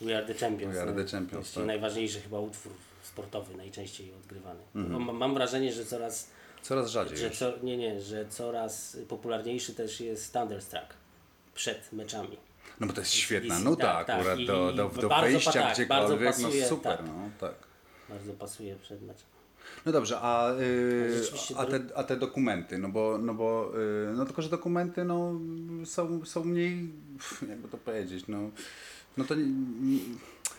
We 0.01 0.17
Are 0.17 0.25
The 0.27 0.33
Champions. 0.33 0.75
We 0.75 0.81
Are 0.81 0.91
no. 0.91 1.03
The 1.03 1.11
Champions, 1.11 1.53
tak. 1.53 1.65
najważniejszy 1.65 2.19
chyba 2.21 2.39
utwór 2.39 2.71
sportowy, 3.03 3.55
najczęściej 3.57 4.13
odgrywany. 4.13 4.59
Mhm. 4.75 5.03
Mam, 5.03 5.17
mam 5.17 5.33
wrażenie, 5.33 5.73
że 5.73 5.85
coraz, 5.85 6.27
Coraz 6.61 6.89
rzadziej. 6.89 7.17
że 7.17 7.29
co, 7.31 7.53
nie, 7.63 7.77
nie, 7.77 8.01
że 8.01 8.25
coraz 8.29 8.97
popularniejszy 9.07 9.73
też 9.75 10.01
jest 10.01 10.33
Thunderstruck 10.33 10.85
przed 11.55 11.93
meczami. 11.93 12.37
No 12.79 12.87
bo 12.87 12.93
to 12.93 13.01
jest 13.01 13.11
świetna 13.11 13.53
Jest- 13.53 13.65
nuta 13.65 13.83
tak, 13.93 14.07
tak. 14.07 14.19
akurat 14.19 14.39
I- 14.39 14.45
do, 14.45 14.71
i 14.71 14.75
do, 14.75 14.89
do 14.89 15.09
wejścia 15.09 15.51
pa- 15.51 15.59
tak, 15.59 15.73
gdziekolwiek, 15.73 15.87
bardzo 15.87 16.17
pasuje, 16.43 16.61
no 16.63 16.69
super, 16.69 16.97
tak. 16.97 17.05
no 17.07 17.29
tak. 17.39 17.53
Bardzo 18.09 18.33
pasuje 18.33 18.75
przed 18.75 19.01
meczem. 19.01 19.25
No 19.85 19.91
dobrze, 19.91 20.17
a, 20.21 20.53
y, 20.59 21.17
Rzeczywiście 21.23 21.57
a, 21.57 21.65
te, 21.65 21.79
a 21.95 22.03
te 22.03 22.17
dokumenty, 22.17 22.77
no 22.77 22.89
bo, 22.89 23.17
no 23.17 23.33
bo 23.33 23.71
y, 24.09 24.13
no 24.13 24.25
tylko, 24.25 24.41
że 24.41 24.49
dokumenty 24.49 25.03
no, 25.05 25.33
są, 25.85 26.25
są 26.25 26.43
mniej, 26.43 26.89
jakby 27.49 27.67
to 27.67 27.77
powiedzieć, 27.77 28.25
no, 28.27 28.37
no 29.17 29.23
to 29.25 29.35
nie, 29.35 29.99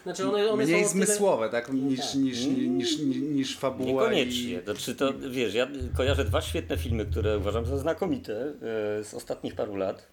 Znaczy 0.03 0.29
one, 0.29 0.51
one 0.51 0.65
mniej 0.65 0.85
są 0.85 0.91
o 0.91 0.93
tyle- 0.93 1.07
zmysłowe, 1.07 1.49
tak, 1.49 1.73
niż, 1.73 2.01
tak. 2.01 2.15
niż, 2.15 2.45
niż, 2.47 2.99
niż, 2.99 3.17
niż 3.17 3.59
fabuła 3.59 4.03
Niekoniecznie. 4.03 4.53
i... 4.61 4.65
Znaczy 4.65 4.95
to, 4.95 5.13
wiesz, 5.31 5.55
ja 5.55 5.69
kojarzę 5.97 6.25
dwa 6.25 6.41
świetne 6.41 6.77
filmy, 6.77 7.07
które 7.07 7.39
uważam 7.39 7.67
za 7.67 7.79
znakomite 7.79 8.33
e, 8.43 9.05
z 9.05 9.15
ostatnich 9.15 9.55
paru 9.55 9.77
lat. 9.77 10.07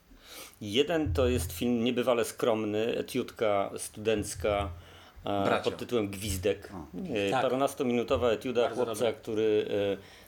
Jeden 0.61 1.13
to 1.13 1.27
jest 1.27 1.51
film 1.51 1.83
niebywale 1.83 2.25
skromny, 2.25 2.97
etiudka 2.97 3.71
studencka 3.77 4.69
e, 5.25 5.43
Bracia. 5.45 5.63
pod 5.63 5.77
tytułem 5.77 6.09
Gwizdek. 6.09 6.69
E, 7.13 7.31
Tak. 7.31 7.41
Parunastominutowa 7.41 8.29
etiuda 8.31 8.61
Bardzo 8.61 8.75
chłopca, 8.85 8.93
dobra. 9.05 9.13
który 9.13 9.67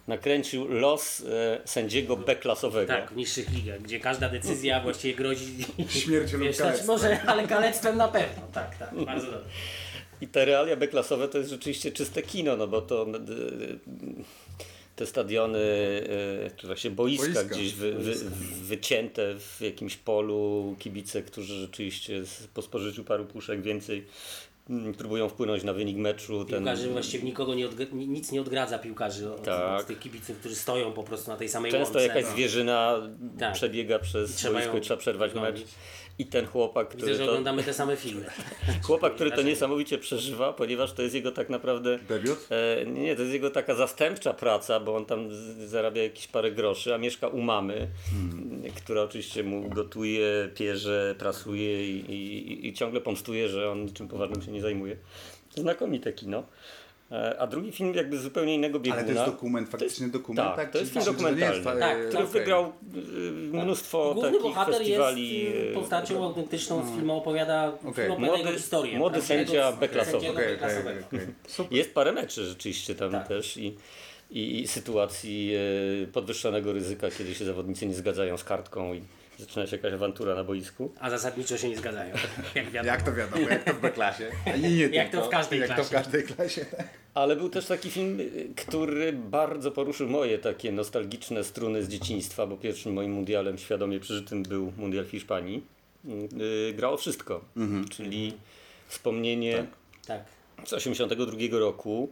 nakręcił 0.08 0.68
los 0.68 1.22
e, 1.22 1.60
sędziego 1.66 2.18
B-klasowego. 2.18 2.88
Tak, 2.94 3.12
w 3.12 3.16
niższych 3.16 3.54
ligach, 3.54 3.82
gdzie 3.82 4.00
każda 4.00 4.30
decyzja 4.30 4.80
właściwie 4.82 5.16
grozi 5.16 5.46
Śmiercią 6.04 6.38
lub 6.38 6.58
kalectwem. 6.58 6.88
może, 6.88 7.22
ale 7.22 7.48
kalectwem 7.48 7.98
na 7.98 8.08
pewno. 8.08 8.44
Tak, 8.54 8.78
tak, 8.78 8.96
bardzo 9.06 9.26
dobrze. 9.32 9.50
I 10.22 10.28
te 10.28 10.46
realia 10.46 10.76
B-klasowe 10.76 11.28
to 11.28 11.38
jest 11.38 11.50
rzeczywiście 11.50 11.92
czyste 11.92 12.22
kino, 12.22 12.58
no 12.58 12.68
bo 12.68 12.82
to 12.82 13.08
e, 13.08 13.20
te 14.96 15.06
stadiony, 15.06 15.60
e, 15.60 16.52
czy 16.58 16.68
właśnie 16.68 16.92
boiska, 16.92 17.26
Boiska. 17.26 17.44
gdzieś 17.44 17.74
wy, 17.74 17.94
wy, 17.94 18.16
wycięte 18.62 19.36
w 19.40 19.62
jakimś 19.62 19.98
polu, 19.98 20.76
kibice, 20.80 21.22
którzy 21.22 21.54
rzeczywiście 21.62 22.24
po 22.54 22.62
spożyciu 22.62 23.04
paru 23.04 23.26
puszek 23.26 23.62
więcej 23.62 24.06
próbują 24.98 25.30
wpłynąć 25.30 25.64
na 25.64 25.74
wynik 25.74 25.98
meczu. 25.98 26.46
Ten, 26.46 26.58
Piłkarzy 26.60 26.90
właściwie 26.90 27.24
nikogo 27.24 27.54
nie 27.56 27.70
odg- 27.70 27.94
ni- 27.94 28.08
nic 28.08 28.32
nie 28.32 28.42
odgradza 28.42 28.80
piłkarzy 28.80 29.34
od, 29.34 29.44
Tak. 29.44 29.80
od 29.82 29.88
tych 29.88 30.00
kibiców, 30.00 30.38
którzy 30.38 30.56
stoją 30.56 30.92
po 30.94 31.04
prostu 31.04 31.32
na 31.32 31.38
tej 31.38 31.50
samej 31.50 31.72
Często 31.72 32.00
łące. 32.00 32.08
jakaś 32.08 32.26
zwierzyna 32.26 33.02
Tak. 33.40 33.54
przebiega 33.54 34.00
przez 34.00 34.48
boisko 34.54 34.78
i 34.78 34.82
trzeba 34.82 34.98
przerwać 35.00 35.34
mecz. 35.36 35.62
I 36.20 36.26
ten 36.26 36.46
chłopak, 36.46 36.88
Widzę, 36.88 36.98
który 36.98 37.14
że 37.14 37.26
to, 37.26 37.32
oglądamy 37.32 37.64
te 37.64 37.74
same 37.74 37.96
filmy. 37.96 38.26
chłopak, 38.88 39.16
który 39.16 39.32
to 39.32 39.42
niesamowicie 39.42 39.98
przeżywa, 39.98 40.54
ponieważ 40.54 40.94
to 40.94 41.02
jest 41.02 41.16
jego 41.16 41.32
tak 41.32 41.50
naprawdę 41.50 42.00
Debiut? 42.10 42.48
E, 42.50 42.86
nie, 42.86 43.16
to 43.16 43.22
jest 43.22 43.34
jego 43.34 43.50
taka 43.50 43.76
zastępcza 43.76 44.34
praca, 44.34 44.80
bo 44.80 44.96
on 44.96 45.06
tam 45.06 45.30
zarabia 45.66 46.04
jakieś 46.04 46.28
parę 46.28 46.52
groszy, 46.52 46.94
a 46.94 46.98
mieszka 46.98 47.28
u 47.28 47.42
mamy, 47.42 47.88
która 48.76 49.02
oczywiście 49.02 49.44
mu 49.44 49.70
gotuje, 49.70 50.50
pierze, 50.56 51.16
prasuje 51.20 51.88
i, 51.90 52.12
i, 52.12 52.68
i 52.68 52.74
ciągle 52.74 53.02
pomstuje, 53.02 53.50
że 53.50 53.72
on 53.72 53.86
niczym 53.86 54.08
poważnym 54.08 54.42
się 54.42 54.52
nie 54.52 54.62
zajmuje. 54.62 54.98
Znakomite 55.56 56.14
kino. 56.14 56.44
E, 57.12 57.40
a 57.40 57.48
drugi 57.48 57.72
film 57.72 57.94
jakby 57.96 58.18
z 58.18 58.22
zupełnie 58.22 58.56
innego 58.56 58.80
bieguna. 58.80 59.04
Ale 59.04 59.14
to 59.14 59.20
jest 59.20 59.32
dokument, 59.32 59.70
faktycznie 59.70 60.08
dokument, 60.08 60.48
tak, 60.48 60.56
tak? 60.56 60.72
to 60.72 60.78
jest 60.78 60.92
film 60.92 61.06
jest 61.06 61.18
dokumentalny, 61.18 61.64
Tak, 61.80 61.98
e, 61.98 62.08
który 62.08 62.24
okej. 62.24 62.40
wygrał 62.40 62.66
y, 62.66 63.32
mnóstwo 63.64 64.14
Główny 64.14 64.30
takich 64.32 64.42
bohater 64.44 64.76
festiwali. 64.76 65.44
jest 65.44 65.56
y, 65.72 65.74
postacią 65.74 66.24
autentyczną 66.24 66.88
z 66.88 66.96
filmu, 66.96 67.18
opowiada, 67.18 67.72
film 67.96 68.12
opowiada 68.12 68.38
Młody- 68.38 68.54
historię. 68.54 68.98
młody 68.98 69.14
prawdziwego 69.14 69.46
sędzia 69.46 69.72
B-klasowy. 69.72 70.30
okej. 70.30 71.20
Super. 71.48 71.78
Jest 71.78 71.94
parę 71.94 72.12
meczy 72.12 72.46
rzeczywiście 72.46 72.96
tam 72.96 73.12
Tak. 73.12 73.28
też 73.28 73.58
i, 73.58 73.76
i, 74.32 74.62
i 74.62 74.68
sytuacji 74.68 75.54
e, 76.04 76.08
podwyższonego 76.08 76.74
ryzyka, 76.74 77.08
kiedy 77.18 77.36
się 77.36 77.46
zawodnicy 77.46 77.86
nie 77.86 77.94
zgadzają 77.94 78.38
z 78.38 78.44
kartką 78.44 78.94
i 78.94 79.02
zaczyna 79.42 79.68
się 79.68 79.76
jakaś 79.76 79.94
awantura 79.94 80.36
na 80.36 80.44
boisku. 80.44 80.92
A 81.00 81.10
zasadniczo 81.10 81.58
się 81.58 81.70
nie 81.70 81.78
zgadzają. 81.78 82.16
Jak 82.56 82.70
wiadomo. 82.72 82.94
Jak 82.94 83.02
to 83.02 83.14
wiadomo, 83.14 83.50
jak 83.50 83.64
to 83.64 83.74
w 83.74 83.82
B-klasie. 83.82 84.32
A 84.46 84.58
nie, 84.58 84.70
nie 84.70 84.88
Jak 85.02 85.12
to 85.12 85.22
w 85.26 85.30
każdej 85.30 85.60
jak 85.60 85.76
to 85.78 85.84
w 85.84 85.90
klasie. 85.90 86.04
każdej 86.04 86.24
klasie. 86.24 86.66
Ale 87.14 87.36
był 87.36 87.50
też 87.50 87.66
taki 87.66 87.92
film, 87.92 88.20
y, 88.20 88.48
który 88.56 89.14
bardzo 89.14 89.72
poruszył 89.72 90.10
moje 90.10 90.40
takie 90.40 90.72
nostalgiczne 90.72 91.44
struny 91.44 91.84
z 91.84 91.88
dzieciństwa, 91.90 92.48
bo 92.48 92.58
pierwszym 92.58 92.94
moim 92.94 93.12
mundialem 93.12 93.58
świadomie 93.58 94.00
przeżytym 94.00 94.44
był 94.44 94.74
mundial 94.78 95.06
w 95.06 95.10
Hiszpanii. 95.12 95.64
Yy, 96.06 96.74
grało 96.74 96.98
wszystko, 96.98 97.42
czyli 97.92 98.34
wspomnienie 98.88 99.66
Tak. 100.08 100.22
z 100.66 100.74
82 100.74 101.60
roku. 101.60 102.10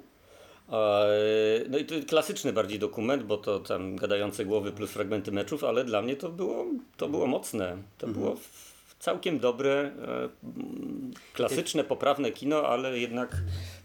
E, 0.72 1.70
No 1.70 1.78
i 1.78 1.86
to 1.86 1.96
klasyczny 2.08 2.54
bardziej 2.54 2.80
dokument, 2.80 3.24
bo 3.24 3.38
to 3.38 3.60
tam 3.60 3.96
gadające 3.96 4.46
głowy 4.46 4.72
plus 4.72 4.92
fragmenty 4.92 5.32
meczów, 5.32 5.64
ale 5.64 5.84
dla 5.84 6.02
mnie 6.02 6.16
to 6.16 6.30
było, 6.30 6.66
to 6.98 7.08
było 7.10 7.28
mocne. 7.28 7.78
To 7.98 8.08
było 8.08 8.36
w- 8.36 8.70
całkiem 9.00 9.40
dobre, 9.40 9.72
e, 9.72 10.30
klasyczne, 11.34 11.84
poprawne 11.84 12.32
kino, 12.32 12.68
ale 12.68 13.00
jednak 13.00 13.36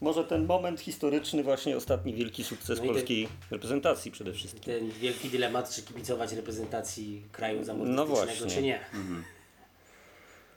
może 0.01 0.25
ten 0.25 0.47
moment 0.47 0.81
historyczny, 0.81 1.43
właśnie 1.43 1.77
ostatni 1.77 2.15
wielki 2.15 2.45
sukces 2.45 2.79
No 2.81 2.87
polskiej 2.87 3.29
reprezentacji 3.51 4.11
przede 4.11 4.33
wszystkim. 4.33 4.63
Ten 4.63 4.91
wielki 4.91 5.29
dylemat, 5.29 5.71
czy 5.71 5.83
kibicować 5.83 6.33
reprezentacji 6.33 7.23
kraju 7.33 7.59
No 7.59 7.65
zamordystycznego, 7.65 8.15
właśnie. 8.27 8.47
czy 8.57 8.63
nie. 8.63 8.81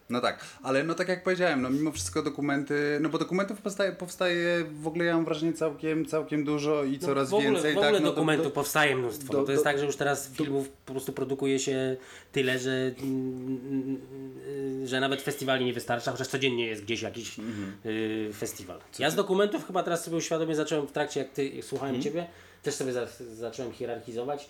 No 0.10 0.22
tak, 0.22 0.46
ale 0.64 0.84
no 0.84 0.94
tak 0.94 1.08
jak 1.08 1.24
powiedziałem, 1.24 1.62
no 1.62 1.70
mimo 1.70 1.92
wszystko 1.92 2.22
dokumenty, 2.24 2.98
no 3.02 3.10
bo 3.10 3.18
dokumentów 3.18 3.62
powstaje, 3.62 3.92
powstaje 3.92 4.66
w 4.82 4.88
ogóle 4.88 5.06
ja 5.06 5.16
mam 5.16 5.26
wrażenie 5.26 5.54
całkiem, 5.54 6.06
całkiem 6.06 6.44
dużo 6.44 6.84
i 6.84 7.00
coraz 7.00 7.32
No, 7.32 7.38
w 7.38 7.40
ogóle, 7.40 7.52
więcej. 7.54 7.74
W 7.74 7.78
ogóle 7.78 7.94
tak, 7.94 8.02
no, 8.02 8.08
dokumentów 8.10 8.44
do, 8.46 8.50
do, 8.50 8.54
powstaje 8.56 8.96
mnóstwo. 8.96 9.34
do- 9.34 9.44
to 9.44 9.52
jest 9.52 9.64
tak, 9.64 9.80
że 9.80 9.86
już 9.86 9.96
teraz 9.96 10.30
filmów 10.30 10.70
po 10.86 10.92
prostu 10.94 11.14
produkuje 11.14 11.60
się 11.60 11.98
tyle, 12.32 12.60
że, 12.60 12.92
mm, 13.04 13.60
mm, 13.70 14.88
że 14.88 15.00
nawet 15.00 15.22
festiwali 15.22 15.66
nie 15.66 15.74
wystarcza, 15.74 16.12
chociaż 16.12 16.28
codziennie 16.28 16.68
jest 16.68 16.84
gdzieś 16.84 17.02
jakiś 17.02 17.40
Mhm. 17.40 17.74
y, 17.86 18.30
festiwal. 18.34 18.80
Ja 19.00 19.10
z 19.10 19.16
dokumentów 19.16 19.68
chyba 19.68 19.84
teraz 19.84 20.04
sobie 20.04 20.18
uświadomie 20.18 20.56
zacząłem 20.56 20.88
w 20.88 20.92
trakcie, 20.92 21.20
jak 21.20 21.30
ty 21.32 21.48
jak 21.50 21.66
słuchałem 21.66 21.96
Mhm. 21.96 22.04
Ciebie, 22.14 22.28
też 22.64 22.74
sobie 22.76 22.94
za, 22.94 23.08
zacząłem 23.36 23.72
hierarchizować. 23.74 24.50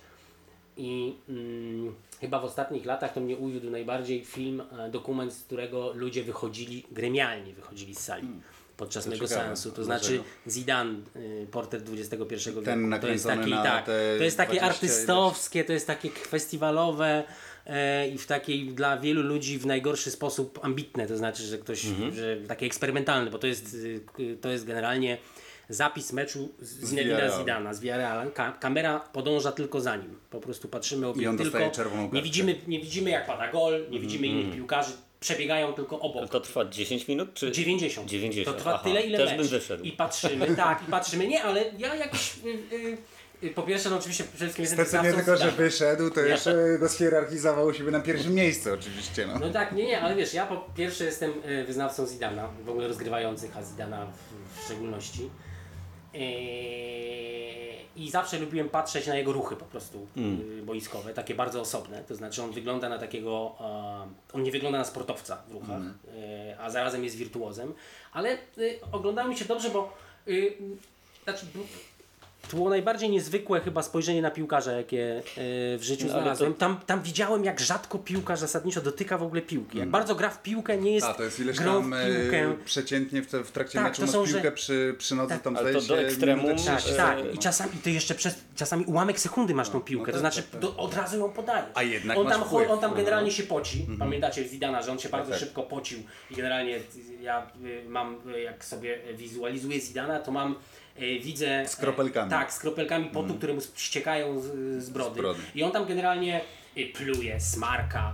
I 0.78 1.16
mm, 1.30 1.96
chyba 2.22 2.40
w 2.40 2.46
ostatnich 2.46 2.86
latach 2.86 3.14
to 3.14 3.20
mnie 3.20 3.38
uwiódł 3.38 3.70
najbardziej 3.70 4.26
film, 4.26 4.64
e, 4.80 4.90
dokument, 4.92 5.34
z 5.34 5.44
którego 5.44 5.94
ludzie 5.94 6.24
wychodzili, 6.24 6.84
gremialnie 6.92 7.54
wychodzili 7.54 7.96
z 7.96 8.00
sali 8.00 8.28
podczas 8.78 9.04
Hmm. 9.04 9.20
To 9.20 9.26
mego 9.26 9.36
seansu. 9.36 9.72
To 9.72 9.84
Dlaczego? 9.84 10.24
znaczy 10.24 10.24
Zidane, 10.48 10.94
y, 11.16 11.48
portret 11.52 11.84
XXI 11.94 12.36
wieku. 12.50 12.62
Ten 12.62 12.96
to 13.02 13.08
jest 13.08 13.26
taki, 13.26 13.50
na 13.50 13.64
tak, 13.64 13.86
to 13.86 14.24
jest 14.24 14.38
takie 14.38 14.50
20 14.60 14.66
ileś. 14.66 14.76
artystowskie, 14.76 15.64
to 15.64 15.74
jest 15.74 15.88
takie 15.88 16.10
festiwalowe 16.10 17.24
e, 17.66 18.10
i 18.10 18.18
w 18.18 18.28
takiej 18.28 18.66
dla 18.68 18.98
wielu 18.98 19.22
ludzi 19.22 19.60
w 19.60 19.66
najgorszy 19.66 20.12
sposób 20.12 20.60
ambitne, 20.62 21.08
to 21.08 21.18
znaczy, 21.18 21.44
że 21.44 21.58
ktoś, 21.58 21.86
Mhm. 21.86 22.14
że 22.16 22.38
takie 22.48 22.66
eksperymentalne, 22.66 23.32
bo 23.32 23.40
to 23.40 23.48
jest, 23.48 23.74
y, 24.20 24.38
to 24.42 24.50
jest 24.50 24.66
generalnie 24.66 25.18
zapis 25.70 26.14
meczu 26.14 26.50
z 26.60 26.90
Zinedina 26.90 27.16
Villarreal. 27.16 27.40
Zidana 27.40 27.74
z 27.74 27.80
Villarrealem. 27.80 28.32
Ka 28.32 28.52
kamera 28.52 29.00
podąża 29.00 29.52
tylko 29.52 29.82
za 29.82 29.96
nim. 29.96 30.20
Po 30.30 30.40
prostu 30.40 30.68
patrzymy 30.68 31.08
obie- 31.08 31.22
I 31.22 31.28
on 31.28 31.38
tylko. 31.38 31.52
dostaje 31.52 31.72
czerwoną 31.72 32.10
nie 32.14 32.22
widzimy, 32.22 32.56
nie 32.68 32.80
widzimy 32.80 33.10
jak 33.10 33.26
pada 33.28 33.52
gol, 33.52 33.72
nie 33.74 33.80
Mhm, 33.86 34.02
widzimy 34.02 34.28
innych 34.28 34.56
piłkarzy, 34.56 34.92
przebiegają 35.20 35.74
tylko 35.74 36.00
obok. 36.00 36.30
To 36.30 36.40
trwa 36.40 36.66
10 36.66 37.08
minut 37.08 37.34
czy 37.34 37.52
90. 37.52 38.10
90. 38.10 38.48
To 38.58 38.62
trwa 38.64 38.74
Aha, 38.74 38.84
tyle, 38.84 39.02
ile 39.02 39.18
Też 39.18 39.30
mecz. 39.30 39.38
bym 39.38 39.48
wyszedł. 39.48 39.84
I 39.84 39.92
patrzymy, 39.92 40.56
tak, 40.56 40.84
i 40.88 40.92
patrzymy. 40.92 41.28
Nie, 41.28 41.44
ale 41.44 41.64
ja 41.78 41.96
jakiś... 41.96 42.36
Y, 42.46 42.76
y, 42.76 42.98
y, 43.44 43.50
po 43.50 43.62
pierwsze, 43.64 43.90
no 43.90 43.98
oczywiście 43.98 44.24
przede 44.24 44.38
wszystkim 44.54 44.66
jestem 44.82 45.04
nie 45.06 45.14
tylko, 45.14 45.38
że 45.38 45.52
wyszedł, 45.52 46.10
to 46.10 46.22
jeszcze 46.22 46.78
go 46.80 46.90
schierarchizował 46.90 47.68
u 47.68 47.74
siebie 47.74 47.92
na 47.92 48.00
pierwszym 48.00 48.34
miejscu 48.34 48.74
oczywiście. 48.74 49.28
No. 49.28 49.40
No 49.40 49.50
tak, 49.50 49.72
nie, 49.72 49.86
nie, 49.86 50.02
ale 50.02 50.16
wiesz, 50.16 50.34
ja 50.34 50.46
po 50.46 50.58
pierwsze 50.76 51.04
jestem 51.06 51.32
y, 51.50 51.64
wyznawcą 51.66 52.06
Zidana, 52.08 52.50
w 52.66 52.70
ogóle 52.70 52.88
rozgrywających, 52.88 53.58
a 53.58 53.64
Zidana 53.64 54.06
w, 54.06 54.60
w 54.62 54.66
szczególności. 54.66 55.30
Eee, 56.14 57.78
I 57.96 58.10
zawsze 58.10 58.40
lubiłem 58.40 58.70
patrzeć 58.70 59.08
na 59.08 59.16
jego 59.16 59.34
ruchy 59.34 59.56
po 59.56 59.66
prostu 59.66 60.08
y, 60.60 60.62
boiskowe, 60.64 61.14
takie 61.14 61.36
bardzo 61.36 61.62
osobne. 61.62 62.04
To 62.04 62.16
znaczy 62.16 62.44
on 62.44 62.52
wygląda 62.52 62.90
na 62.90 62.98
takiego, 62.98 63.56
e, 63.60 64.34
on 64.34 64.44
nie 64.44 64.52
wygląda 64.52 64.78
na 64.78 64.86
sportowca 64.86 65.44
w 65.48 65.52
ruchach, 65.52 65.82
e, 66.18 66.58
a 66.60 66.70
zarazem 66.70 67.04
jest 67.04 67.16
wirtuozem. 67.16 67.74
Ale 68.14 68.38
oglądało 68.92 69.30
mi 69.30 69.38
się 69.38 69.46
dobrze, 69.46 69.70
bo 69.70 69.94
znaczy, 71.24 71.46
to 72.52 72.58
było 72.58 72.70
najbardziej 72.70 73.10
niezwykłe 73.10 73.60
chyba 73.62 73.84
spojrzenie 73.84 74.22
na 74.22 74.32
piłkarza, 74.32 74.72
jakie 74.72 75.18
e, 75.18 75.22
w 75.78 75.80
życiu 75.82 76.06
No, 76.06 76.12
znalazłem. 76.12 76.54
to- 76.54 76.60
Tam, 76.60 76.80
tam 76.86 77.02
widziałem, 77.02 77.46
jak 77.46 77.60
rzadko 77.60 78.00
piłkarz 78.00 78.40
zasadniczo 78.40 78.82
dotyka 78.82 79.18
w 79.18 79.24
ogóle 79.24 79.42
piłki. 79.42 79.78
Jak 79.78 79.90
bardzo 79.90 80.16
gra 80.16 80.30
w 80.30 80.42
piłkę, 80.42 80.78
nie 80.78 80.92
jest 80.92 81.04
Mm. 81.06 81.16
A 81.16 81.18
to 81.18 81.24
jest 81.24 81.40
ileś 81.40 81.58
grą 81.58 81.82
tam 81.82 81.94
e, 81.94 81.98
piłkę. 82.22 82.56
przeciętnie 82.66 83.22
w, 83.22 83.28
te- 83.28 83.44
w 83.44 83.52
trakcie 83.52 83.74
Tak, 83.80 83.84
meczu 83.88 83.96
to 84.02 84.06
masz 84.06 84.12
są, 84.12 84.24
piłkę 84.26 84.42
że- 84.44 84.52
przy, 84.52 84.96
przy 84.98 85.16
nodze 85.16 85.34
Tak. 85.34 85.44
tam 85.44 85.58
Ale 85.58 85.74
to 85.74 85.82
zdaje 85.82 86.02
do 86.02 86.08
się 86.10 86.14
ekstremum, 86.14 86.46
minutę 86.46 86.64
Tak, 86.66 86.78
30. 86.80 86.98
tak. 86.98 87.34
I 87.34 87.38
czasami, 87.38 87.72
to 87.84 87.90
jeszcze 87.90 88.16
przez 88.16 88.36
czasami 88.56 88.86
ułamek 88.86 89.20
sekundy 89.20 89.54
masz 89.54 89.70
tą 89.70 89.82
piłkę. 89.82 90.06
tak, 90.06 90.14
to 90.14 90.20
znaczy 90.20 90.42
tak, 90.44 90.52
tak. 90.52 90.62
Do, 90.62 90.76
od 90.78 90.94
razu 90.96 91.18
ją 91.20 91.30
podajesz. 91.30 91.66
A 91.74 91.84
jednak 91.84 92.18
on 92.18 92.24
masz 92.24 92.34
tam, 92.34 92.44
wpływ. 92.46 92.70
on 92.70 92.80
tam 92.80 92.90
Mhm. 92.90 93.06
generalnie 93.06 93.32
się 93.32 93.44
poci. 93.44 93.88
Pamiętacie 94.00 94.48
Zidana, 94.48 94.82
że 94.82 94.92
on 94.92 95.00
się 95.00 95.10
bardzo 95.10 95.32
tak. 95.32 95.40
szybko 95.40 95.64
pocił 95.64 96.00
i 96.32 96.36
generalnie 96.36 96.80
ja 97.22 97.52
y, 97.66 97.90
mam, 97.90 98.18
y, 98.36 98.42
jak 98.42 98.66
sobie 98.66 99.00
wizualizuję 99.14 99.80
Zidana, 99.80 100.20
to 100.20 100.32
mam 100.32 100.56
widzę... 101.00 101.66
Z 101.68 101.76
kropelkami. 101.76 102.28
E, 102.28 102.30
Tak, 102.30 102.54
z 102.54 102.60
kropelkami 102.60 103.06
potu, 103.06 103.34
które 103.34 103.54
mu 103.54 103.62
ściekają 103.76 104.40
z, 104.40 104.46
z 104.84 104.90
brody. 104.90 105.16
Z 105.16 105.18
brody. 105.18 105.42
I 105.56 105.64
on 105.64 105.72
tam 105.72 105.86
generalnie 105.86 106.42
y, 106.78 106.86
pluje, 106.86 107.40
smarka. 107.40 108.14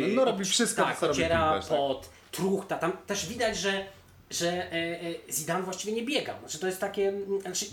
No, 0.00 0.06
no, 0.14 0.24
robi 0.24 0.44
wszystko, 0.44 0.82
tak, 0.82 0.98
co 0.98 1.06
robi 1.06 1.20
piłkarz, 1.20 1.66
tak. 1.66 1.78
pot, 1.78 2.10
truchta. 2.30 2.76
Tam 2.76 2.92
też 3.06 3.26
widać, 3.26 3.58
że 3.58 3.86
że 4.30 4.72
e, 4.72 5.00
e, 5.00 5.32
Zidane 5.32 5.62
właściwie 5.64 5.92
nie 5.92 6.02
biegał. 6.02 6.38
Znaczy 6.40 6.58
to 6.58 6.66
jest 6.66 6.80
takie, 6.80 7.08
mm, 7.08 7.40
znaczy, 7.40 7.66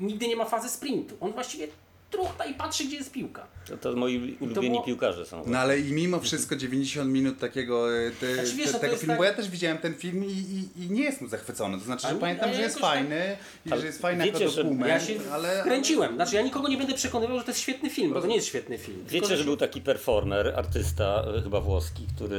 nigdy 0.00 0.28
nie 0.28 0.36
ma 0.36 0.44
fazy 0.44 0.68
sprintu. 0.68 1.16
On 1.20 1.32
właściwie 1.32 1.68
truchta 2.10 2.44
i 2.44 2.54
patrzy, 2.54 2.84
gdzie 2.84 2.96
jest 2.96 3.12
piłka. 3.12 3.46
To, 3.66 3.76
to 3.76 3.96
moi 3.96 4.36
ulubieni 4.40 4.70
było- 4.70 4.82
piłkarze 4.84 5.26
są. 5.26 5.42
No 5.46 5.58
ale 5.58 5.78
i 5.78 5.92
mimo 5.92 6.20
wszystko 6.20 6.56
90 6.56 7.10
minut 7.10 7.38
takiego 7.38 7.96
e, 7.98 8.10
te, 8.10 8.34
Znaczy, 8.34 8.54
wiesz, 8.56 8.66
te, 8.66 8.72
no 8.72 8.78
to 8.78 8.78
tego 8.78 8.96
filmu, 8.96 9.12
tak- 9.12 9.18
bo 9.18 9.24
ja 9.24 9.34
też 9.34 9.48
widziałem 9.50 9.78
ten 9.78 9.94
film 9.94 10.24
i, 10.24 10.28
i, 10.32 10.82
i 10.84 10.90
nie 10.90 11.02
jestem 11.02 11.28
zachwycony. 11.28 11.78
To 11.78 11.84
znaczy, 11.84 12.08
że 12.08 12.14
nie- 12.14 12.20
pamiętam, 12.20 12.54
że 12.54 12.60
jest 12.60 12.74
tak- 12.74 12.82
fajny 12.84 13.36
i 13.66 13.72
Ale 13.72 13.80
że 13.80 13.86
jest 13.86 14.00
fajny 14.00 14.24
wiecie, 14.24 14.38
jako 14.44 14.54
że- 14.54 14.62
dokument, 14.64 14.88
Ja 14.88 15.00
się 15.00 15.14
ale... 15.32 15.60
wkręciłem. 15.60 16.14
Znaczy 16.14 16.36
ja 16.36 16.42
nikogo 16.42 16.68
nie 16.68 16.76
będę 16.76 16.94
przekonywał, 16.94 17.38
że 17.38 17.44
to 17.44 17.50
jest 17.50 17.60
świetny 17.60 17.90
film, 17.90 18.12
bo 18.12 18.20
to 18.20 18.26
nie 18.26 18.34
jest 18.36 18.46
świetny 18.46 18.78
film. 18.78 19.04
Tylko, 19.08 19.26
Wiecie, 19.26 19.36
że 19.38 19.44
był 19.44 19.56
taki 19.56 19.80
performer, 19.80 20.52
artysta, 20.56 21.24
y, 21.38 21.42
chyba 21.42 21.60
włoski, 21.60 22.06
który 22.16 22.36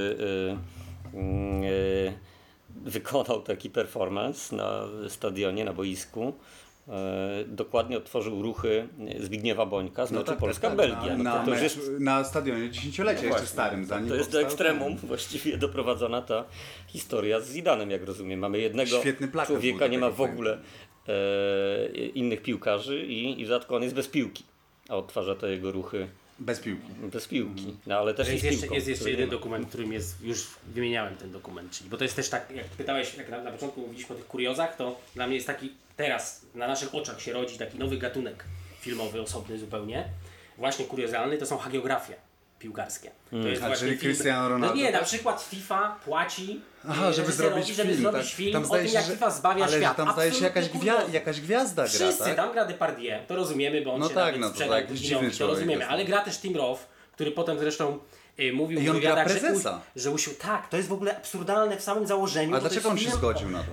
y, 1.13 1.17
y, 1.17 2.13
wykonał 2.85 3.41
taki 3.41 3.69
performance 3.69 4.55
na 4.55 4.83
stadionie, 5.09 5.65
na 5.65 5.73
boisku. 5.73 6.33
Y, 6.89 7.45
dokładnie 7.47 7.97
odtworzył 7.97 8.41
ruchy 8.41 8.87
Zbigniewa 9.19 9.65
Bońka 9.65 10.05
z 10.05 10.11
No 10.11 10.19
meczu 10.19 10.31
tak, 10.31 10.39
Polska-Belgia. 10.39 11.05
Na, 11.05 11.17
No 11.17 11.23
na, 11.23 11.39
to, 11.39 11.45
to 11.45 11.51
już 11.51 11.61
mecz, 11.61 11.75
jest, 11.77 11.89
na 11.99 12.23
stadionie 12.23 12.69
dziesięciolecia 12.69 13.17
jeszcze 13.19 13.29
właśnie, 13.29 13.47
starym, 13.47 13.85
zanim 13.85 14.09
to 14.09 14.15
jest 14.15 14.31
do 14.31 14.41
ekstremum 14.41 14.97
ten- 14.97 15.07
właściwie 15.07 15.57
doprowadzona 15.57 16.21
ta 16.21 16.45
historia 16.87 17.39
z 17.39 17.49
Zidanem, 17.49 17.91
jak 17.91 18.03
rozumiem. 18.03 18.39
Mamy 18.39 18.59
jednego 18.59 19.01
człowieka, 19.45 19.79
do 19.79 19.87
nie 19.87 19.97
ma 19.99 20.09
w 20.09 20.21
ogóle 20.21 20.57
e, 21.07 22.05
innych 22.05 22.41
piłkarzy 22.41 23.05
i, 23.05 23.41
i 23.41 23.45
w 23.45 23.47
dodatku 23.47 23.75
on 23.75 23.83
jest 23.83 23.95
bez 23.95 24.07
piłki. 24.07 24.43
A 24.89 24.95
odtwarza 24.95 25.35
te 25.35 25.51
jego 25.51 25.71
ruchy 25.71 26.07
Bez 26.39 26.59
piłki. 26.59 26.87
bez 27.11 27.27
piłki. 27.27 27.75
No 27.87 27.97
ale 27.97 28.13
też 28.13 28.27
jest 28.27 28.43
jest 28.43 28.45
jeszcze, 28.45 28.61
piłką, 28.61 28.75
jest 28.75 28.87
jeszcze 28.87 29.11
jeden 29.11 29.29
dokument, 29.29 29.67
którym 29.67 29.93
jest, 29.93 30.21
już 30.23 30.47
wymieniałem 30.67 31.15
ten 31.15 31.31
dokument, 31.31 31.71
czyli, 31.71 31.89
bo 31.89 31.97
to 31.97 32.03
jest 32.03 32.15
też 32.15 32.29
tak, 32.29 32.51
jak 32.55 32.65
pytałeś, 32.65 33.17
jak 33.17 33.29
na, 33.29 33.43
na 33.43 33.51
początku 33.51 33.81
mówiliśmy 33.81 34.15
o 34.15 34.17
tych 34.17 34.27
kuriozach, 34.27 34.75
to 34.75 34.99
dla 35.15 35.27
mnie 35.27 35.35
jest 35.35 35.47
taki, 35.47 35.69
teraz 36.03 36.41
na 36.55 36.67
naszych 36.67 36.95
oczach 36.95 37.21
się 37.21 37.33
rodzi 37.33 37.57
taki 37.57 37.77
nowy 37.79 37.97
gatunek 37.97 38.43
filmowy, 38.81 39.21
osobny 39.21 39.59
zupełnie, 39.59 40.05
właśnie 40.57 40.85
kuriozalny, 40.85 41.37
to 41.37 41.45
są 41.45 41.57
hagiografie 41.57 42.13
piłkarskie. 42.59 43.11
To 43.31 43.37
jest 43.37 43.63
A, 43.63 43.67
właśnie 43.67 43.87
czyli 43.87 43.99
Cristiano 43.99 44.49
Ronaldo, 44.49 44.75
No 44.75 44.81
nie, 44.81 44.91
na 44.91 44.97
tak? 44.99 45.07
przykład 45.07 45.41
FIFA 45.43 45.95
płaci 46.05 46.61
Aha, 46.89 47.07
e, 47.09 47.13
żeby 47.13 47.31
zrobić 47.31 47.67
żeby 47.67 47.89
film, 47.89 48.01
zrobić 48.01 48.21
tak. 48.27 48.35
film 48.35 48.53
Tam 48.53 48.71
o 48.71 48.75
tym, 48.77 48.87
się, 48.87 48.93
jak 48.93 49.05
że- 49.05 49.11
FIFA 49.11 49.29
zbawia 49.31 49.65
ale 49.65 49.77
świat. 49.77 49.97
tam 49.97 50.13
zdaje 50.13 50.31
się 50.33 50.43
jakaś, 50.43 50.69
gwia 50.69 51.03
jakaś 51.11 51.41
gwiazda 51.41 51.83
gra, 51.83 51.91
Wszyscy, 51.91 52.23
tak? 52.23 52.35
tam 52.35 52.51
gra 52.51 52.65
Depardieu, 52.65 53.19
to 53.27 53.35
rozumiemy, 53.35 53.81
bo 53.81 53.93
on 53.93 53.99
No 53.99 54.07
się 54.09 54.13
tak, 54.15 54.25
nawet 54.25 54.39
no 54.41 54.47
to 54.47 54.53
sprzedał 54.53 54.75
tak, 54.75 54.87
Pudzinowi, 54.87 55.25
dziwny 55.27 55.39
to 55.39 55.47
rozumiemy, 55.47 55.87
ale 55.87 56.05
gra 56.05 56.21
też 56.21 56.37
Tim 56.39 56.55
Roth, 56.57 56.81
który 57.19 57.31
potem 57.31 57.59
zresztą 57.59 57.99
y, 58.39 58.53
mówił 58.53 58.81
I 58.81 58.89
on 58.89 58.99
gra 58.99 59.15
że, 59.15 59.23
prezesa. 59.35 59.81
u, 59.95 59.99
że 59.99 60.11
usił, 60.11 60.33
tak, 60.33 60.69
to 60.69 60.77
jest 60.77 60.89
w 60.89 60.93
ogóle 60.93 61.17
absurdalne 61.17 61.77
w 61.77 61.81
samym 61.81 62.07
założeniu. 62.07 62.55
A 62.55 62.55
to 62.55 62.61
dlaczego 62.61 62.89
on 62.89 62.97
się 62.97 63.11
zgodził 63.11 63.49
na 63.49 63.63
to? 63.63 63.71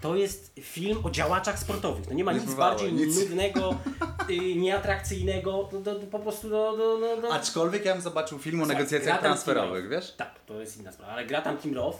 To 0.00 0.16
jest 0.16 0.52
film 0.60 0.98
o 1.04 1.10
działaczach 1.10 1.58
sportowych. 1.58 2.08
No 2.08 2.14
nie 2.14 2.24
ma 2.24 2.32
Nie 2.32 2.38
nic 2.40 2.48
bywało, 2.50 2.70
bardziej 2.70 2.92
nic. 2.92 3.18
nudnego, 3.20 3.74
y, 4.30 4.54
nieatrakcyjnego, 4.54 5.68
do, 5.72 5.80
do, 5.80 5.98
do, 5.98 6.06
po 6.06 6.18
prostu 6.18 6.50
do, 6.50 6.76
do. 7.22 7.32
Aczkolwiek 7.32 7.84
ja 7.84 7.92
bym 7.92 8.02
zobaczył 8.02 8.38
film 8.38 8.62
o 8.62 8.66
negocjacjach 8.66 9.02
Gra 9.02 9.14
tam 9.14 9.22
transferowych, 9.22 9.88
wiesz? 9.88 10.14
Tak, 10.16 10.34
to 10.46 10.60
jest 10.60 10.80
inna 10.80 10.92
sprawa, 10.92 11.12
ale 11.12 11.26
gra 11.26 11.42
tam 11.42 11.58
Tim 11.58 11.74
Roth 11.74 11.98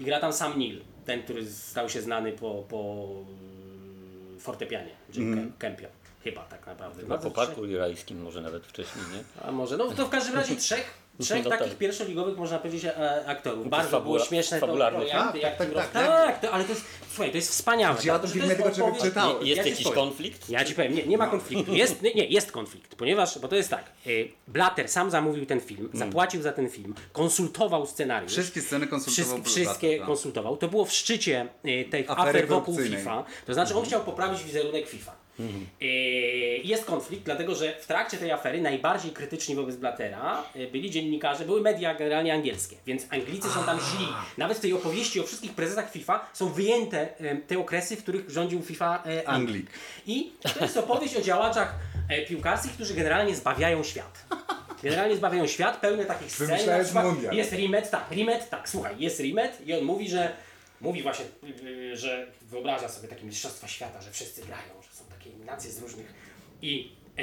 i 0.00 0.04
gra 0.04 0.20
tam 0.20 0.32
Sam 0.32 0.58
Neill, 0.58 0.80
ten, 1.06 1.22
który 1.22 1.50
stał 1.50 1.88
się 1.88 2.02
znany 2.02 2.32
po, 2.32 2.64
po 2.68 3.06
mm, 3.18 4.40
fortepianie, 4.40 4.90
Jim 5.14 5.22
Mhm. 5.28 5.38
mm. 5.46 5.52
Kempio. 5.58 5.88
Chyba 6.24 6.42
tak 6.42 6.66
naprawdę. 6.66 7.02
Chyba 7.02 7.14
Bardzo 7.14 7.30
po 7.30 7.36
parku 7.36 7.60
może 8.14 8.40
nawet 8.40 8.66
wcześniej, 8.66 9.04
nie? 9.12 9.48
a 9.48 9.52
może, 9.52 9.76
no 9.76 9.90
to 9.90 10.06
w 10.06 10.10
każdym 10.10 10.34
razie 10.34 10.56
trzech, 10.56 10.94
trzech 11.20 11.44
No 11.44 11.50
takich 11.50 11.68
tak. 11.68 11.78
pierwszoligowych, 11.78 12.38
można 12.38 12.58
powiedzieć, 12.58 12.84
e, 12.84 13.26
aktorów. 13.26 13.68
Bardzo 13.68 13.90
fabula- 14.00 14.02
było 14.02 14.18
śmieszne 14.24 14.60
to 14.60 14.66
projekty, 14.66 15.10
Tak, 15.12 15.34
jak 15.34 15.56
tak, 15.56 15.74
tak, 15.74 15.90
tak. 15.90 16.06
tak, 16.06 16.40
to, 16.40 16.50
ale 16.52 16.64
to 16.64 16.70
jest, 16.70 16.84
słuchaj, 17.08 17.30
to 17.30 17.36
jest 17.36 17.50
wspaniałe. 17.50 17.98
Ja 18.04 18.18
to 18.18 18.26
jest 18.26 18.56
tylko 18.56 18.70
czegoś 18.70 18.98
czytałem. 19.00 19.46
Jest 19.46 19.56
ja 19.58 19.64
jakiś 19.70 19.84
powiem. 19.84 19.98
konflikt? 19.98 20.50
Ja 20.50 20.64
ci 20.64 20.74
powiem, 20.74 20.94
nie, 20.94 21.06
nie 21.06 21.18
ma 21.18 21.26
konfliktu. 21.26 21.74
Jest, 21.74 22.02
nie, 22.02 22.14
nie, 22.14 22.24
jest 22.26 22.52
konflikt, 22.52 22.94
ponieważ, 22.94 23.38
bo 23.38 23.48
to 23.48 23.56
jest 23.56 23.70
tak, 23.70 23.84
y, 24.06 24.28
Blatter 24.48 24.88
sam 24.88 25.10
zamówił 25.10 25.46
ten 25.46 25.60
film, 25.60 25.90
zapłacił 25.94 26.42
za 26.42 26.52
ten 26.52 26.68
film, 26.68 26.94
konsultował 27.12 27.86
scenariusz. 27.86 28.32
Wszystkie 28.32 28.60
sceny 28.60 28.86
konsultował 28.86 29.42
Wszystkie, 29.42 29.62
wszystkie 29.62 29.98
tak. 29.98 30.06
konsultował. 30.06 30.56
To 30.56 30.68
było 30.68 30.84
w 30.84 30.92
szczycie 30.92 31.46
y, 31.64 31.84
tych 31.90 32.10
Afery 32.10 32.28
afer 32.28 32.46
wokół. 32.48 32.78
FIFA. 32.78 33.24
To 33.46 33.54
znaczy 33.54 33.74
on 33.74 33.84
chciał 33.84 34.00
poprawić 34.00 34.42
wizerunek 34.44 34.88
FIFA. 34.88 35.21
Y, 35.82 35.84
Jest 36.64 36.84
konflikt, 36.84 37.24
dlatego 37.24 37.54
że 37.54 37.74
w 37.80 37.86
trakcie 37.86 38.16
tej 38.16 38.30
afery 38.32 38.60
najbardziej 38.60 39.10
krytyczni 39.12 39.54
wobec 39.54 39.76
Blattera 39.76 40.44
y, 40.56 40.68
byli 40.72 40.90
dziennikarze, 40.90 41.44
były 41.44 41.60
media 41.60 41.94
generalnie 41.94 42.34
angielskie, 42.34 42.76
więc 42.86 43.06
Anglicy 43.10 43.48
są 43.48 43.64
tam 43.64 43.78
źli. 43.80 44.06
Nawet 44.38 44.58
w 44.58 44.60
tej 44.60 44.72
opowieści 44.72 45.20
o 45.20 45.22
wszystkich 45.22 45.52
prezesach 45.52 45.92
FIFA 45.92 46.26
są 46.32 46.48
wyjęte 46.48 47.20
y, 47.20 47.40
te 47.46 47.58
okresy, 47.58 47.96
w 47.96 48.02
których 48.02 48.30
rządził 48.30 48.62
FIFA 48.62 49.02
y, 49.06 49.26
Anglik. 49.28 49.66
I 50.06 50.32
to 50.58 50.64
jest 50.64 50.76
opowieść 50.76 51.16
o 51.16 51.20
działaczach 51.22 51.74
e, 52.08 52.22
piłkarskich, 52.26 52.72
którzy 52.72 52.94
generalnie 52.94 53.36
zbawiają 53.36 53.82
świat. 53.84 54.24
Generalnie 54.82 55.16
zbawiają 55.16 55.46
świat, 55.46 55.76
pełny 55.80 56.04
takich 56.04 56.32
scen. 56.32 56.46
Przykład. 56.84 57.02
Jest 57.32 57.52
Rimet, 57.52 57.90
tak, 57.90 58.10
Rimet, 58.10 58.50
tak, 58.50 58.68
słuchaj, 58.68 58.94
jest 58.98 59.20
Rimet 59.20 59.66
i 59.66 59.74
on 59.74 59.84
mówi, 59.84 60.08
że 60.08 60.32
mówi 60.80 61.02
właśnie, 61.02 61.24
yy, 61.62 61.96
że 61.96 62.26
wyobraża 62.42 62.88
sobie 62.88 63.08
takie 63.08 63.24
mistrzostwa 63.24 63.68
świata, 63.68 64.00
że 64.02 64.10
wszyscy 64.10 64.40
grają, 64.42 64.82
że 64.82 64.91
nacje 65.44 65.70
z 65.70 65.82
różnych 65.82 66.14
i 66.62 66.96
e, 67.18 67.22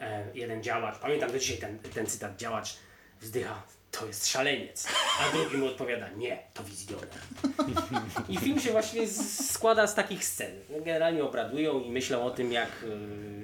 e, 0.00 0.26
jeden 0.34 0.62
działacz, 0.62 0.98
pamiętam 0.98 1.32
do 1.32 1.38
dzisiaj 1.38 1.58
ten, 1.58 1.78
ten 1.78 2.06
cytat, 2.06 2.36
działacz 2.36 2.76
wzdycha, 3.20 3.62
to 3.90 4.06
jest 4.06 4.26
szaleniec, 4.28 4.86
a 5.20 5.36
drugi 5.36 5.56
mu 5.56 5.66
odpowiada, 5.66 6.08
nie, 6.16 6.38
to 6.54 6.64
wizjoner. 6.64 7.08
I 8.28 8.36
film 8.36 8.60
się 8.60 8.70
właściwie 8.72 9.06
z- 9.08 9.50
składa 9.52 9.86
z 9.86 9.94
takich 9.94 10.24
scen. 10.24 10.50
Generalnie 10.84 11.24
obradują 11.24 11.80
i 11.80 11.90
myślą 11.90 12.22
o 12.22 12.30
tym, 12.30 12.52
jak... 12.52 12.68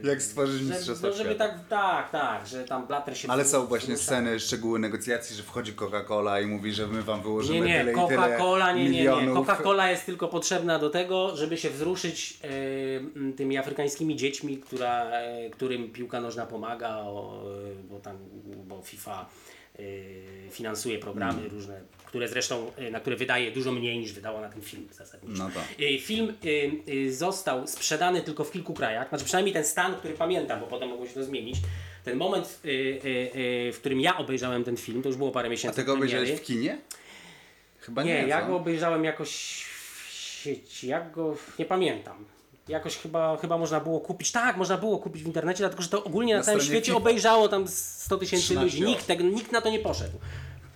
yy, 0.03 0.11
Jak 0.11 0.23
stworzyć 0.23 0.63
że, 0.63 0.75
mistrzostwa 0.75 1.09
no, 1.09 1.13
żeby 1.15 1.35
tak, 1.35 1.69
tak, 1.69 2.11
tak, 2.11 2.47
że 2.47 2.65
tam 2.65 2.87
Blatter 2.87 3.19
się 3.19 3.31
Ale 3.31 3.45
są 3.45 3.67
właśnie 3.67 3.97
sceny, 3.97 4.41
szczegóły 4.41 4.79
negocjacji, 4.79 5.37
że 5.37 5.43
wchodzi 5.43 5.73
Coca-Cola 5.73 6.43
i 6.43 6.47
mówi, 6.47 6.73
że 6.73 6.87
my 6.87 7.03
wam 7.03 7.23
wyłożymy 7.23 7.61
Nie, 7.61 7.67
nie, 7.67 7.79
tyle 7.79 7.93
i 7.93 7.95
tyle 7.95 8.07
Coca-Cola, 8.07 8.73
nie, 8.77 8.91
nie, 8.91 9.03
nie. 9.03 9.11
Coca-Cola 9.35 9.87
jest 9.91 10.07
tylko 10.07 10.29
potrzebna 10.29 10.79
do 10.79 10.91
tego, 10.91 11.37
żeby 11.37 11.57
się 11.57 11.71
wzruszyć 11.71 12.39
m, 12.43 13.33
tymi 13.37 13.59
afrykańskimi 13.59 14.17
dziećmi, 14.17 14.59
która, 14.59 15.05
e, 15.11 15.51
którym 15.51 15.93
piłka 15.93 16.21
nożna 16.21 16.47
pomaga, 16.47 16.97
o, 16.97 17.43
bo 17.91 18.01
tam, 18.01 18.17
bo 18.67 18.83
FIFA 18.83 19.27
finansuje 20.51 20.99
programy 20.99 21.39
Mm. 21.41 21.51
różne, 21.53 21.81
które 22.07 22.29
zresztą, 22.29 22.73
e, 22.77 22.91
na 22.91 23.01
które 23.01 23.17
wydaje 23.17 23.51
dużo 23.51 23.73
mniej 23.73 23.99
niż 23.99 24.13
wydała 24.13 24.41
na 24.41 24.49
ten 24.49 24.63
film 24.63 24.89
zasadniczo. 24.93 25.45
No 25.45 25.51
tak. 25.55 25.65
E, 25.81 25.99
Film 25.99 26.33
został 27.11 27.67
sprzedany 27.67 28.23
tylko 28.23 28.45
w 28.45 28.51
kilku 28.53 28.75
krajach, 28.75 29.09
znaczy 29.09 29.25
przynajmniej 29.25 29.55
ten 29.55 29.65
stan, 29.65 29.95
który 29.95 30.15
pamiętam, 30.15 30.61
bo 30.61 30.67
potem 30.67 30.89
mogło 30.89 31.07
się 31.07 31.15
to 31.15 31.25
zmienić. 31.25 31.57
Ten 32.05 32.17
moment, 32.19 32.61
w 33.73 33.77
którym 33.81 34.01
ja 34.01 34.19
obejrzałem 34.19 34.65
ten 34.65 34.77
film, 34.77 35.03
to 35.03 35.09
już 35.09 35.19
było 35.19 35.31
parę 35.31 35.47
A 35.49 35.51
miesięcy 35.51 35.77
tego 35.77 35.93
od 35.93 35.99
premiery. 35.99 36.19
obejrzałeś 36.21 36.41
w 36.43 36.45
kinie? 36.47 36.79
Chyba 37.81 38.03
nie, 38.03 38.15
Nie, 38.23 38.29
ja 38.29 38.43
go 38.49 38.57
obejrzałem 38.57 39.05
jakoś 39.05 39.65
w 39.65 40.13
sieci, 40.43 40.87
jak 40.89 41.11
go, 41.11 41.37
nie 41.59 41.65
pamiętam. 41.65 42.25
Jakoś 42.69 42.97
chyba, 42.97 43.37
chyba 43.37 43.59
można 43.59 43.81
było 43.81 44.01
kupić, 44.01 44.33
tak, 44.33 44.57
można 44.57 44.77
było 44.77 44.99
kupić 44.99 45.23
w 45.23 45.27
internecie, 45.27 45.59
dlatego 45.59 45.83
że 45.83 45.89
to 45.89 46.05
ogólnie 46.05 46.33
na, 46.35 46.39
Na 46.39 46.45
całym 46.45 46.61
świecie 46.61 46.87
FIFA. 46.87 46.97
obejrzało 46.97 47.49
tam 47.49 47.69
100 47.69 48.17
tysięcy 48.17 48.45
13 48.45 48.65
ludzi, 48.65 48.83
nikt, 48.91 49.07
tego, 49.07 49.25
nikt 49.25 49.53
na 49.53 49.61
to 49.61 49.71
nie 49.71 49.79
poszedł. 49.79 50.19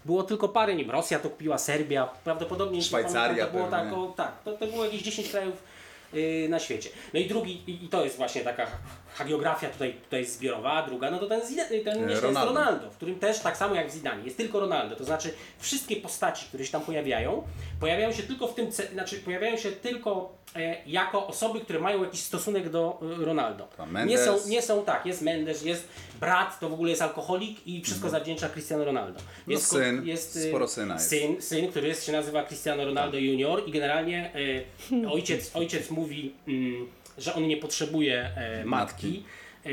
Było 0.05 0.23
tylko 0.23 0.49
parę, 0.49 0.75
nie 0.75 0.85
wiem, 0.85 0.91
Rosja 0.91 1.19
to 1.19 1.31
kupiła, 1.31 1.59
Serbia, 1.59 2.07
prawdopodobnie 2.25 2.79
nie 2.79 2.85
Szwajcaria 2.85 3.47
to 3.47 3.53
było 3.53 3.67
tak, 3.69 3.93
o, 3.93 4.13
tak 4.17 4.43
to, 4.45 4.53
to 4.53 4.67
było 4.67 4.85
jakieś 4.85 5.03
10 5.03 5.29
krajów 5.29 5.63
yy, 6.13 6.49
na 6.49 6.59
świecie. 6.59 6.91
No 7.15 7.21
i 7.21 7.27
drugi, 7.27 7.63
i, 7.67 7.85
i 7.85 7.89
to 7.89 8.05
jest 8.05 8.17
właśnie 8.17 8.41
taka 8.41 8.67
hagiografia 9.15 9.69
tutaj, 9.69 9.93
tutaj 10.05 10.27
zbiorowa, 10.27 10.73
a 10.73 10.87
druga, 10.87 11.11
no 11.11 11.19
to 11.19 11.27
ten, 11.27 11.41
Zidane- 11.41 11.85
ten 11.85 12.01
jeszcze 12.01 12.11
jest 12.11 12.23
Ronaldo. 12.23 12.55
Ronaldo, 12.55 12.91
w 12.91 12.97
którym 12.97 13.19
też 13.19 13.39
tak 13.39 13.57
samo 13.57 13.75
jak 13.75 13.89
w 13.91 13.93
Zidane, 13.93 14.25
jest 14.25 14.37
tylko 14.37 14.61
Ronaldo, 14.61 14.97
to 14.97 15.05
znaczy 15.05 15.35
wszystkie 15.59 15.97
postaci, 15.97 16.47
które 16.47 16.65
się 16.65 16.73
tam 16.73 16.83
pojawiają, 16.83 17.43
pojawiają 17.81 18.13
się 18.13 18.23
tylko 18.23 18.49
w 18.49 18.55
tym, 18.55 18.73
znaczy 18.93 19.17
pojawiają 19.17 19.57
się 19.57 19.73
tylko 19.73 20.33
e, 20.57 20.77
jako 20.87 21.27
osoby, 21.27 21.61
które 21.61 21.79
mają 21.79 22.05
jakiś 22.05 22.21
stosunek 22.21 22.69
do 22.71 23.01
e, 23.21 23.25
Ronaldo. 23.25 23.69
Nie 24.11 24.19
są, 24.19 24.49
nie 24.49 24.63
są 24.63 24.85
tak, 24.85 25.07
jest 25.07 25.23
Mendes, 25.23 25.63
jest 25.65 25.89
brat, 26.21 26.61
to 26.61 26.69
w 26.69 26.73
ogóle 26.73 26.91
jest 26.91 27.03
alkoholik 27.03 27.67
i 27.67 27.83
wszystko 27.83 28.09
zawdzięcza 28.11 28.49
Cristiano 28.49 28.85
Ronaldo. 28.85 29.21
No 29.47 29.53
Jest, 29.53 29.71
ko- 29.71 29.77
syn, 29.77 30.07
jest 30.07 30.37
e, 30.37 30.49
sporo 30.49 30.69
syna 30.69 30.95
jest. 30.95 31.09
Syn, 31.09 31.43
syn, 31.43 31.69
który 31.71 31.89
jest, 31.89 32.05
się 32.07 32.13
nazywa 32.13 32.45
Cristiano 32.45 32.85
Ronaldo 32.85 33.19
Junior 33.19 33.63
i 33.69 33.71
generalnie 33.71 34.31
e, 35.05 35.09
ojciec, 35.11 35.51
ojciec 35.57 35.91
mówi, 35.91 36.35
mm, 36.49 36.87
że 37.21 37.35
on 37.35 37.49
nie 37.49 37.57
potrzebuje 37.57 38.31
e, 38.37 38.65
matki. 38.65 39.25
E, 39.65 39.71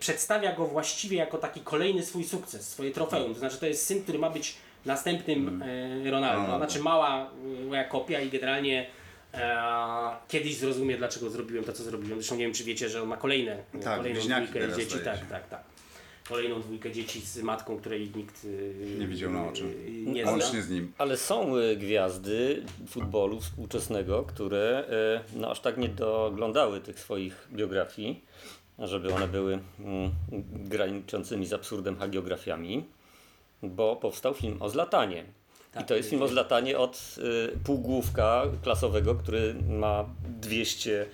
przedstawia 0.00 0.52
go 0.56 0.66
właściwie 0.66 1.16
jako 1.16 1.38
taki 1.38 1.60
kolejny 1.60 2.02
swój 2.02 2.24
sukces, 2.24 2.68
swoje 2.68 2.90
trofeum. 2.90 3.34
To 3.34 3.40
znaczy 3.40 3.58
to 3.58 3.66
jest 3.66 3.86
syn, 3.86 4.02
który 4.02 4.18
ma 4.18 4.30
być 4.30 4.56
następnym 4.86 5.62
e, 5.62 6.10
Ronaldo. 6.10 6.56
Znaczy 6.56 6.78
mała 6.80 7.30
moja 7.68 7.84
kopia 7.84 8.20
i 8.20 8.30
generalnie 8.30 8.86
kiedyś 10.28 10.56
zrozumie 10.56 10.96
dlaczego 10.96 11.30
zrobiłem 11.30 11.64
to, 11.64 11.72
co 11.72 11.82
zrobiłem. 11.82 12.18
Zresztą 12.18 12.36
nie 12.36 12.44
wiem, 12.44 12.54
czy 12.54 12.64
wiecie, 12.64 12.88
że 12.88 13.02
on 13.02 13.08
ma 13.08 13.16
kolejne, 13.16 13.56
Tak, 13.84 13.96
kolejną 13.98 14.20
dwójkę 14.20 14.76
dzieci. 14.76 14.98
Tak, 15.04 15.18
się. 15.18 15.26
tak, 15.30 15.48
tak. 15.48 15.71
Kolejną 16.32 16.60
dwójkę 16.60 16.92
dzieci 16.92 17.20
z 17.20 17.42
matką, 17.42 17.76
której 17.76 18.10
nikt 18.16 18.46
e, 18.96 18.98
Nie 18.98 19.06
widział 19.06 19.30
na 19.30 19.48
oczy. 19.48 19.64
e, 19.64 19.90
nie 20.10 20.22
zna. 20.22 20.30
Łącznie 20.30 20.62
z 20.62 20.70
nim. 20.70 20.92
Ale 20.98 21.16
są 21.16 21.56
y, 21.56 21.76
gwiazdy 21.76 22.62
futbolu 22.88 23.40
współczesnego, 23.40 24.22
które 24.22 24.84
y, 25.34 25.38
no, 25.38 25.50
aż 25.50 25.60
tak 25.60 25.76
nie 25.78 25.88
doglądały 25.88 26.80
tych 26.80 27.00
swoich 27.00 27.48
biografii, 27.52 28.24
żeby 28.78 29.14
one 29.14 29.28
były 29.28 29.58
mm, 29.80 30.10
graniczącymi 30.52 31.46
z 31.46 31.52
absurdem 31.52 31.96
hagiografiami, 31.96 32.84
bo 33.62 33.96
powstał 33.96 34.34
film 34.34 34.56
o 34.60 34.68
Zlatanie. 34.70 35.24
I 35.80 35.84
to 35.84 35.94
jest 35.94 36.10
film 36.10 36.22
o 36.22 36.28
Zlatanie 36.28 36.78
od 36.78 37.16
y, 37.54 37.58
półgłówka 37.64 38.42
klasowego, 38.62 39.14
który 39.14 39.54
ma 39.68 40.04
200 40.40 41.02
y, 41.02 41.06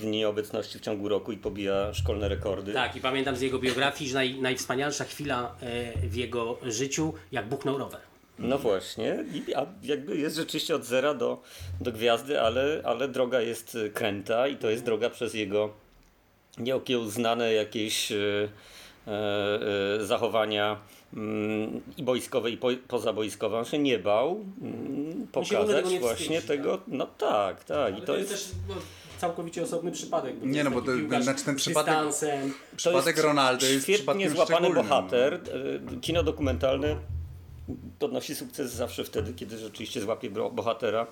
dni 0.00 0.24
obecności 0.24 0.78
w 0.78 0.80
ciągu 0.80 1.08
roku 1.08 1.32
i 1.32 1.36
pobija 1.36 1.94
szkolne 1.94 2.28
rekordy. 2.28 2.72
Tak, 2.72 2.96
i 2.96 3.00
pamiętam 3.00 3.36
z 3.36 3.40
jego 3.40 3.58
biografii, 3.58 4.10
że 4.10 4.14
naj, 4.14 4.40
najwspanialsza 4.40 5.04
chwila 5.04 5.56
e, 5.62 6.08
w 6.08 6.16
jego 6.16 6.58
życiu, 6.62 7.14
jak 7.32 7.48
buchnął 7.48 7.78
rower. 7.78 8.00
No 8.40 8.58
właśnie, 8.58 9.24
i, 9.34 9.54
a 9.54 9.66
jakby 9.82 10.16
jest 10.16 10.36
rzeczywiście 10.36 10.74
od 10.74 10.84
zera 10.84 11.14
do, 11.14 11.42
do 11.80 11.92
gwiazdy, 11.92 12.40
ale, 12.40 12.82
ale 12.84 13.08
droga 13.08 13.40
jest 13.40 13.74
y, 13.74 13.90
kręta 13.90 14.48
i 14.48 14.56
to 14.56 14.70
jest 14.70 14.84
droga 14.84 15.10
przez 15.10 15.34
jego 15.34 15.70
nieokiełznane 16.58 17.52
jakieś 17.52 18.12
e, 18.12 18.16
e, 19.06 19.10
e, 20.00 20.04
zachowania 20.04 20.76
mm, 21.14 21.80
i 21.96 22.02
boiskowe 22.02 22.50
i 22.50 22.56
po, 22.56 22.68
pozaboiskowe. 22.88 23.58
On 23.58 23.64
się 23.64 23.78
nie 23.78 23.98
bał 23.98 24.44
mm, 24.62 25.26
pokazać 25.32 25.76
tego 25.76 25.90
nie 25.90 26.00
właśnie 26.00 26.40
wstydzi, 26.40 26.58
tego, 26.58 26.80
no 26.88 27.06
tak, 27.06 27.64
tak. 27.64 27.94
I 27.94 27.96
Ale 27.96 28.06
to 28.06 28.16
jest, 28.16 28.30
też 28.30 28.48
no, 28.68 28.74
całkowicie 29.20 29.62
osobny 29.62 29.92
przypadek. 29.92 30.38
Bo 30.38 30.46
Nie, 30.46 30.64
no 30.64 30.70
bo 30.70 30.82
to- 30.82 31.22
znaczy 31.22 31.44
ten 31.44 31.56
przypadek- 31.56 31.84
dystansem. 32.06 32.50
to 32.70 32.76
Przypadek 32.76 33.16
jest 33.16 33.26
Ronaldo 33.28 33.66
jest 33.66 33.84
świetnie 33.84 34.30
złapany 34.30 34.74
bohater. 34.74 35.34
E, 35.34 36.00
Kino 36.00 36.22
dokumentalne 36.22 36.96
odnosi 38.00 38.34
sukces 38.34 38.72
zawsze 38.72 39.04
wtedy, 39.04 39.32
kiedy 39.34 39.58
rzeczywiście 39.58 40.00
złapie 40.00 40.30
bohatera 40.30 41.06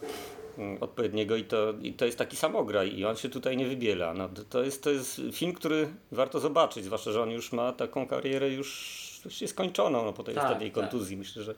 mm, 0.59 0.83
odpowiedniego 0.83 1.37
i 1.37 1.45
to, 1.45 1.75
i 1.83 1.93
to 1.93 2.05
jest 2.07 2.19
taki 2.19 2.37
samograj 2.37 2.95
i 2.99 3.05
on 3.05 3.17
się 3.17 3.29
tutaj 3.29 3.57
nie 3.57 3.67
wybiela. 3.67 4.15
No, 4.15 4.29
to- 4.29 4.45
to, 4.45 4.63
jest, 4.63 4.83
to 4.83 4.91
jest 4.91 5.21
film, 5.33 5.53
który 5.53 5.89
warto 6.13 6.41
zobaczyć, 6.41 6.85
zwłaszcza, 6.85 7.13
że 7.13 7.23
on 7.23 7.31
już 7.31 7.53
ma 7.53 7.73
taką 7.73 8.07
karierę 8.07 8.51
już 8.51 9.08
właściwie 9.29 9.49
skończoną 9.49 10.05
no, 10.05 10.12
po 10.12 10.22
tej 10.22 10.35
Tak, 10.35 10.45
ostatniej 10.45 10.70
tak. 10.70 10.81
kontuzji. 10.83 11.16
Myślę, 11.16 11.43
że 11.43 11.55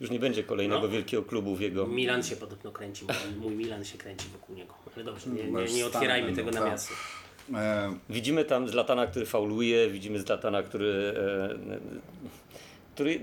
już 0.00 0.10
nie 0.10 0.18
będzie 0.18 0.44
kolejnego 0.44 0.80
No. 0.82 0.88
wielkiego 0.88 1.22
klubu 1.22 1.56
w 1.56 1.60
jego... 1.60 1.86
Milan 1.86 2.22
się 2.22 2.36
podobno 2.36 2.72
kręci, 2.72 3.04
mój, 3.40 3.54
Milan 3.54 3.84
się 3.84 3.98
kręci 3.98 4.26
wokół 4.32 4.56
niego. 4.56 4.74
Ale 4.96 5.04
dobrze, 5.04 5.30
nie, 5.30 5.44
nie, 5.50 5.72
nie 5.74 5.86
otwierajmy 5.86 6.32
tego 6.32 6.50
tak. 6.50 6.60
nawiasu. 6.60 6.94
E, 7.54 7.94
Widzimy 8.10 8.44
tam 8.44 8.68
Zlatana, 8.68 9.06
który 9.06 9.26
fauluje, 9.26 9.90
widzimy 9.90 10.20
Zlatana, 10.20 10.62
który, 10.62 11.14
e, 11.16 11.74
e, 11.74 11.78
który 12.94 13.20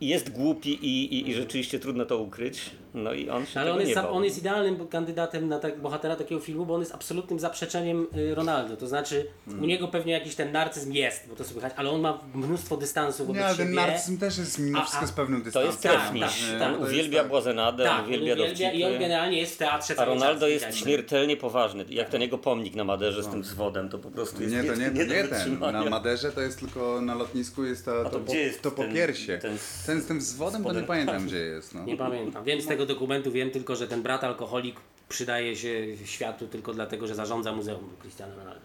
jest 0.00 0.30
głupi 0.30 0.70
i, 0.70 1.14
i, 1.14 1.30
i 1.30 1.34
rzeczywiście 1.34 1.78
trudno 1.78 2.04
to 2.06 2.18
ukryć. 2.18 2.60
No 2.94 3.12
i 3.12 3.30
on 3.30 3.46
się 3.46 3.60
Ale 3.60 3.66
tego 3.66 3.74
on 3.74 3.80
jest, 3.80 3.88
nie 3.88 3.94
za, 3.94 4.02
bał. 4.02 4.14
on 4.14 4.24
jest 4.24 4.38
idealnym 4.38 4.88
kandydatem 4.88 5.48
na 5.48 5.58
tak, 5.58 5.80
bohatera 5.80 6.16
takiego 6.16 6.40
filmu, 6.40 6.66
bo 6.66 6.74
on 6.74 6.80
jest 6.80 6.94
absolutnym 6.94 7.38
zaprzeczeniem 7.40 8.06
y, 8.16 8.34
Ronaldo. 8.34 8.76
To 8.76 8.86
znaczy, 8.86 9.26
Mm. 9.48 9.62
u 9.62 9.66
niego 9.66 9.88
pewnie 9.88 10.12
jakiś 10.12 10.34
ten 10.34 10.52
narcyzm 10.52 10.92
jest, 10.92 11.28
bo 11.28 11.36
to 11.36 11.44
słychać, 11.44 11.72
ale 11.76 11.90
on 11.90 12.00
ma 12.00 12.18
mnóstwo 12.34 12.76
dystansu 12.76 13.26
wobec 13.26 13.40
nie, 13.40 13.46
ale 13.46 13.56
ten 13.56 13.66
siebie. 13.66 13.76
narcyzm 13.76 14.18
też 14.18 14.38
jest 14.38 14.58
mimo 14.58 14.78
A- 14.78 14.82
wszystko 14.82 15.04
a- 15.04 15.08
z 15.08 15.12
pewnym 15.12 15.40
To 15.40 15.44
dystansem. 15.44 15.70
jest 15.70 15.82
Tak, 15.82 15.92
trefnik. 15.92 16.22
tak, 16.22 16.58
tak. 16.58 16.72
to 16.74 16.78
jest 16.80 16.92
uwielbia 16.92 17.18
tak. 17.18 17.28
błazenadę, 17.28 17.84
Tak, 17.84 18.06
uwielbia 18.06 18.32
uwielbia 18.34 18.72
i 18.72 18.74
on 18.84 18.90
dowcipy. 18.90 18.98
generalnie 18.98 19.38
jest 19.38 19.54
w 19.54 19.58
teatrze 19.58 19.94
A 19.98 20.04
Ronaldo 20.04 20.40
czas, 20.40 20.50
jest 20.50 20.78
śmiertelnie 20.78 21.36
poważny. 21.36 21.84
Jak 21.88 22.08
ten 22.08 22.20
jego 22.22 22.38
pomnik 22.38 22.74
na 22.74 22.84
Maderze 22.84 23.22
z 23.22 23.28
tym 23.28 23.42
wzwodem, 23.42 23.88
to 23.88 23.98
po 23.98 24.10
prostu 24.10 24.42
jest 24.42 24.54
Nie, 24.54 24.64
to 24.64 24.74
nie, 24.74 24.90
nie, 24.90 25.06
to 25.06 25.14
nie 25.14 25.24
ten. 25.24 25.58
Na 25.58 25.84
Maderze 25.90 26.32
to 26.32 26.40
jest 26.40 26.60
tylko 26.60 27.00
na 27.00 27.14
lotnisku 27.14 27.64
jest 27.64 27.84
to, 27.84 28.04
to 28.04 28.10
to, 28.10 28.20
po, 28.20 28.34
jest 28.34 28.62
to 28.62 28.70
po 28.70 28.82
ten- 28.82 28.94
piersie. 28.94 29.38
ten 29.38 29.56
Ten, 29.86 30.00
z 30.02 30.06
tym 30.06 30.18
wzwodem 30.18 30.64
to 30.64 30.72
nie 30.72 30.82
pamiętam 30.82 31.26
gdzie 31.26 31.38
jest. 31.38 31.74
No. 31.74 31.84
Nie 31.84 31.96
pamiętam. 31.96 32.44
Wiem 32.44 32.60
z 32.60 32.66
tego 32.66 32.79
dokumentu, 32.86 33.32
wiem 33.32 33.50
tylko, 33.50 33.76
że 33.76 33.88
ten 33.88 34.02
brat 34.02 34.24
alkoholik 34.24 34.76
przydaje 35.08 35.56
się 35.56 35.96
światu 36.04 36.46
tylko 36.46 36.72
dlatego, 36.74 37.06
że 37.06 37.14
zarządza 37.14 37.52
muzeum 37.52 37.96
Cristiano 38.02 38.36
Ronaldo. 38.36 38.60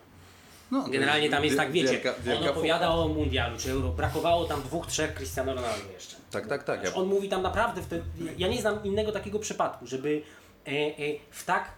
No, 0.71 0.83
Generalnie 0.89 1.29
tam 1.29 1.43
jest 1.45 1.57
tak, 1.57 1.71
wiecie, 1.71 1.87
wielka- 1.93 2.21
wielka 2.23 2.43
on 2.43 2.49
opowiada 2.49 2.89
o 2.89 3.07
mundialu 3.07 3.57
czy 3.57 3.71
euro. 3.71 3.89
Brakowało 3.89 4.45
tam 4.45 4.61
dwóch, 4.61 4.87
trzech 4.87 5.13
Cristiano 5.13 5.53
Ronaldo 5.53 5.91
jeszcze. 5.93 6.15
Tak, 6.31 6.47
tak, 6.47 6.63
tak. 6.63 6.83
Ja, 6.83 6.93
On 6.93 7.07
mówi 7.07 7.29
tam 7.29 7.41
naprawdę, 7.41 7.81
w 7.81 7.85
te, 7.87 8.01
ja 8.37 8.47
nie 8.47 8.61
znam 8.61 8.83
innego 8.83 9.11
takiego 9.11 9.39
przypadku, 9.39 9.87
żeby 9.87 10.21
e, 10.67 10.69
e, 10.71 10.93
w 11.31 11.45
tak 11.45 11.71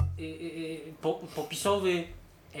e, 0.00 0.02
e, 0.02 0.92
po, 1.02 1.14
popisowy 1.14 2.04
e, 2.54 2.58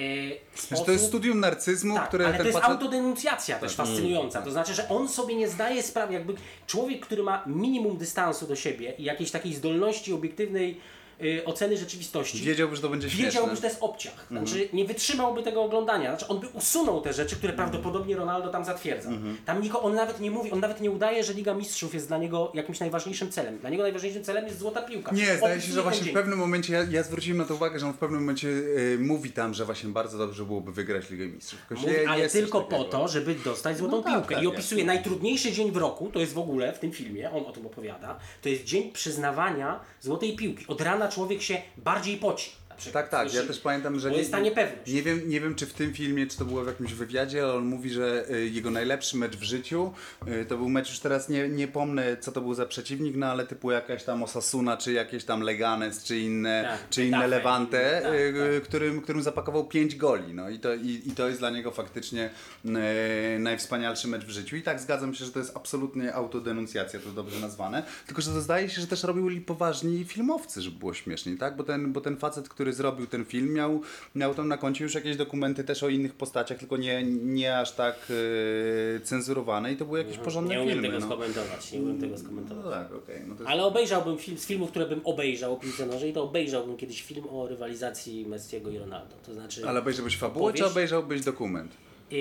sposób... 0.58 0.86
to 0.86 0.92
jest 0.92 1.06
studium 1.06 1.40
narcyzmu, 1.40 1.94
Tak, 1.94 2.08
które 2.08 2.26
ale 2.26 2.38
to 2.38 2.44
jest 2.44 2.58
facet... 2.58 2.70
autodenuncjacja 2.70 3.58
też 3.58 3.74
fascynująca. 3.74 4.42
To 4.42 4.50
znaczy, 4.50 4.74
że 4.74 4.88
on 4.88 5.08
sobie 5.08 5.34
nie 5.34 5.48
zdaje 5.48 5.82
sprawy, 5.82 6.14
jakby 6.14 6.34
człowiek, 6.66 7.06
który 7.06 7.22
ma 7.22 7.42
minimum 7.46 7.96
dystansu 7.96 8.46
do 8.46 8.56
siebie 8.56 8.94
i 8.98 9.04
jakiejś 9.04 9.30
takiej 9.30 9.54
zdolności 9.54 10.12
obiektywnej 10.12 10.80
y, 11.22 11.44
oceny 11.44 11.76
rzeczywistości. 11.76 12.38
Wiedziałby, 12.44 12.76
że 12.76 12.82
to 12.82 12.88
będzie 12.88 13.10
śmieszne. 13.10 13.26
Wiedziałby, 13.26 13.54
że 13.54 13.60
to 13.60 13.66
jest 13.68 13.78
obciach. 13.82 14.26
Znaczy, 14.30 14.68
nie 14.72 14.84
wytrzymałby 14.84 15.42
tego 15.42 15.62
oglądania. 15.62 16.08
Znaczy, 16.10 16.26
on 16.28 16.40
by 16.40 16.48
usunął 16.48 17.00
te 17.00 17.12
rzeczy, 17.12 17.36
które 17.36 17.52
prawdopodobnie 17.52 18.16
Ronaldo 18.16 18.48
tam 18.48 18.64
zatwierdza. 18.64 19.10
Tam 19.46 19.62
niko, 19.62 19.82
on 19.82 19.94
nawet 19.94 20.20
nie 20.20 20.30
mówi, 20.30 20.50
on 20.52 20.60
nawet 20.60 20.80
nie 20.80 20.90
udaje, 20.90 21.24
że 21.24 21.32
Liga 21.32 21.54
Mistrzów 21.54 21.94
jest 21.94 22.08
dla 22.08 22.18
niego 22.18 22.50
jakimś 22.54 22.80
najważniejszym 22.80 23.30
celem. 23.32 23.58
Dla 23.58 23.70
niego 23.70 23.82
najważniejszym 23.82 24.24
celem 24.24 24.44
jest 24.46 24.58
złota 24.58 24.82
piłka. 24.82 25.12
Nie, 25.14 25.36
zdaje 25.36 25.60
się, 25.60 25.72
że 25.72 25.82
właśnie 25.82 26.10
w 26.10 26.14
pewnym 26.14 26.38
momencie, 26.38 26.72
ja, 26.72 26.86
ja 26.90 27.02
zwróciłem 27.02 27.38
na 27.38 27.44
to 27.44 27.54
uwagę, 27.54 27.78
że 27.78 27.86
on 27.86 27.92
w 27.92 27.98
pewnym 27.98 28.20
momencie 28.20 28.48
y, 28.48 28.96
mówi 29.00 29.30
tam, 29.30 29.54
że 29.54 29.64
właśnie 29.64 29.88
bardzo 29.90 30.18
dobrze 30.18 30.44
byłoby 30.44 30.72
wygrać 30.72 31.10
Ligę 31.10 31.26
Mistrzów. 31.26 31.58
Mówi, 31.70 31.86
nie- 31.86 32.08
ale 32.08 32.28
tylko 32.28 32.60
po 32.60 32.84
to, 32.84 33.08
żeby 33.08 33.34
dostać 33.34 33.78
złotą 33.78 33.96
No 33.96 34.02
tak, 34.02 34.12
piłkę. 34.14 34.34
tak, 34.34 34.44
I 34.44 34.46
opisuje 34.46 34.80
jasne. 34.80 34.94
najtrudniejszy 34.94 35.52
dzień 35.52 35.70
w 35.72 35.76
roku, 35.76 36.10
to 36.12 36.18
jest 36.20 36.32
w 36.32 36.38
ogóle 36.38 36.72
w 36.72 36.78
tym 36.78 36.92
filmie, 36.92 37.30
on 37.30 37.46
o 37.46 37.52
tym 37.52 37.66
opowiada, 37.66 38.18
to 38.42 38.48
jest 38.48 38.64
dzień 38.64 38.92
przyznawania 38.92 39.80
złotej 40.00 40.36
piłki. 40.36 40.64
Od 40.68 40.80
rana 40.80 41.08
człowiek 41.14 41.42
się 41.42 41.62
bardziej 41.76 42.16
poci. 42.16 42.50
Przykład. 42.76 43.10
Tak, 43.10 43.10
tak, 43.10 43.26
ja 43.26 43.32
Słyszy? 43.32 43.46
też 43.46 43.58
pamiętam, 43.58 43.98
że... 43.98 44.10
Bo 44.10 44.16
jest 44.16 44.30
ta 44.30 44.40
niepewność. 44.40 44.92
Nie 44.92 45.02
wiem, 45.02 45.28
nie 45.28 45.40
wiem, 45.40 45.54
czy 45.54 45.66
w 45.66 45.72
tym 45.72 45.94
filmie, 45.94 46.26
czy 46.26 46.38
to 46.38 46.44
było 46.44 46.64
w 46.64 46.66
jakimś 46.66 46.92
wywiadzie, 46.92 47.42
ale 47.44 47.54
on 47.54 47.64
mówi, 47.64 47.90
że 47.90 48.24
y, 48.30 48.48
jego 48.48 48.70
najlepszy 48.70 49.16
mecz 49.16 49.36
w 49.36 49.42
życiu 49.42 49.92
y, 50.28 50.44
to 50.44 50.56
był 50.56 50.68
mecz, 50.68 50.88
już 50.88 50.98
teraz 50.98 51.28
nie, 51.28 51.48
nie 51.48 51.68
pomnę, 51.68 52.16
co 52.16 52.32
to 52.32 52.40
był 52.40 52.54
za 52.54 52.66
przeciwnik, 52.66 53.16
no 53.16 53.26
ale 53.26 53.46
typu 53.46 53.70
jakaś 53.70 54.04
tam 54.04 54.22
Osasuna, 54.22 54.76
czy 54.76 54.92
jakieś 54.92 55.24
tam 55.24 55.40
Leganes, 55.40 56.04
czy 56.04 56.18
inne, 56.18 56.64
Tak, 56.68 56.90
czy 56.90 57.04
inne 57.06 57.26
Levante, 57.26 58.00
tak, 58.02 58.12
y, 58.12 58.60
Którym, 58.64 59.00
którym 59.00 59.22
zapakował 59.22 59.64
5 59.64 59.96
goli. 59.96 60.34
No 60.34 60.50
i 60.50 60.58
to, 60.58 60.74
i, 60.74 61.02
i 61.06 61.10
to 61.10 61.28
jest 61.28 61.40
dla 61.40 61.50
niego 61.50 61.70
faktycznie 61.70 62.30
y, 62.64 63.38
najwspanialszy 63.38 64.08
mecz 64.08 64.24
w 64.24 64.30
życiu. 64.30 64.56
I 64.56 64.62
tak 64.62 64.80
zgadzam 64.80 65.14
się, 65.14 65.24
że 65.24 65.32
to 65.32 65.38
jest 65.38 65.56
absolutnie 65.56 66.14
autodenuncjacja, 66.14 67.00
to 67.00 67.10
dobrze 67.10 67.40
nazwane. 67.40 67.82
Tylko, 68.06 68.22
że 68.22 68.30
to 68.30 68.40
zdaje 68.40 68.70
się, 68.70 68.80
że 68.80 68.86
też 68.86 69.02
robili 69.02 69.40
poważni 69.40 70.04
filmowcy, 70.04 70.62
żeby 70.62 70.78
było 70.78 70.94
śmieszniej, 70.94 71.36
tak? 71.38 71.56
Bo 71.56 71.64
ten, 71.64 71.92
bo 71.92 72.00
ten 72.00 72.16
facet, 72.16 72.48
który 72.48 72.61
zrobił 72.70 73.06
ten 73.06 73.24
film, 73.24 73.52
miał, 73.52 73.80
miał 74.14 74.34
tam 74.34 74.48
na 74.48 74.56
koncie 74.56 74.84
już 74.84 74.94
jakieś 74.94 75.16
dokumenty 75.16 75.64
też 75.64 75.82
o 75.82 75.88
innych 75.88 76.14
postaciach, 76.14 76.58
tylko 76.58 76.76
nie, 76.76 77.02
nie 77.22 77.58
aż 77.58 77.72
tak 77.72 77.96
y, 78.10 79.00
cenzurowane 79.04 79.72
i 79.72 79.76
to 79.76 79.84
były 79.84 79.98
jakieś 79.98 80.18
porządne 80.18 80.56
Nie 80.56 80.66
filmy. 80.72 80.88
tego 80.88 81.00
no. 81.00 81.06
skomentować, 81.06 81.72
nie 81.72 81.80
umiem 81.80 82.00
tego 82.00 82.18
skomentować. 82.18 82.64
no 82.64 82.70
tak, 82.70 82.92
okej. 82.94 83.20
No 83.26 83.34
jest... 83.34 83.46
Ale 83.46 83.64
obejrzałbym 83.64 84.18
film, 84.18 84.38
z 84.38 84.46
filmów, 84.46 84.70
które 84.70 84.86
bym 84.86 85.00
obejrzał 85.04 85.52
o 85.52 85.56
piłce 85.56 85.86
nożnej, 85.86 86.12
to 86.12 86.22
obejrzałbym 86.22 86.76
kiedyś 86.76 87.02
film 87.02 87.24
o 87.30 87.48
rywalizacji 87.48 88.26
Messiego 88.26 88.70
i 88.70 88.78
Ronaldo. 88.78 89.14
To 89.26 89.34
znaczy... 89.34 89.68
Ale 89.68 89.80
obejrzałbyś 89.80 90.16
fabułę, 90.16 90.52
czy 90.52 90.58
Opowieść? 90.58 90.72
obejrzałbyś 90.72 91.20
dokument? 91.20 91.72
Yy, 92.10 92.18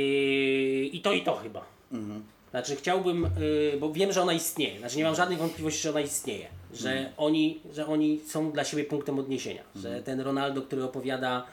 I 0.86 1.02
to 1.02 1.14
i 1.14 1.22
to 1.22 1.36
chyba. 1.36 1.66
Znaczy 2.52 2.76
chciałbym, 2.76 3.28
yy, 3.74 3.80
bo 3.80 3.94
wiem, 3.94 4.12
że 4.12 4.22
ona 4.22 4.34
istnieje. 4.34 4.80
Znaczy 4.80 4.98
nie 4.98 5.04
mam 5.04 5.16
żadnej 5.16 5.38
wątpliwości, 5.38 5.82
że 5.82 5.90
ona 5.90 6.02
istnieje. 6.02 6.48
Że, 6.74 7.12
oni, 7.18 7.60
że 7.74 7.88
oni 7.88 8.20
są 8.20 8.52
dla 8.52 8.64
siebie 8.64 8.84
punktem 8.84 9.20
odniesienia. 9.20 9.64
Że 9.76 10.04
ten 10.04 10.20
Ronaldo, 10.20 10.62
który 10.62 10.84
opowiada 10.84 11.46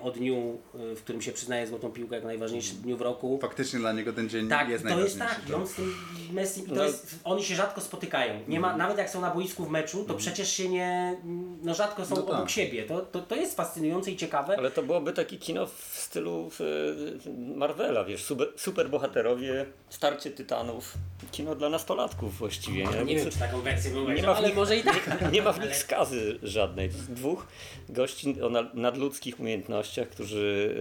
o 0.00 0.10
dniu, 0.10 0.58
yy, 0.74 0.96
w 0.96 1.02
którym 1.02 1.22
się 1.22 1.32
przyznaje 1.32 1.66
złotą 1.66 1.90
piłkę 1.92 2.14
jako 2.14 2.26
najważniejszym 2.28 2.76
dniu 2.76 2.96
w 2.96 3.00
roku. 3.00 3.38
Faktycznie 3.42 3.78
dla 3.78 3.92
niego 3.92 4.12
ten 4.12 4.28
dzień 4.28 4.48
Tak, 4.48 4.68
jest 4.68 4.84
to 4.84 4.88
jest 5.00 5.18
najważniejszy. 5.18 5.40
tak. 5.42 5.50
I 5.50 5.54
on 5.54 5.66
z 5.66 5.74
tym 5.74 5.94
Messi, 6.32 6.62
to 6.62 6.74
No. 6.74 6.84
jest, 6.84 7.14
oni 7.24 7.44
się 7.44 7.54
rzadko 7.54 7.80
spotykają. 7.80 8.40
Nie 8.48 8.60
ma, 8.60 8.76
nawet 8.76 8.98
jak 8.98 9.10
są 9.10 9.20
na 9.20 9.30
boisku 9.30 9.64
w 9.64 9.70
meczu, 9.70 10.04
to 10.04 10.14
przecież 10.14 10.52
się 10.52 10.68
nie, 10.68 11.16
no 11.62 11.74
rzadko 11.74 12.04
są 12.04 12.14
No 12.16 12.22
tak. 12.22 12.34
obok 12.34 12.50
siebie. 12.50 12.82
To, 12.82 13.00
to, 13.00 13.20
to 13.20 13.34
jest 13.36 13.56
fascynujące 13.56 14.10
i 14.10 14.16
ciekawe. 14.16 14.58
Ale 14.58 14.70
to 14.70 14.82
byłoby 14.82 15.12
takie 15.12 15.36
kino 15.36 15.66
w 15.66 15.94
stylu 15.98 16.50
e, 16.60 17.30
Marvela, 17.56 18.04
wiesz, 18.04 18.24
super, 18.24 18.48
superbohaterowie, 18.56 19.66
starcie 19.90 20.30
tytanów, 20.30 20.94
kino 21.32 21.54
dla 21.54 21.68
nastolatków 21.68 22.38
właściwie, 22.38 22.84
nie? 22.84 23.04
Nie 23.04 23.16
wiem, 23.16 23.30
czy 23.30 23.38
taką 23.38 23.60
wersję 23.60 23.90
bym 23.90 24.14
nie 24.14 24.22
ma 24.22 24.34
w 24.34 24.36
ale 24.36 24.46
nich, 24.46 24.56
może 24.56 24.76
i 24.76 24.82
tak. 24.82 25.20
nie, 25.22 25.28
nie 25.30 25.42
ma 25.42 25.52
w 25.52 25.60
nich 25.60 25.76
skazy 25.76 26.38
żadnej. 26.42 26.88
To 26.88 26.96
jest 26.96 27.12
dwóch 27.12 27.46
gości 27.88 28.42
o 28.42 28.48
na- 28.48 28.70
nadludzkich 28.84 29.40
umiejętnościach, 29.40 30.08
którzy 30.08 30.74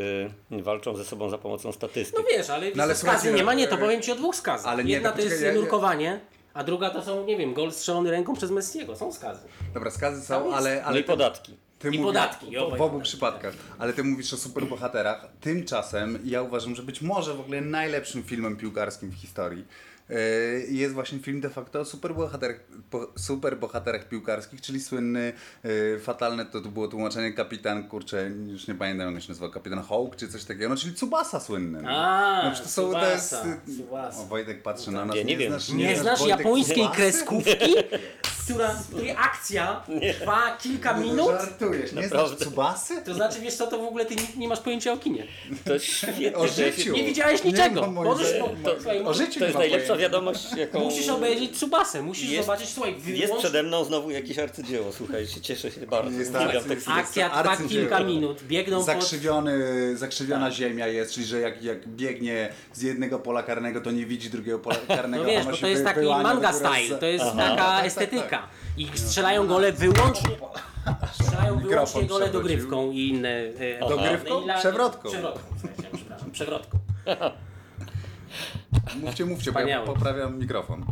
e, 0.51 0.61
walczą 0.61 0.95
ze 0.95 1.05
sobą 1.05 1.29
za 1.29 1.37
pomocą 1.37 1.71
statystyk. 1.71 2.19
No 2.19 2.25
wiesz, 2.37 2.49
ale, 2.49 2.71
No 2.75 2.83
ale 2.83 2.95
skazy 2.95 3.33
nie 3.33 3.43
ma, 3.43 3.53
nie, 3.53 3.67
to 3.67 3.75
e, 3.75 3.77
powiem 3.77 4.01
Ci 4.01 4.11
o 4.11 4.15
dwóch 4.15 4.35
skazach. 4.35 4.71
ale 4.73 4.83
nie, 4.83 4.93
Jedna 4.93 5.09
to 5.09 5.15
to 5.15 5.21
jest 5.21 5.35
poczekaj, 5.35 5.55
ja- 5.55 5.61
nurkowanie, 5.61 6.19
a 6.53 6.63
druga 6.63 6.89
to 6.89 7.03
są, 7.03 7.25
nie 7.25 7.37
wiem, 7.37 7.53
gol 7.53 7.71
strzelony 7.71 8.11
ręką 8.11 8.35
przez 8.35 8.51
Messiego. 8.51 8.95
Są 8.95 9.11
skazy. 9.13 9.41
Dobra, 9.73 9.91
skazy 9.91 10.25
są, 10.25 10.45
jest. 10.45 10.57
ale... 10.57 10.75
No 10.81 10.87
ale 10.87 10.99
i 10.99 11.03
podatki. 11.03 11.53
Ty 11.79 11.87
I 11.89 11.91
mówisz- 11.91 12.05
podatki, 12.05 12.57
w, 12.77 12.81
obu 12.81 13.01
przypadkach. 13.01 13.53
Ale 13.79 13.93
ty 13.93 14.03
mówisz 14.03 14.33
o 14.33 14.37
superbohaterach. 14.37 15.27
Tymczasem 15.41 16.19
ja 16.25 16.41
uważam, 16.41 16.75
że 16.75 16.83
być 16.83 17.01
może 17.01 17.33
w 17.33 17.39
ogóle 17.39 17.61
najlepszym 17.61 18.23
filmem 18.23 18.57
piłkarskim 18.57 19.09
w 19.09 19.15
historii 19.15 19.65
jest 20.69 20.93
właśnie 20.93 21.19
film 21.19 21.41
de 21.41 21.49
facto 21.49 21.79
o 21.79 21.85
superbohaterach, 21.85 22.59
superbohaterach 23.15 24.07
piłkarskich, 24.09 24.61
czyli 24.61 24.79
słynny, 24.81 25.33
yy, 25.63 25.99
fatalne 25.99 26.45
to, 26.45 26.61
to 26.61 26.69
było 26.69 26.87
tłumaczenie 26.87 27.33
kapitan, 27.33 27.87
kurczę, 27.87 28.31
już 28.47 28.67
nie 28.67 28.75
pamiętam 28.75 29.13
jak 29.13 29.23
się 29.23 29.29
nazywa, 29.29 29.49
kapitan 29.49 29.83
Hawk 29.83 30.15
czy 30.15 30.27
coś 30.27 30.43
takiego, 30.43 30.69
no 30.69 30.75
czyli 30.75 30.93
Tsubasa 30.93 31.39
słynny. 31.39 31.81
no. 31.81 31.89
A, 31.89 32.49
no, 32.49 32.55
to, 32.55 32.69
są, 32.69 32.91
to 32.91 33.09
jest... 33.11 33.35
O, 34.19 34.25
Wojtek 34.25 34.63
patrzy 34.63 34.91
na 34.91 35.05
nas. 35.05 35.15
Ja 35.15 35.23
nie 35.23 35.37
wiem. 35.37 35.49
Znasz, 35.51 35.69
Nie 35.69 35.95
znasz 35.95 36.19
Wojtek 36.19 36.37
japońskiej 36.39 36.89
kreskówki, 36.89 37.73
która, 38.43 38.73
w 38.73 38.87
której 38.87 39.11
akcja 39.11 39.83
trwa 40.19 40.57
kilka 40.61 40.93
minut? 40.93 41.31
Żartujesz, 41.31 41.91
nie 41.93 42.07
znasz 42.07 42.11
Naprawdę. 42.11 42.45
Tsubasy? 42.45 43.01
To 43.05 43.13
znaczy, 43.13 43.41
wiesz 43.41 43.55
co, 43.55 43.67
to 43.67 43.77
w 43.79 43.87
ogóle 43.87 44.05
ty 44.05 44.15
nie, 44.15 44.21
nie 44.37 44.47
masz 44.47 44.59
pojęcia 44.59 44.93
o 44.93 44.97
kinie. 44.97 45.27
To 45.65 45.73
jest 45.73 45.85
świetnie. 45.85 46.35
O 46.35 46.41
to 46.41 46.47
życiu. 46.47 46.93
Nie 46.93 47.03
widziałeś 47.03 47.43
Nie 47.43 47.51
niczego. 47.51 47.81
moim 47.91 48.07
Możesz, 48.07 48.33
po- 48.39 48.49
słuchaj, 48.75 49.03
O 49.03 49.13
życiu 49.13 49.33
To 49.33 49.39
nie 49.39 49.45
jest 49.45 49.57
najlepsza 49.57 49.87
pojęcia. 49.87 50.02
Wiadomość, 50.07 50.53
jaką... 50.57 50.79
Musisz 50.79 51.09
obejrzeć 51.09 51.51
Tsubasę, 51.57 52.01
musisz 52.01 52.29
Jest- 52.29 52.45
zobaczyć, 52.45 52.69
słuchaj, 52.69 52.91
Jest 52.93 53.05
wyłącznie 53.05 53.37
przede 53.39 53.63
mną 53.63 53.83
znowu 53.83 54.11
jakieś 54.11 54.39
arcydzieło, 54.39 54.91
słuchajcie, 54.91 55.41
cieszę 55.41 55.71
się 55.71 55.87
bardzo. 55.87 56.19
Jest 56.19 56.33
arcy- 56.35 56.67
tekst. 56.69 56.87
akcja 56.89 57.25
jest 57.25 57.37
trwa 57.39 57.51
arcydzieło. 57.51 57.81
kilka 57.81 57.99
minut, 58.03 58.43
biegną 58.43 58.77
pod... 58.77 58.85
Zakrzywiony, 58.85 59.57
zakrzywiona 59.97 60.51
ziemia 60.51 60.87
jest, 60.87 61.13
czyli 61.13 61.25
że 61.25 61.39
jak, 61.39 61.63
jak 61.63 61.87
biegnie 61.87 62.49
z 62.73 62.81
jednego 62.81 63.19
pola 63.19 63.43
karnego, 63.43 63.81
to 63.81 63.91
nie 63.91 64.05
widzi 64.05 64.29
drugiego 64.29 64.59
pola 64.59 64.75
karnego. 64.87 65.23
No 65.23 65.29
wiesz, 65.29 65.45
bo 65.45 65.53
się 65.53 65.61
to 65.61 65.67
jest 65.67 65.83
taki 65.83 66.05
manga 66.05 66.53
style, 66.53 66.97
to 66.99 67.05
jest 67.05 67.25
Aha. 67.27 67.37
taka 67.37 67.55
tak, 67.55 67.77
tak, 67.77 67.85
estetyka. 67.85 68.29
tak. 68.29 68.47
I 68.77 68.87
strzelają 68.95 69.47
gole 69.47 69.71
wyłącznie. 69.71 70.29
Strzelają 71.21 71.59
wyłącznie 71.59 72.03
gole 72.03 72.29
dogrywką 72.29 72.91
i 72.91 73.07
inne. 73.07 73.29
e, 73.29 73.89
Dogrywką? 73.89 74.45
la- 74.47 74.59
Przewrotką. 74.59 75.09
Przewrotką, 75.09 75.55
przepraszam, 75.57 76.31
przewrotką. 76.31 76.79
Mówcie, 79.01 79.25
mówcie, 79.25 79.51
bo 79.51 79.59
ja 79.59 79.81
poprawiam 79.81 80.39
mikrofon. 80.39 80.85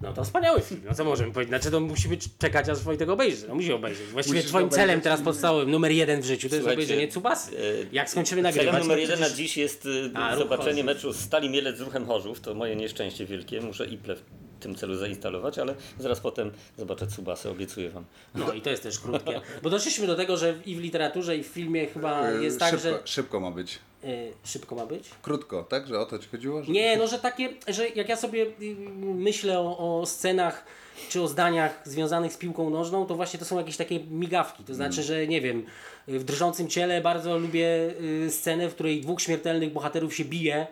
No 0.00 0.12
to 0.12 0.24
wspaniały 0.24 0.60
film, 0.60 0.80
no 0.88 0.94
co 0.94 1.04
możemy 1.04 1.32
powiedzieć? 1.32 1.48
Znaczy 1.50 1.70
to 1.70 1.80
musimy 1.80 2.16
czekać 2.38 2.68
aż 2.68 2.78
Wojtek 2.78 3.08
obejrzy, 3.08 3.48
no 3.48 3.54
musi 3.54 3.72
obejrzeć. 3.72 4.06
Właściwie 4.06 4.36
Musisz 4.38 4.50
twoim 4.50 4.64
obejrzeć 4.66 4.86
celem 4.86 5.00
teraz 5.00 5.20
i- 5.20 5.24
podstawowym, 5.24 5.70
numer 5.70 5.90
jeden 5.92 6.20
w 6.20 6.24
życiu, 6.24 6.48
to 6.48 6.54
jest 6.54 6.64
Słuchajcie, 6.66 6.82
obejrzenie 6.84 7.12
Cubasy. 7.12 7.56
e, 7.58 7.60
Jak 7.92 8.10
skończymy 8.10 8.42
nagrywać, 8.42 8.66
Celem 8.68 8.82
numer 8.82 8.96
to 8.96 9.00
jeden 9.00 9.20
na 9.20 9.26
przecież- 9.26 9.38
dziś 9.38 9.56
jest 9.56 9.86
y, 9.86 10.10
A, 10.14 10.30
ruch 10.30 10.38
zobaczenie 10.38 10.70
Chorzów. 10.82 10.86
meczu 10.86 11.12
Stali 11.12 11.50
Mielec 11.50 11.76
z 11.76 11.80
Ruchem 11.80 12.06
Chorzów. 12.06 12.40
To 12.40 12.54
moje 12.54 12.76
nieszczęście 12.76 13.26
wielkie. 13.26 13.60
Muszę 13.60 13.86
Iple 13.86 14.16
w 14.16 14.22
tym 14.62 14.74
celu 14.74 14.96
zainstalować, 14.96 15.58
ale 15.58 15.74
zaraz 15.98 16.20
potem 16.20 16.50
zobaczę 16.78 17.06
Tsubasę, 17.06 17.50
obiecuję 17.50 17.90
wam. 17.90 18.04
No 18.34 18.52
i 18.52 18.60
to 18.60 18.70
jest 18.70 18.82
też 18.82 18.98
krótkie. 18.98 19.40
Bo 19.62 19.70
doszliśmy 19.70 20.06
do 20.06 20.16
tego, 20.16 20.36
że 20.36 20.54
i 20.66 20.76
w 20.76 20.80
literaturze 20.80 21.36
i 21.36 21.42
w 21.42 21.46
filmie 21.46 21.86
chyba 21.86 22.30
jest 22.30 22.58
tak, 22.58 22.70
szybko, 22.70 22.88
że... 22.88 23.00
szybko 23.04 23.40
ma 23.40 23.50
być. 23.50 23.78
Y, 24.04 24.32
szybko 24.44 24.74
ma 24.74 24.86
być? 24.86 25.10
Krótko, 25.22 25.62
tak? 25.64 25.86
Że 25.86 26.00
o 26.00 26.06
to 26.06 26.18
ci 26.18 26.28
chodziło? 26.28 26.62
Że... 26.62 26.72
Nie, 26.72 26.96
no 26.96 27.06
że 27.06 27.18
takie, 27.18 27.48
że 27.68 27.88
jak 27.88 28.08
ja 28.08 28.16
sobie 28.16 28.42
y, 28.42 28.76
myślę 29.14 29.58
o, 29.58 30.00
o 30.00 30.06
scenach 30.06 30.64
czy 31.08 31.22
o 31.22 31.28
zdaniach 31.28 31.80
związanych 31.84 32.32
z 32.32 32.36
piłką 32.36 32.70
nożną, 32.70 33.06
to 33.06 33.14
właśnie 33.14 33.38
to 33.38 33.44
są 33.44 33.58
jakieś 33.58 33.76
takie 33.76 34.00
migawki. 34.00 34.64
To 34.64 34.74
znaczy, 34.74 35.02
że 35.02 35.26
nie 35.26 35.40
wiem, 35.40 35.66
y, 36.08 36.18
w 36.18 36.24
drżącym 36.24 36.68
ciele 36.68 37.00
bardzo 37.00 37.38
lubię 37.38 37.94
y, 38.26 38.30
scenę, 38.30 38.68
w 38.68 38.74
której 38.74 39.00
dwóch 39.00 39.20
śmiertelnych 39.20 39.72
bohaterów 39.72 40.14
się 40.14 40.24
bije, 40.24 40.66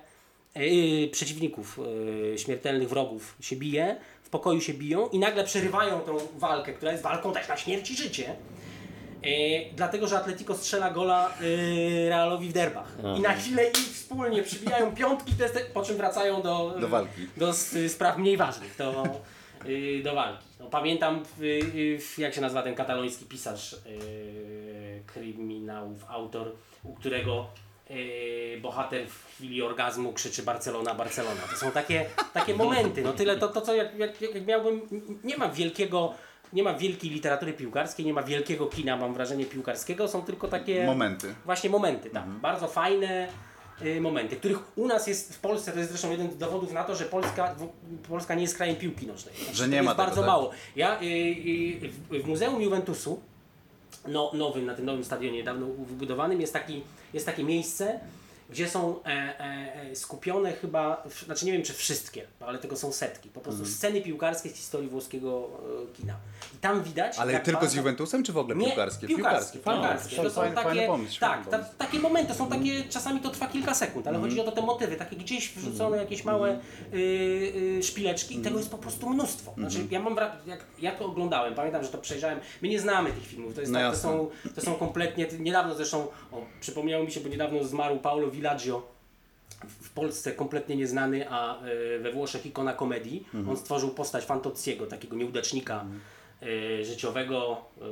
y, 0.57 1.09
przeciwników, 1.13 1.81
y, 2.35 2.39
śmiertelnych 2.39 2.89
wrogów 2.89 3.37
się 3.41 3.57
bije, 3.57 3.97
w 4.23 4.31
pokoju 4.31 4.61
się 4.61 4.75
biją 4.75 5.09
i 5.09 5.19
nagle 5.19 5.45
przerywają 5.45 6.01
tą 6.01 6.19
walkę, 6.39 6.73
która 6.73 6.93
jest 6.93 7.05
walką 7.05 7.33
też 7.33 7.49
na 7.49 7.57
śmierć 7.57 7.91
i 7.91 7.97
życie. 7.97 8.37
E, 9.23 9.29
dlatego, 9.75 10.09
że 10.09 10.19
Atletico 10.19 10.55
strzela 10.55 10.91
gola 10.91 11.35
e, 11.41 12.09
Realowi 12.09 12.49
w 12.49 12.53
derbach. 12.53 12.97
I 13.19 13.21
na 13.21 13.33
chwilę 13.35 13.69
ich 13.69 13.77
wspólnie 13.77 14.43
przybijają 14.43 14.95
piątki, 14.95 15.33
to 15.33 15.43
jest 15.43 15.55
te, 15.55 15.61
po 15.61 15.83
czym 15.83 15.97
wracają 15.97 16.43
do, 16.43 16.75
Do 16.81 16.89
walki. 16.89 17.27
do 17.37 17.53
spraw 17.89 18.19
mniej 18.19 18.37
ważnych, 18.37 18.77
do, 18.77 19.05
e, 19.65 20.03
do 20.03 20.15
walki. 20.15 20.45
No, 20.61 20.67
pamiętam, 20.67 21.23
jak 22.19 22.35
się 22.35 22.41
nazywa 22.41 22.63
ten 22.63 22.75
kataloński 22.75 23.25
pisarz 23.25 23.77
kryminałów, 25.07 26.05
autor, 26.09 26.53
u 26.85 26.95
którego 26.95 27.47
bohater 28.62 29.09
w 29.09 29.26
chwili 29.26 29.62
orgazmu 29.62 30.12
krzyczy 30.12 30.43
Barcelona, 30.43 30.95
Barcelona. 30.95 31.41
To 31.51 31.57
są 31.57 31.70
takie, 31.70 32.07
takie 32.32 32.55
momenty. 32.55 33.03
No 33.03 33.12
tyle 33.12 33.36
to, 33.36 33.49
to 33.49 33.61
co 33.61 33.74
jak, 33.74 33.99
jak, 33.99 34.20
jak 34.20 34.47
miałbym, 34.47 34.80
nie 35.24 35.36
ma 35.36 35.49
wielkiego 35.49 36.14
nie 36.53 36.62
ma 36.62 36.74
wielkiej 36.74 37.11
literatury 37.11 37.53
piłkarskiej, 37.53 38.07
nie 38.07 38.12
ma 38.12 38.22
wielkiego 38.22 38.66
kina, 38.66 38.97
mam 38.97 39.14
wrażenie, 39.14 39.45
piłkarskiego, 39.45 40.09
są 40.09 40.22
tylko 40.22 40.49
takie 40.49 40.86
Momenty. 40.86 41.34
właśnie 41.45 41.70
momenty, 41.70 42.11
tak. 42.11 42.24
Bardzo 42.28 42.68
fajne, 42.68 43.28
y, 43.82 44.01
momenty, 44.01 44.36
których 44.36 44.78
u 44.78 44.86
nas 44.86 45.07
jest 45.07 45.34
w 45.34 45.38
Polsce, 45.38 45.72
to 45.72 45.78
jest 45.78 45.91
zresztą 45.91 46.11
jeden 46.11 46.30
z 46.30 46.36
dowodów 46.36 46.72
na 46.72 46.84
to, 46.84 46.95
że 46.97 47.05
Polska, 47.05 47.55
w, 47.55 47.68
Polska 48.09 48.34
nie 48.34 48.43
jest 48.43 48.57
krajem 48.57 48.76
piłki 48.76 49.07
nożnej. 49.07 49.34
Znaczy, 49.34 49.57
Że 49.57 49.68
nie 49.68 49.82
ma 49.82 49.91
jest 49.91 49.97
tego, 49.97 50.07
bardzo 50.07 50.20
tak? 50.20 50.30
mało. 50.30 50.51
Ja 50.76 51.01
y, 51.01 51.05
y, 51.05 51.88
w, 51.88 52.24
w 52.24 52.28
Muzeum 52.28 52.62
Juventusu 52.62 53.20
no, 54.09 54.30
nowym, 54.34 54.66
na 54.66 54.74
tym 54.74 54.84
nowym 54.84 55.05
stadionie 55.05 55.36
niedawno 55.36 55.66
wybudowanym. 55.66 56.41
Jest, 56.41 56.53
taki, 56.53 56.82
jest 57.14 57.26
takie 57.26 57.45
miejsce, 57.45 58.01
gdzie 58.51 58.69
są 58.69 59.03
e, 59.03 59.07
e, 59.09 59.75
e, 59.91 59.97
skupione 59.97 60.53
chyba, 60.53 61.03
w- 61.11 61.25
znaczy 61.25 61.47
nie 61.47 61.53
wiem 61.53 61.63
czy 61.63 61.73
wszystkie, 61.73 62.27
ale 62.41 62.59
tego 62.59 62.77
są 62.77 62.93
setki, 62.93 63.29
po 63.29 63.41
prostu 63.41 63.61
Mhm. 63.61 63.77
sceny 63.77 64.01
piłkarskie 64.03 64.49
z 64.51 64.55
historii 64.55 64.89
włoskiego 64.89 65.49
e, 65.93 65.93
kina. 65.97 66.15
I 66.55 66.59
tam 66.59 66.83
widać... 66.83 67.19
Ale 67.19 67.33
jak 67.33 67.45
tylko 67.45 67.67
z 67.69 67.75
Juventusem, 67.75 68.23
czy 68.23 68.33
w 68.33 68.39
ogóle 68.39 68.57
nie, 68.57 68.67
piłkarskie? 68.67 69.07
piłkarskie. 69.07 69.59
Piłkarskie. 69.59 70.17
To 70.17 70.31
są 70.31 70.41
Fajny- 70.41 70.55
takie, 70.55 70.69
fajny 70.69 70.87
pomysł, 70.87 71.21
tak, 71.21 71.47
ta, 71.49 71.59
takie 71.59 71.99
momenty, 71.99 72.35
są 72.35 72.49
takie, 72.49 72.85
czasami 72.85 73.21
to 73.21 73.31
trwa 73.31 73.47
kilka 73.47 73.75
sekund, 73.75 74.07
ale 74.07 74.19
chodzi 74.19 74.41
o 74.41 74.45
to 74.45 74.53
te 74.53 74.63
motywy, 74.63 74.97
takie 74.97 75.17
gdzieś 75.17 75.53
wrzucone 75.53 75.97
jakieś 75.97 76.25
małe 76.25 76.59
y, 76.95 76.97
y, 77.79 77.83
szpileczki 77.83 78.37
i 78.37 78.41
tego 78.43 78.59
jest 78.59 78.71
po 78.71 78.79
prostu 78.79 79.09
mnóstwo. 79.11 79.55
Znaczy, 79.59 79.79
ja 79.91 80.01
mam, 80.01 80.17
jak 80.47 80.65
ja 80.79 80.93
to 80.93 81.05
oglądałem, 81.07 81.55
pamiętam, 81.55 81.83
że 81.85 81.89
to 81.89 81.99
przejrzałem, 81.99 82.41
my 82.63 82.69
nie 82.69 82.81
znamy 82.81 83.13
tych 83.13 83.27
filmów, 83.27 83.55
to, 83.55 83.61
jest 83.61 83.73
No 83.73 83.79
tak, 83.79 83.91
to, 83.93 83.99
są, 83.99 84.31
to 84.55 84.61
są 84.61 84.75
kompletnie, 84.75 85.27
niedawno 85.39 85.75
zresztą, 85.75 86.07
o, 86.33 86.43
przypomniało 86.61 87.05
mi 87.05 87.11
się, 87.13 87.21
bo 87.21 87.29
niedawno 87.29 87.65
zmarł 87.65 87.99
Paolo 87.99 88.31
Villaggio, 88.41 88.82
w 89.82 89.91
Polsce 89.91 90.32
kompletnie 90.32 90.76
nieznany, 90.76 91.30
a 91.30 91.64
y, 91.66 91.99
we 91.99 92.12
Włoszech 92.12 92.47
ikona 92.47 92.72
komedii. 92.72 93.26
On 93.51 93.57
stworzył 93.57 93.91
postać 93.91 94.24
Fantozziego, 94.24 94.86
takiego 94.86 95.16
nieudacznika 95.16 95.84
y, 96.43 96.84
życiowego. 96.84 97.64
y. 97.78 97.82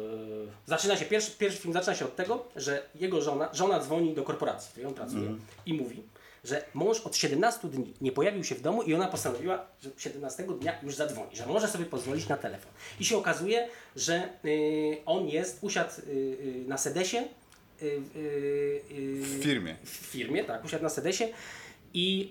Zaczyna 0.66 0.96
się, 0.96 1.04
pierwszy, 1.04 1.30
pierwszy 1.30 1.58
film 1.58 1.74
zaczyna 1.74 1.94
się 1.94 2.04
od 2.04 2.16
tego, 2.16 2.44
że 2.56 2.82
jego 2.94 3.22
żona, 3.22 3.48
żona 3.52 3.80
dzwoni 3.80 4.14
do 4.14 4.22
korporacji, 4.22 4.68
w 4.68 4.70
której 4.70 4.88
on 4.88 4.94
pracuje 4.94 5.34
i 5.66 5.74
mówi, 5.74 6.02
że 6.44 6.64
mąż 6.74 7.00
od 7.00 7.16
17 7.16 7.68
dni 7.68 7.94
nie 8.00 8.12
pojawił 8.12 8.44
się 8.44 8.54
w 8.54 8.60
domu 8.60 8.82
i 8.82 8.94
ona 8.94 9.06
postanowiła, 9.06 9.66
że 9.82 9.90
17 9.96 10.46
dnia 10.60 10.72
już 10.82 10.94
zadzwoni, 10.94 11.36
że 11.36 11.46
może 11.46 11.68
sobie 11.68 11.84
pozwolić 11.84 12.28
na 12.28 12.36
telefon. 12.36 12.72
I 13.00 13.04
się 13.04 13.16
okazuje, 13.16 13.68
że 13.96 14.28
on 15.06 15.28
jest, 15.28 15.58
usiadł 15.60 15.90
na 16.66 16.78
sedesie 16.78 17.24
W 17.80 19.42
firmie. 19.42 19.76
w 19.84 19.88
firmie, 19.88 20.44
tak, 20.44 20.64
usiadł 20.64 20.82
na 20.82 20.88
sedesie 20.88 21.28
i 21.94 22.30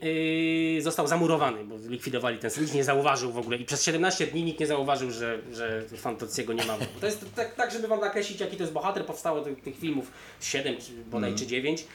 yy, 0.76 0.82
został 0.82 1.08
zamurowany, 1.08 1.64
bo 1.64 1.78
zlikwidowali 1.80 2.38
ten 2.38 2.52
nikt 2.62 2.74
nie 2.74 2.84
zauważył 2.84 3.32
w 3.32 3.38
ogóle 3.38 3.58
i 3.58 3.66
przez 3.66 3.84
17 3.84 4.28
dni 4.28 4.44
nikt 4.44 4.60
nie 4.60 4.68
zauważył, 4.68 5.12
że, 5.12 5.40
że 5.54 5.82
Fantozziego 5.98 6.54
nie 6.54 6.66
ma. 6.66 6.78
To 7.00 7.06
jest 7.06 7.36
tak, 7.36 7.56
tak, 7.56 7.72
żeby 7.72 7.88
wam 7.88 8.00
nakreślić 8.00 8.40
jaki 8.40 8.58
to 8.58 8.64
jest 8.64 8.74
bohater, 8.74 9.06
powstało 9.06 9.42
tych, 9.42 9.62
tych 9.62 9.80
filmów 9.80 10.12
7 10.42 10.78
czy 10.78 10.92
bodaj 11.12 11.36
czy 11.36 11.48
9 11.48 11.86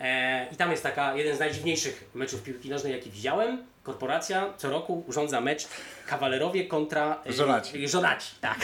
e, 0.00 0.46
i 0.52 0.56
tam 0.56 0.70
jest 0.70 0.82
taka, 0.82 1.16
jeden 1.16 1.36
z 1.36 1.40
najdziwniejszych 1.40 2.10
meczów 2.14 2.42
piłki 2.42 2.70
nożnej 2.70 2.92
jaki 2.92 3.10
widziałem. 3.10 3.64
Korporacja 3.82 4.54
co 4.56 4.70
roku 4.70 5.04
urządza 5.06 5.40
mecz 5.40 5.68
kawalerowie 6.06 6.66
kontra 6.66 7.22
e, 7.26 7.32
Żonaci. 7.32 7.84
e, 7.84 7.88
żonaci, 7.88 8.34
tak. 8.40 8.58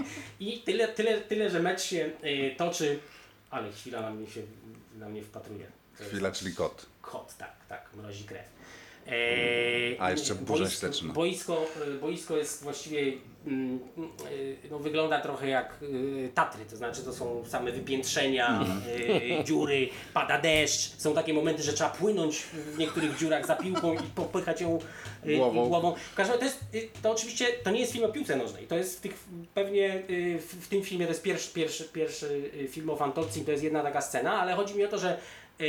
I 0.40 0.58
tyle, 0.58 0.88
tyle, 0.88 1.20
tyle, 1.20 1.50
że 1.50 1.60
mecz 1.60 1.82
się 1.82 2.10
e, 2.22 2.50
toczy, 2.50 2.98
ale 3.50 3.72
chwila 3.72 4.00
na 4.00 4.10
mnie 4.10 4.26
się 4.26 4.42
na 4.98 5.08
mnie 5.08 5.22
wpatruje. 5.22 5.66
To 5.96 6.02
jest 6.02 6.14
Chwila, 6.14 6.32
czyli 6.32 6.54
kot. 6.54 6.86
Kot, 7.02 7.36
tak, 7.36 7.52
tak, 7.68 7.94
mrozi 7.94 8.24
krew. 8.24 8.46
Eee, 9.06 9.96
A, 10.00 10.10
jeszcze 10.10 10.34
burza 10.34 10.64
boisko, 10.64 10.80
śledczyna. 10.80 11.12
boisko, 11.14 11.66
e, 11.86 11.90
boisko 11.90 12.36
jest 12.36 12.62
właściwie, 12.62 13.12
mm, 13.46 13.80
e, 14.64 14.68
no, 14.70 14.78
wygląda 14.78 15.20
trochę 15.20 15.48
jak 15.48 15.78
e, 16.24 16.28
Tatry, 16.28 16.64
to 16.64 16.76
znaczy 16.76 17.02
to 17.02 17.12
są 17.12 17.44
same 17.46 17.72
wypiętrzenia, 17.72 18.66
e, 19.40 19.44
dziury, 19.44 19.88
pada 20.14 20.38
deszcz, 20.40 20.96
są 20.98 21.14
takie 21.14 21.34
momenty, 21.34 21.62
że 21.62 21.72
trzeba 21.72 21.90
płynąć 21.90 22.38
w 22.42 22.78
niektórych 22.78 23.16
dziurach 23.18 23.46
za 23.46 23.56
piłką 23.56 23.94
i 23.94 23.98
popychać 24.14 24.60
ją 24.60 24.78
e, 25.26 25.36
Głową. 25.36 25.68
głową. 25.68 25.94
W 26.12 26.14
każdym 26.14 26.36
razie 26.40 26.50
to 26.50 26.56
jest, 26.74 26.86
e, 26.96 27.00
to 27.02 27.10
oczywiście, 27.10 27.46
to 27.46 27.70
nie 27.70 27.80
jest 27.80 27.92
film 27.92 28.04
o 28.04 28.08
piłce 28.08 28.36
nożnej, 28.36 28.66
to 28.66 28.76
jest 28.76 28.98
w 28.98 29.00
tych, 29.00 29.14
pewnie 29.54 29.86
e, 29.94 30.38
w, 30.38 30.68
tym 30.68 30.82
filmie, 30.82 31.06
to 31.06 31.12
jest 31.12 31.22
pierwszy, 31.22 31.52
pierwszy, 31.54 31.84
pierwszy 31.84 32.50
e, 32.64 32.68
film 32.68 32.90
o 32.90 32.96
Fantozzi, 32.96 33.40
to 33.44 33.50
jest 33.50 33.64
jedna 33.64 33.82
taka 33.82 34.00
scena, 34.00 34.40
ale 34.40 34.54
chodzi 34.54 34.74
mi 34.74 34.84
o 34.84 34.88
to, 34.88 34.98
że 34.98 35.18
e, 35.60 35.64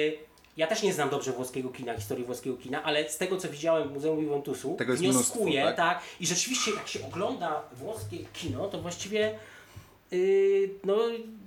ja 0.58 0.68
też 0.68 0.84
nie 0.84 0.94
znam 0.94 1.10
dobrze 1.10 1.32
włoskiego 1.32 1.70
kina, 1.70 1.94
historii 1.96 2.26
włoskiego 2.26 2.58
kina, 2.58 2.84
ale 2.84 3.10
z 3.10 3.18
tego 3.18 3.38
co 3.38 3.50
widziałem 3.50 3.90
w 3.90 3.94
Muzeum 3.94 4.20
Juventusu, 4.24 4.76
Tego 4.78 4.94
jest 4.94 5.04
wnioskuję, 5.04 5.62
mnóstwo, 5.62 5.84
tak? 5.84 5.98
tak? 5.98 6.04
I 6.20 6.28
rzeczywiście 6.28 6.72
jak 6.72 6.88
się 6.88 7.06
ogląda 7.06 7.62
włoskie 7.74 8.18
kino, 8.34 8.68
to 8.68 8.82
właściwie 8.82 9.40
yy, 10.12 10.70
no, 10.84 10.98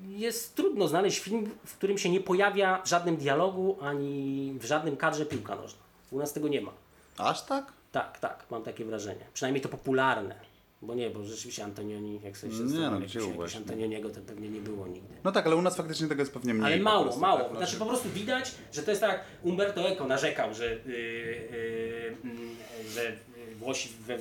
jest 0.08 0.54
trudno 0.54 0.88
znaleźć 0.88 1.18
film, 1.18 1.50
w 1.66 1.76
którym 1.76 1.98
się 1.98 2.10
nie 2.10 2.20
pojawia 2.20 2.82
w 2.82 2.88
żadnym 2.88 3.16
dialogu, 3.16 3.76
ani 3.80 4.54
w 4.60 4.64
żadnym 4.64 4.96
kadrze 4.96 5.26
piłka 5.26 5.56
nożna. 5.56 5.80
U 6.10 6.18
nas 6.18 6.32
tego 6.32 6.48
nie 6.48 6.60
ma. 6.60 6.72
Aż 7.18 7.42
tak? 7.42 7.72
Tak, 7.92 8.18
tak, 8.18 8.44
mam 8.50 8.62
takie 8.62 8.84
wrażenie. 8.84 9.24
Przynajmniej 9.34 9.62
to 9.62 9.68
popularne. 9.68 10.53
Bo 10.84 10.94
nie, 10.94 11.10
bo 11.10 11.24
rzeczywiście 11.24 11.64
Antonioni, 11.64 12.20
jak 12.24 12.36
sobie 12.36 12.52
się 12.52 12.58
Nie, 12.58 12.64
no, 12.64 12.70
zastanawiam, 12.70 13.02
gdzie 13.02 13.20
jakiegoś-. 13.20 13.56
Antonioniego 13.56 14.10
to 14.10 14.20
pewnie 14.20 14.48
nie 14.48 14.60
było 14.60 14.86
nigdy. 14.86 15.14
No 15.24 15.32
tak, 15.32 15.46
ale 15.46 15.56
u 15.56 15.62
nas 15.62 15.76
faktycznie 15.76 16.08
tego 16.08 16.22
jest 16.22 16.32
pewnie 16.32 16.54
mniej. 16.54 16.66
Ale 16.66 16.82
mało, 16.82 17.02
prostu, 17.02 17.20
mało. 17.20 17.40
tak? 17.40 17.52
No, 17.52 17.56
Znaczy 17.56 17.76
po 17.76 17.86
prostu 17.86 18.08
widać, 18.08 18.54
że 18.72 18.82
to 18.82 18.90
jest 18.90 19.00
tak 19.00 19.24
Umberto 19.42 19.88
Eco 19.88 20.06
narzekał, 20.06 20.54
że, 20.54 20.64
yy, 20.64 20.92
yy, 20.92 22.16
mm, 22.24 22.56
że 22.94 23.16
Włosi 23.58 23.88
we, 24.06 24.18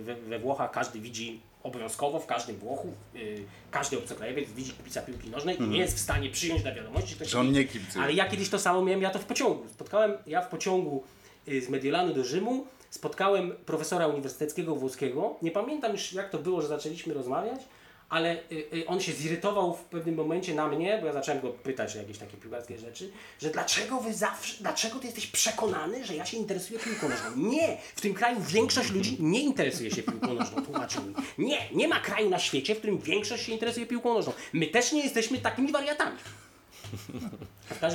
we, 0.00 0.14
we 0.14 0.38
Włochach 0.38 0.70
każdy 0.70 1.00
widzi 1.00 1.40
obowiązkowo 1.62 2.20
w 2.20 2.26
każdym 2.26 2.56
Włochu, 2.56 2.92
yy, 3.14 3.44
każdy 3.70 3.98
obcokrajowiec 3.98 4.52
widzi 4.52 4.72
kibica 4.72 5.02
piłki 5.02 5.30
nożnej 5.30 5.62
i 5.62 5.68
nie 5.68 5.78
jest 5.78 5.96
w 5.96 6.00
stanie 6.00 6.30
przyjąć 6.30 6.64
na 6.64 6.74
wiadomości, 6.74 7.16
Że 7.24 7.40
on 7.40 7.52
nie 7.52 7.64
kibicuje. 7.64 8.04
Ale 8.04 8.12
ja 8.12 8.28
kiedyś 8.28 8.48
to 8.48 8.58
samo 8.58 8.84
miałem, 8.84 9.02
ja 9.02 9.10
to 9.10 9.18
w 9.18 9.24
pociągu. 9.24 9.66
Spotkałem, 9.70 10.12
ja 10.26 10.42
w 10.42 10.48
pociągu 10.48 11.02
y, 11.48 11.62
z 11.62 11.68
Mediolanu 11.68 12.14
do 12.14 12.24
Rzymu 12.24 12.66
spotkałem 12.90 13.52
profesora 13.66 14.06
uniwersyteckiego 14.06 14.74
włoskiego. 14.74 15.36
Nie 15.42 15.50
pamiętam 15.50 15.92
już 15.92 16.12
jak 16.12 16.30
to 16.30 16.38
było, 16.38 16.62
że 16.62 16.68
zaczęliśmy 16.68 17.14
rozmawiać, 17.14 17.60
ale 18.08 18.36
y, 18.52 18.64
y, 18.74 18.86
on 18.86 19.00
się 19.00 19.12
zirytował 19.12 19.74
w 19.74 19.80
pewnym 19.84 20.14
momencie 20.14 20.54
na 20.54 20.68
mnie, 20.68 20.98
bo 21.00 21.06
ja 21.06 21.12
zacząłem 21.12 21.40
go 21.40 21.48
pytać 21.50 21.96
o 21.96 21.98
jakieś 21.98 22.18
takie 22.18 22.36
piłkarskie 22.36 22.78
rzeczy, 22.78 23.10
że 23.40 23.50
dlaczego 23.50 24.00
wy 24.00 24.14
zawsze, 24.14 24.54
dlaczego 24.60 24.98
ty 24.98 25.06
jesteś 25.06 25.26
przekonany, 25.26 26.04
że 26.04 26.16
ja 26.16 26.26
się 26.26 26.36
interesuję 26.36 26.78
piłką 26.80 27.08
nożną? 27.08 27.30
Nie! 27.36 27.76
W 27.96 28.00
tym 28.00 28.14
kraju 28.14 28.40
większość 28.40 28.90
ludzi 28.90 29.16
nie 29.20 29.40
interesuje 29.40 29.90
się 29.90 30.02
piłką 30.02 30.34
nożną, 30.34 30.62
tłumaczył 30.64 31.02
mi. 31.04 31.14
Nie! 31.38 31.58
Nie 31.72 31.88
ma 31.88 32.00
kraju 32.00 32.30
na 32.30 32.38
świecie, 32.38 32.74
w 32.74 32.78
którym 32.78 32.98
większość 32.98 33.44
się 33.44 33.52
interesuje 33.52 33.86
piłką 33.86 34.14
nożną. 34.14 34.32
My 34.52 34.66
też 34.66 34.92
nie 34.92 35.02
jesteśmy 35.02 35.38
takimi 35.38 35.72
wariatami. 35.72 36.16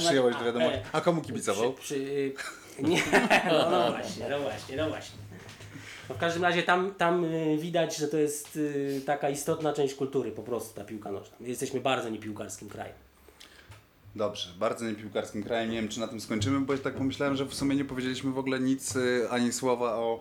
Przyjąłeś 0.05 0.35
a, 0.35 0.39
do 0.39 0.45
wiadomości. 0.45 0.79
e, 0.79 0.83
A 0.91 1.01
komu 1.01 1.21
kibicował? 1.21 1.73
Przy, 1.73 1.83
przy, 1.83 2.33
nie, 2.79 3.03
no, 3.51 3.71
no 3.71 3.91
właśnie, 3.91 4.29
no 4.29 4.39
właśnie, 4.39 4.77
no 4.77 4.89
właśnie. 4.89 5.17
No 6.09 6.15
w 6.15 6.17
każdym 6.17 6.43
razie 6.43 6.63
tam, 6.63 6.95
tam 6.95 7.25
y, 7.25 7.57
widać, 7.57 7.97
że 7.97 8.07
to 8.07 8.17
jest 8.17 8.55
y, 8.55 9.01
taka 9.05 9.29
istotna 9.29 9.73
część 9.73 9.95
kultury 9.95 10.31
po 10.31 10.43
prostu, 10.43 10.75
ta 10.75 10.83
piłka 10.83 11.11
nożna. 11.11 11.37
My 11.39 11.47
jesteśmy 11.47 11.79
bardzo 11.79 12.09
niepiłkarskim 12.09 12.69
krajem. 12.69 12.95
Dobrze, 14.15 14.49
bardzo 14.59 14.85
niepiłkarskim 14.85 15.43
krajem. 15.43 15.71
Nie 15.71 15.81
wiem, 15.81 15.89
czy 15.89 15.99
na 15.99 16.07
tym 16.07 16.21
skończymy, 16.21 16.59
bo 16.59 16.77
tak 16.77 16.93
pomyślałem, 16.93 17.35
że 17.35 17.45
w 17.45 17.53
sumie 17.53 17.75
nie 17.75 17.85
powiedzieliśmy 17.85 18.31
w 18.31 18.37
ogóle 18.37 18.59
nic, 18.59 18.95
y, 18.95 19.27
ani 19.29 19.53
słowa 19.53 19.95
o, 19.95 20.19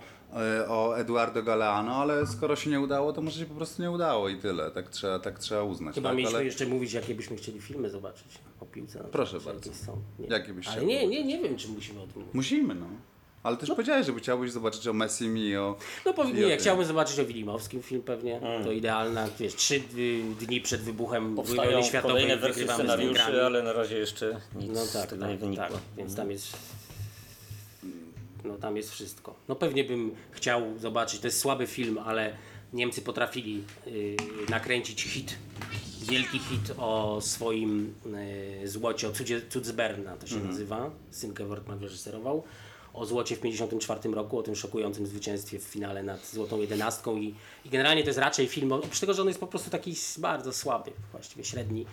o 0.68 0.98
Eduardo 0.98 1.42
Galeano, 1.42 1.96
ale 1.96 2.26
skoro 2.26 2.56
się 2.56 2.70
nie 2.70 2.80
udało, 2.80 3.12
to 3.12 3.22
może 3.22 3.40
się 3.40 3.46
po 3.46 3.54
prostu 3.54 3.82
nie 3.82 3.90
udało 3.90 4.28
i 4.28 4.36
tyle. 4.36 4.70
Tak 4.70 4.88
trzeba, 4.88 5.18
tak 5.18 5.38
trzeba 5.38 5.62
uznać. 5.62 5.94
Chyba 5.94 6.08
tak? 6.08 6.16
mieliśmy 6.16 6.38
ale... 6.38 6.44
jeszcze 6.44 6.66
mówić, 6.66 6.92
jakie 6.92 7.14
byśmy 7.14 7.36
chcieli 7.36 7.60
filmy 7.60 7.90
zobaczyć 7.90 8.38
o 8.64 8.66
piłce. 8.66 9.04
Proszę 9.12 9.40
bardzo. 9.40 9.74
Są. 9.74 10.02
Nie. 10.18 10.26
Jakie 10.26 10.54
byś 10.54 10.66
Ale 10.66 10.76
chciał 10.76 10.88
nie, 10.88 11.06
nie, 11.06 11.24
nie 11.24 11.38
wiem, 11.38 11.56
czy 11.56 11.68
musimy 11.68 12.00
o 12.00 12.06
tym 12.06 12.14
mówić. 12.16 12.34
Musimy, 12.34 12.74
no. 12.74 12.86
Ale 13.42 13.56
też 13.56 13.68
powiedziałeś, 13.68 14.06
że 14.06 14.14
chciałbyś 14.14 14.52
zobaczyć 14.52 14.88
o 14.88 14.92
Messim 14.92 15.38
i 15.38 15.56
o... 15.56 15.76
No 16.06 16.14
powiem, 16.14 16.36
nie, 16.36 16.56
chciałbym 16.56 16.86
zobaczyć 16.86 17.20
o 17.20 17.24
Wilimowskim 17.26 17.82
film 17.82 18.02
pewnie. 18.02 18.40
To 18.64 18.72
idealna, 18.72 19.28
wiesz, 19.38 19.54
trzy 19.54 19.80
dni 20.40 20.60
przed 20.60 20.80
wybuchem 20.80 21.34
Powstają 21.34 21.70
wojny 21.70 21.84
światowej 21.84 22.22
kolejne 22.22 22.36
wersje 22.36 22.68
z 22.68 22.70
scenariuszy, 22.70 23.44
ale 23.44 23.62
na 23.62 23.72
razie 23.72 23.98
jeszcze 23.98 24.40
nic 24.56 24.70
No 24.74 24.84
z 24.84 24.92
tak, 24.92 25.10
tego 25.10 25.22
tak, 25.22 25.30
nie 25.30 25.36
wynikło. 25.38 25.66
tak, 25.66 25.78
więc 25.96 26.16
tam 26.16 26.30
jest 26.30 26.56
no 28.44 28.54
tam 28.54 28.76
jest 28.76 28.90
wszystko. 28.90 29.34
No 29.48 29.54
pewnie 29.56 29.84
bym 29.84 30.14
chciał 30.30 30.78
zobaczyć, 30.78 31.20
to 31.20 31.26
jest 31.26 31.38
słaby 31.38 31.66
film, 31.66 31.98
ale 31.98 32.36
Niemcy 32.72 33.02
potrafili 33.02 33.64
y, 33.86 34.16
nakręcić 34.48 35.02
hit, 35.02 35.38
wielki 36.04 36.38
hit 36.38 36.72
o 36.78 37.20
swoim 37.20 37.94
y, 38.62 38.68
złocie, 38.68 39.08
o 39.08 39.12
cudzie, 39.12 39.42
cud 39.48 39.66
z 39.66 39.72
Berna 39.72 40.16
to 40.16 40.26
się 40.26 40.36
nazywa, 40.36 40.90
Synke 41.10 41.44
Wortmann 41.44 41.78
wyreżyserował, 41.78 42.42
o 42.94 43.06
złocie 43.06 43.36
w 43.36 43.38
1954 43.38 44.14
roku, 44.14 44.38
o 44.38 44.42
tym 44.42 44.56
szokującym 44.56 45.06
zwycięstwie 45.06 45.58
w 45.58 45.62
finale 45.62 46.02
nad 46.02 46.26
Złotą 46.26 46.60
Jedenastką. 46.60 47.16
I, 47.16 47.34
i 47.64 47.70
generalnie 47.70 48.02
to 48.02 48.08
jest 48.08 48.18
raczej 48.18 48.48
film, 48.48 48.72
oprócz 48.72 49.00
tego, 49.00 49.14
że 49.14 49.22
on 49.22 49.28
jest 49.28 49.40
po 49.40 49.46
prostu 49.46 49.70
taki 49.70 49.94
bardzo 50.18 50.52
słaby, 50.52 50.90
właściwie 51.12 51.44
średni, 51.44 51.86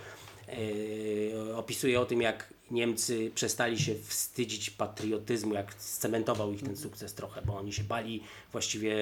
Yy, 0.58 1.56
opisuje 1.56 2.00
o 2.02 2.06
tym, 2.06 2.22
jak 2.22 2.54
Niemcy 2.72 3.32
przestali 3.36 3.80
się 3.80 3.96
wstydzić 3.96 4.70
patriotyzmu, 4.70 5.54
jak 5.54 5.74
scementował 5.74 6.54
ich 6.54 6.64
ten 6.64 6.78
sukces 6.78 7.14
trochę, 7.14 7.42
bo 7.42 7.58
oni 7.58 7.74
się 7.74 7.84
bali 7.84 8.24
właściwie 8.52 8.96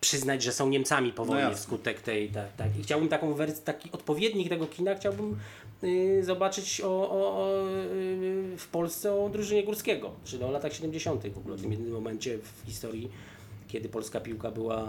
przyznać, 0.00 0.42
że 0.42 0.52
są 0.52 0.68
Niemcami 0.68 1.12
po 1.12 1.24
wojnie 1.24 1.42
jasne. 1.42 1.56
wskutek 1.56 2.00
tej. 2.00 2.28
Tak, 2.28 2.56
tak. 2.56 2.78
I 2.78 2.82
chciałbym 2.82 3.08
taką 3.08 3.34
wersję, 3.34 3.62
taki 3.64 3.92
odpowiednik 3.92 4.48
tego 4.48 4.66
kina, 4.66 4.94
chciałbym 4.94 5.36
y, 5.84 6.24
zobaczyć 6.24 6.80
o, 6.80 7.10
o, 7.10 7.36
o, 7.36 7.68
y, 7.94 8.56
w 8.58 8.68
Polsce 8.68 9.14
o 9.14 9.28
drużynie 9.28 9.64
Górskiego, 9.64 10.10
czyli 10.24 10.44
o 10.44 10.50
latach 10.50 10.72
70. 10.72 11.28
w 11.28 11.38
ogóle, 11.38 11.56
w 11.56 11.62
tym 11.62 11.72
jednym 11.72 11.92
momencie 11.92 12.38
w 12.38 12.66
historii, 12.66 13.10
kiedy 13.68 13.88
polska 13.88 14.20
piłka 14.20 14.50
była 14.50 14.82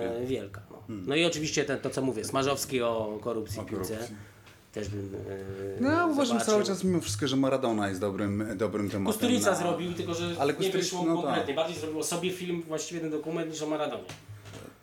e, 0.00 0.26
wielka. 0.26 0.62
No. 0.70 0.78
no 1.06 1.16
i 1.16 1.24
oczywiście 1.24 1.64
ten, 1.64 1.78
to, 1.78 1.90
co 1.90 2.02
mówię, 2.02 2.24
Smarzowski 2.24 2.82
o 2.82 3.18
korupcji 3.22 3.60
O 3.60 3.62
w 3.62 3.66
piłce. 3.66 4.08
Też 4.74 4.88
bym 4.88 5.14
e, 5.28 5.80
No 5.80 5.90
ja 5.90 6.06
uważam 6.06 6.26
zobaczył. 6.26 6.46
cały 6.52 6.64
czas 6.64 6.84
mimo 6.84 7.00
wszystko, 7.00 7.28
że 7.28 7.36
Maradona 7.36 7.88
jest 7.88 8.00
dobrym, 8.00 8.44
dobrym 8.56 8.90
tematem. 8.90 9.12
Kusturica 9.12 9.50
na- 9.50 9.56
zrobił, 9.56 9.92
tylko 9.94 10.14
że 10.14 10.24
Ale 10.38 10.52
nie 10.52 10.58
Kusturica- 10.58 10.72
wyszło 10.72 11.02
no 11.04 11.22
konkretnie. 11.22 11.54
Bardziej 11.54 11.76
zrobił 11.78 11.98
o 11.98 12.04
sobie 12.04 12.30
film, 12.30 12.62
właściwie 12.68 13.00
ten 13.00 13.10
dokument, 13.10 13.50
niż 13.50 13.62
o 13.62 13.66
Maradonie. 13.66 14.04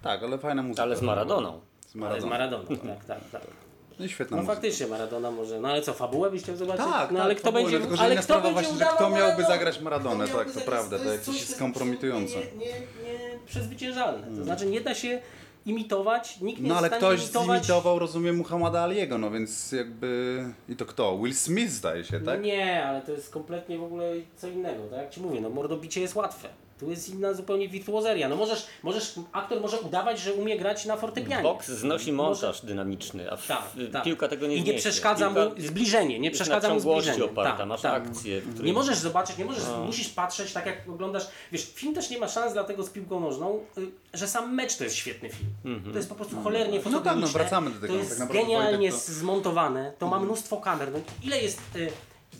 Tak, 0.02 0.24
ale 0.24 0.38
fajna 0.38 0.62
muzyka. 0.64 0.84
Ale 0.84 0.96
z 0.98 1.02
Maradoną. 1.02 1.60
Z 1.88 1.96
Ale 1.96 2.22
z 2.22 2.26
Maradoną. 2.26 2.30
Maradoną, 2.30 2.66
tak, 2.98 3.06
tak, 3.06 3.30
tak. 3.32 3.42
No 4.00 4.06
i 4.06 4.10
świetna 4.10 4.38
No 4.38 4.44
muzyka. 4.44 4.56
faktycznie 4.56 4.88
Maradona 4.88 5.32
może, 5.32 5.60
no 5.60 5.68
ale 5.70 5.82
co, 5.82 5.94
fabułę 5.94 6.32
byś 6.32 6.44
chciał 6.44 6.56
zobaczyć? 6.56 6.86
Tak, 6.86 7.12
no 7.12 7.18
tak, 7.18 7.26
ale 7.26 7.36
kto 7.36 7.44
fabułę, 7.46 7.64
będzie, 7.64 7.80
tylko, 7.80 7.96
że 7.96 8.04
ale 8.04 8.16
kto 8.16 8.24
sprawa 8.24 8.42
będzie 8.44 8.62
właśnie, 8.62 8.80
że 8.80 8.86
kto 8.96 9.10
miałby 9.10 9.44
zagrać 9.44 9.82
Maradonę, 9.82 10.28
tak, 10.28 10.52
to 10.52 10.62
prawda, 10.62 10.98
to 10.98 11.04
jest 11.04 11.14
jakieś 11.14 11.26
coś, 11.26 11.36
jest 11.36 11.50
jest 11.50 11.60
kompromitujące. 11.60 12.34
zupełnie 12.34 12.58
Nie, 12.66 12.72
nie, 12.72 12.80
nie 13.14 13.40
przezwyciężalne. 13.46 14.28
To 14.38 14.44
znaczy 14.44 14.66
nie 14.66 14.82
da 14.82 14.96
się 14.96 15.22
imitować, 15.66 16.40
nikt 16.42 16.62
nie 16.62 16.70
No 16.70 16.78
ale 16.78 16.90
ktoś 16.90 17.20
imitować... 17.20 17.66
zimitował, 17.66 18.00
rozumiem, 18.00 18.36
Muhammada 18.38 18.82
Aliego, 18.84 19.18
no 19.18 19.32
więc 19.32 19.72
jakby... 19.72 20.44
I 20.70 20.76
to 20.76 20.86
kto? 20.86 21.18
Will 21.18 21.36
Smith 21.36 21.72
zdaje 21.72 22.04
się, 22.04 22.20
No 22.20 22.26
tak? 22.26 22.42
nie, 22.42 22.86
ale 22.86 23.02
to 23.02 23.12
jest 23.12 23.30
kompletnie 23.30 23.78
w 23.78 23.84
ogóle 23.84 24.14
co 24.38 24.48
innego, 24.48 24.84
tak 24.90 25.00
jak 25.00 25.10
Ci 25.10 25.22
mówię, 25.22 25.42
no 25.42 25.50
mordobicie 25.50 26.02
jest 26.02 26.16
łatwe. 26.16 26.50
Tu 26.82 26.90
jest 26.90 27.10
inna 27.10 27.34
zupełnie 27.34 27.68
wirtuozeria. 27.70 28.30
No 28.30 28.36
możesz, 28.36 28.66
możesz, 28.84 29.14
aktor 29.32 29.62
może 29.62 29.80
udawać, 29.80 30.20
że 30.20 30.34
umie 30.34 30.58
grać 30.58 30.86
na 30.86 30.98
fortepianie. 30.98 31.44
Boks 31.44 31.68
znosi 31.68 32.12
montaż 32.12 32.66
dynamiczny, 32.66 33.32
a 33.32 33.38
w, 33.38 33.48
Tak, 33.48 33.62
tak. 33.94 34.04
piłka 34.04 34.28
tego 34.28 34.48
nie 34.48 34.56
I 34.56 34.64
nie 34.64 34.74
przeszkadza 34.74 35.28
piłka 35.28 35.46
mu 35.46 35.62
zbliżenie, 35.62 36.20
nie 36.20 36.32
przeszkadza 36.32 36.74
mu 36.74 36.80
zbliżenie. 36.80 37.26
oparta, 37.26 37.58
Tak, 37.58 37.68
masz 37.68 37.82
tak. 37.82 38.08
akcję, 38.08 38.42
której... 38.42 38.64
Nie 38.66 38.74
możesz 38.74 38.98
zobaczyć, 38.98 39.38
nie 39.38 39.46
możesz, 39.46 39.64
musisz 39.86 40.10
patrzeć 40.10 40.54
tak 40.54 40.66
jak 40.66 40.90
oglądasz. 40.90 41.28
Wiesz, 41.52 41.72
film 41.76 41.94
też 41.96 42.10
nie 42.10 42.18
ma 42.18 42.28
szans 42.28 42.54
dlatego 42.54 42.84
z 42.84 42.90
piłką 42.90 43.20
nożną, 43.20 43.60
y, 43.78 43.88
że 44.14 44.28
sam 44.28 44.56
mecz 44.56 44.78
to 44.78 44.84
jest 44.84 44.96
świetny 44.96 45.30
film. 45.30 45.84
To 45.92 45.98
jest 45.98 46.10
po 46.10 46.16
prostu 46.16 46.42
cholernie 46.44 46.80
tak, 46.80 46.92
no 46.92 46.98
fotogeniczne. 47.00 47.34
wracamy 47.40 47.70
do 47.70 47.76
tego, 47.82 47.88
To 47.88 47.94
no 47.94 48.00
jest 48.00 48.20
tak 48.20 48.32
genialnie 48.32 48.92
Wojtek 48.92 49.06
to- 49.08 49.14
zmontowane, 49.14 49.94
to 50.00 50.08
ma 50.08 50.20
mnóstwo 50.20 50.58
kamer. 50.58 50.92
No, 50.92 51.00
ile 51.24 51.42
jest 51.42 51.60
y, 51.76 51.92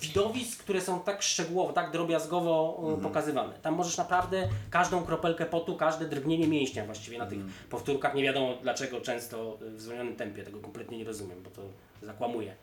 widowisk, 0.02 0.60
które 0.64 0.82
są 0.82 1.00
tak 1.00 1.22
szczegółowo, 1.22 1.74
tak 1.74 1.92
drobiazgowo 1.92 2.76
y, 2.80 2.84
Mhm. 2.84 3.02
pokazywane. 3.02 3.54
Tam 3.62 3.74
możesz 3.76 3.98
naprawdę 3.98 4.50
każdą 4.70 5.04
kropelkę 5.04 5.46
potu, 5.46 5.76
każde 5.76 6.06
drgnienie 6.06 6.48
mięśnia 6.48 6.86
właściwie 6.86 7.18
na 7.18 7.26
tych 7.26 7.38
Mhm. 7.40 7.54
powtórkach. 7.70 8.16
Nie 8.16 8.24
wiadomo 8.24 8.54
dlaczego 8.62 9.02
często 9.02 9.58
w 9.62 9.82
zwolnionym 9.82 10.16
tempie, 10.16 10.44
tego 10.44 10.60
kompletnie 10.60 10.98
nie 10.98 11.04
rozumiem, 11.06 11.44
bo 11.44 11.50
to 11.50 11.62
zakłamuje. 12.04 12.56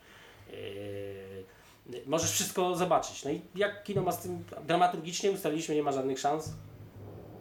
Yy, 0.51 2.03
możesz 2.07 2.31
wszystko 2.31 2.77
zobaczyć. 2.77 3.25
No 3.25 3.31
i 3.31 3.41
jak 3.55 3.83
kino 3.85 4.03
ma 4.03 4.13
z 4.13 4.19
tym 4.23 4.45
dramaturgicznie 4.67 5.31
ustaliliśmy, 5.31 5.75
nie 5.75 5.83
ma 5.83 5.93
żadnych 5.93 6.19
szans. 6.19 6.53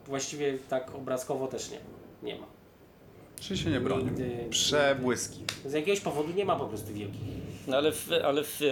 Właściwie 0.05 0.57
tak 0.69 0.95
obrazkowo 0.95 1.47
też 1.47 1.71
nie. 1.71 1.77
Nie 2.23 2.35
ma. 2.39 2.45
Czy 3.39 3.57
się 3.57 3.69
nie 3.69 3.79
broni? 3.79 4.03
Nigdy- 4.03 4.47
Przebłyski. 4.49 5.43
Z 5.65 5.73
jakiegoś 5.73 5.99
powodu 5.99 6.33
nie 6.33 6.45
ma 6.45 6.55
po 6.55 6.65
prostu 6.65 6.93
wielkich. 6.93 7.21
No 7.67 7.77
ale, 7.77 7.91
w, 7.91 8.09
ale 8.25 8.43
w, 8.43 8.61
e, 8.61 8.65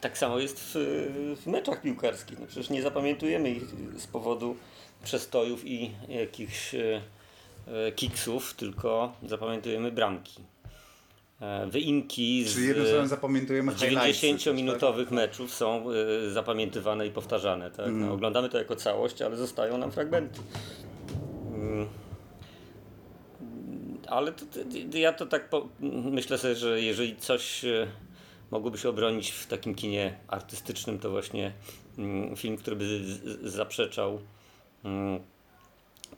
tak 0.00 0.18
samo 0.18 0.38
jest 0.38 0.60
w, 0.60 0.74
w 1.42 1.46
meczach 1.46 1.82
piłkarskich. 1.82 2.38
No 2.38 2.46
przecież 2.46 2.70
nie 2.70 2.82
zapamiętujemy 2.82 3.50
ich 3.50 3.62
z 3.96 4.06
powodu 4.06 4.56
przestojów 5.04 5.66
i 5.66 5.90
jakichś 6.08 6.74
e, 6.74 7.00
e, 7.66 7.92
kiksów, 7.92 8.54
tylko 8.54 9.12
zapamiętujemy 9.26 9.92
bramki. 9.92 10.42
Wyimki 11.66 12.44
z 12.44 12.54
Czyli 12.54 12.66
jednym 12.66 12.86
słowem 12.86 13.08
zapamiętujemy 13.08 13.74
highlightsy. 13.74 14.26
90-minutowych 14.26 15.10
meczów 15.10 15.54
są 15.54 15.84
zapamiętywane 16.32 17.06
i 17.06 17.10
powtarzane. 17.10 17.70
Tak? 17.70 17.86
No, 17.92 18.12
oglądamy 18.12 18.48
to 18.48 18.58
jako 18.58 18.76
całość, 18.76 19.22
ale 19.22 19.36
zostają 19.36 19.78
nam 19.78 19.92
fragmenty. 19.92 20.40
Ale 24.08 24.32
to, 24.32 24.46
to, 24.46 24.98
ja 24.98 25.12
to 25.12 25.26
tak 25.26 25.48
po, 25.48 25.68
myślę 26.10 26.38
sobie, 26.38 26.54
że 26.54 26.80
jeżeli 26.80 27.16
coś 27.16 27.64
e, 27.64 27.86
mogłoby 28.50 28.78
się 28.78 28.88
obronić 28.88 29.30
w 29.30 29.46
takim 29.46 29.74
kinie 29.74 30.18
artystycznym, 30.28 30.98
to 30.98 31.10
właśnie 31.10 31.52
mm, 31.98 32.36
film, 32.36 32.56
który 32.56 32.76
by 32.76 33.00
zaprzeczał 33.42 34.20
mm, 34.84 35.20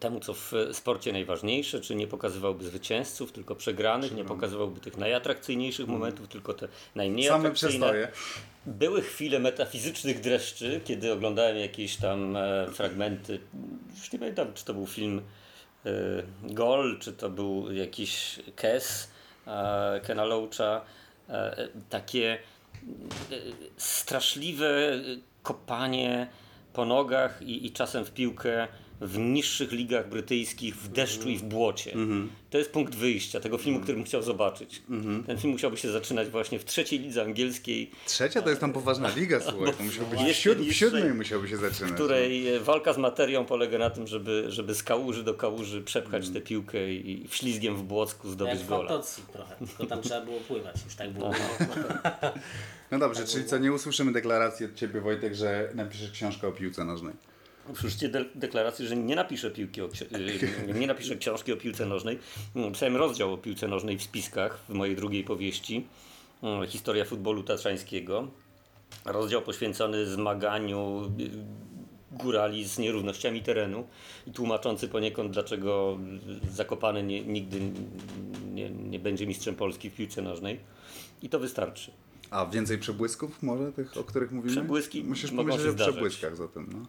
temu, 0.01 0.21
co 0.21 0.35
w 0.35 0.53
sporcie 0.73 1.13
najważniejsze, 1.13 1.81
czy 1.81 1.95
nie 1.95 2.07
pokazywałby 2.07 2.65
zwycięzców, 2.65 3.33
tylko 3.33 3.55
przegranych, 3.55 4.15
nie 4.15 4.25
pokazywałby 4.25 4.81
tych 4.81 4.97
najatrakcyjniejszych 4.97 5.87
momentów, 5.87 6.29
tylko 6.29 6.55
te 6.55 6.69
najmniej 6.95 7.29
Same 7.29 7.39
atrakcyjne. 7.39 8.09
Były 8.67 9.03
chwile 9.03 9.39
metafizycznych 9.39 10.21
dreszczy, 10.21 10.81
kiedy 10.85 11.13
oglądałem 11.13 11.57
jakieś 11.57 11.97
tam 11.97 12.37
e, 12.37 12.67
fragmenty. 12.73 13.41
Już 13.99 14.13
nie 14.13 14.19
pamiętam, 14.19 14.55
czy 14.55 14.65
to 14.65 14.75
był 14.75 14.87
film 14.87 15.23
Gol, 16.43 16.99
czy 16.99 17.13
to 17.13 17.31
był 17.31 17.73
jakiś 17.73 18.41
Kes 18.57 19.11
e, 19.47 20.01
Kena 20.05 20.25
Loacha. 20.25 20.81
E, 21.29 21.59
e, 21.59 21.69
takie 21.91 22.39
straszliwe 23.77 24.93
kopanie 25.43 26.29
po 26.73 26.85
nogach 26.85 27.43
i, 27.43 27.67
i 27.67 27.73
czasem 27.73 28.05
w 28.05 28.11
piłkę 28.11 28.69
w 29.01 29.19
niższych 29.19 29.73
ligach 29.73 30.09
brytyjskich, 30.09 30.77
w 30.77 30.89
deszczu 30.89 31.29
i 31.29 31.37
w 31.37 31.43
błocie. 31.43 31.93
To 32.51 32.59
jest 32.59 32.71
punkt 32.73 32.95
wyjścia 32.95 33.41
tego 33.41 33.59
filmu, 33.59 33.81
który 33.81 33.95
bym 33.97 34.05
chciał 34.05 34.23
zobaczyć. 34.23 34.83
Ten 35.27 35.39
film 35.39 35.53
musiałby 35.53 35.77
się 35.77 35.91
zaczynać 35.91 36.29
właśnie 36.29 36.59
w 36.59 36.65
trzeciej 36.65 36.99
lidze 36.99 37.23
angielskiej, 37.23 37.91
Trzecia 38.07 38.43
to 38.43 38.49
jest 38.49 38.61
tam 38.61 38.73
poważna 38.73 39.09
liga, 39.17 39.41
słuchaj. 39.51 39.73
To 39.75 39.83
musiał 39.83 40.07
być 40.07 40.21
siód- 40.21 40.59
w 40.69 40.73
siódmej 40.73 41.15
musiałby 41.15 41.49
się 41.49 41.57
zaczynać. 41.57 41.91
w 41.93 41.95
której 41.95 42.49
e, 42.55 42.61
walka 42.61 42.93
z 42.93 42.99
materią 42.99 43.45
polega 43.45 43.79
na 43.79 43.91
tym, 43.91 44.07
żeby, 44.07 44.45
żeby 44.49 44.75
z 44.75 44.83
kałuży 44.83 45.23
do 45.25 45.35
kałuży 45.35 45.83
przepchać 45.83 46.29
tę 46.29 46.41
piłkę 46.41 46.93
i 46.93 47.29
wślizgiem 47.29 47.77
w 47.77 47.83
błocku 47.83 48.27
Jak 48.27 48.33
zdobyć 48.35 48.59
w 48.59 48.69
gola. 48.69 48.89
Fantozji 48.89 49.23
trochę, 49.33 49.57
tylko 49.67 49.87
tam 49.87 50.03
trzeba 50.03 50.21
było 50.21 50.41
pływać, 50.41 50.77
już 50.85 50.95
tak 50.95 51.11
było. 51.11 51.31
No 52.91 52.99
dobrze, 52.99 53.25
czyli 53.27 53.45
co, 53.45 53.59
nie 53.59 53.73
usłyszymy 53.73 54.13
deklaracji 54.13 54.67
od 54.67 54.75
Ciebie 54.75 55.01
Wojtek, 55.01 55.35
że 55.35 55.71
napiszesz 55.75 56.11
książkę 56.11 56.49
o 56.49 56.53
piłce 56.53 56.85
nożnej. 56.85 57.15
Usłyszcie 57.73 58.09
de- 58.09 58.25
deklarację, 58.35 58.87
że 58.87 58.97
nie 58.97 59.17
napiszę, 59.17 59.51
piłki 59.51 59.83
o, 59.83 59.87
y, 59.87 60.75
nie 60.75 60.87
napiszę 60.87 61.17
książki 61.17 61.53
o 61.53 61.57
piłce 61.57 61.87
nożnej. 61.87 62.19
Pisałem 62.73 62.97
rozdział 62.97 63.33
o 63.35 63.39
piłce 63.39 63.69
nożnej 63.69 63.99
w 63.99 64.03
spiskach 64.03 64.59
w 64.69 64.73
mojej 64.75 64.97
drugiej 64.97 65.25
powieści. 65.25 65.87
mm, 66.43 66.67
Historia 66.67 67.05
futbolu 67.05 67.43
tatrzańskiego. 67.43 68.29
Rozdział 69.05 69.43
poświęcony 69.43 70.07
zmaganiu 70.07 71.11
y, 71.21 71.31
górali 72.17 72.65
z 72.69 72.79
nierównościami 72.79 73.43
terenu 73.43 73.87
i 74.27 74.33
tłumaczący 74.33 74.89
poniekąd, 74.89 75.33
dlaczego 75.33 75.99
Zakopany 76.51 77.03
nie, 77.03 77.21
nigdy 77.25 77.61
nie, 78.55 78.71
nie 78.71 78.99
będzie 78.99 79.27
mistrzem 79.27 79.55
Polski 79.55 79.91
w 79.91 79.95
piłce 79.95 80.23
nożnej. 80.23 80.61
I 81.23 81.29
to 81.29 81.39
wystarczy. 81.39 81.91
A 82.31 82.47
więcej 82.47 82.79
przebłysków 82.79 83.43
może 83.43 83.73
tych, 83.73 83.97
o 83.97 84.05
których 84.05 84.33
mówimy? 84.33 84.53
Przebłyski 84.57 85.05
Musisz 85.05 85.31
pomyśleć 85.31 85.67
o 85.67 85.75
przebłyskach 85.75 86.37
zatem. 86.37 86.69
No. 86.73 86.87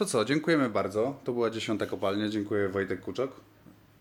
To 0.00 0.06
co, 0.06 0.24
dziękujemy 0.24 0.68
bardzo. 0.68 1.20
To 1.24 1.32
była 1.32 1.50
dziesiąta 1.50 1.86
kopalnia. 1.86 2.28
Dziękuję 2.28 2.68
Wojtek 2.68 3.00
Kuczok, 3.00 3.40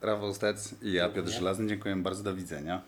Rafał 0.02 0.34
Stec 0.34 0.76
i 0.82 0.91
ja, 0.91 1.10
Piotr 1.10 1.30
Żelazny. 1.30 1.68
Dziękuję 1.68 1.95
bardzo. 1.95 2.24
Do 2.24 2.36
widzenia. 2.36 2.82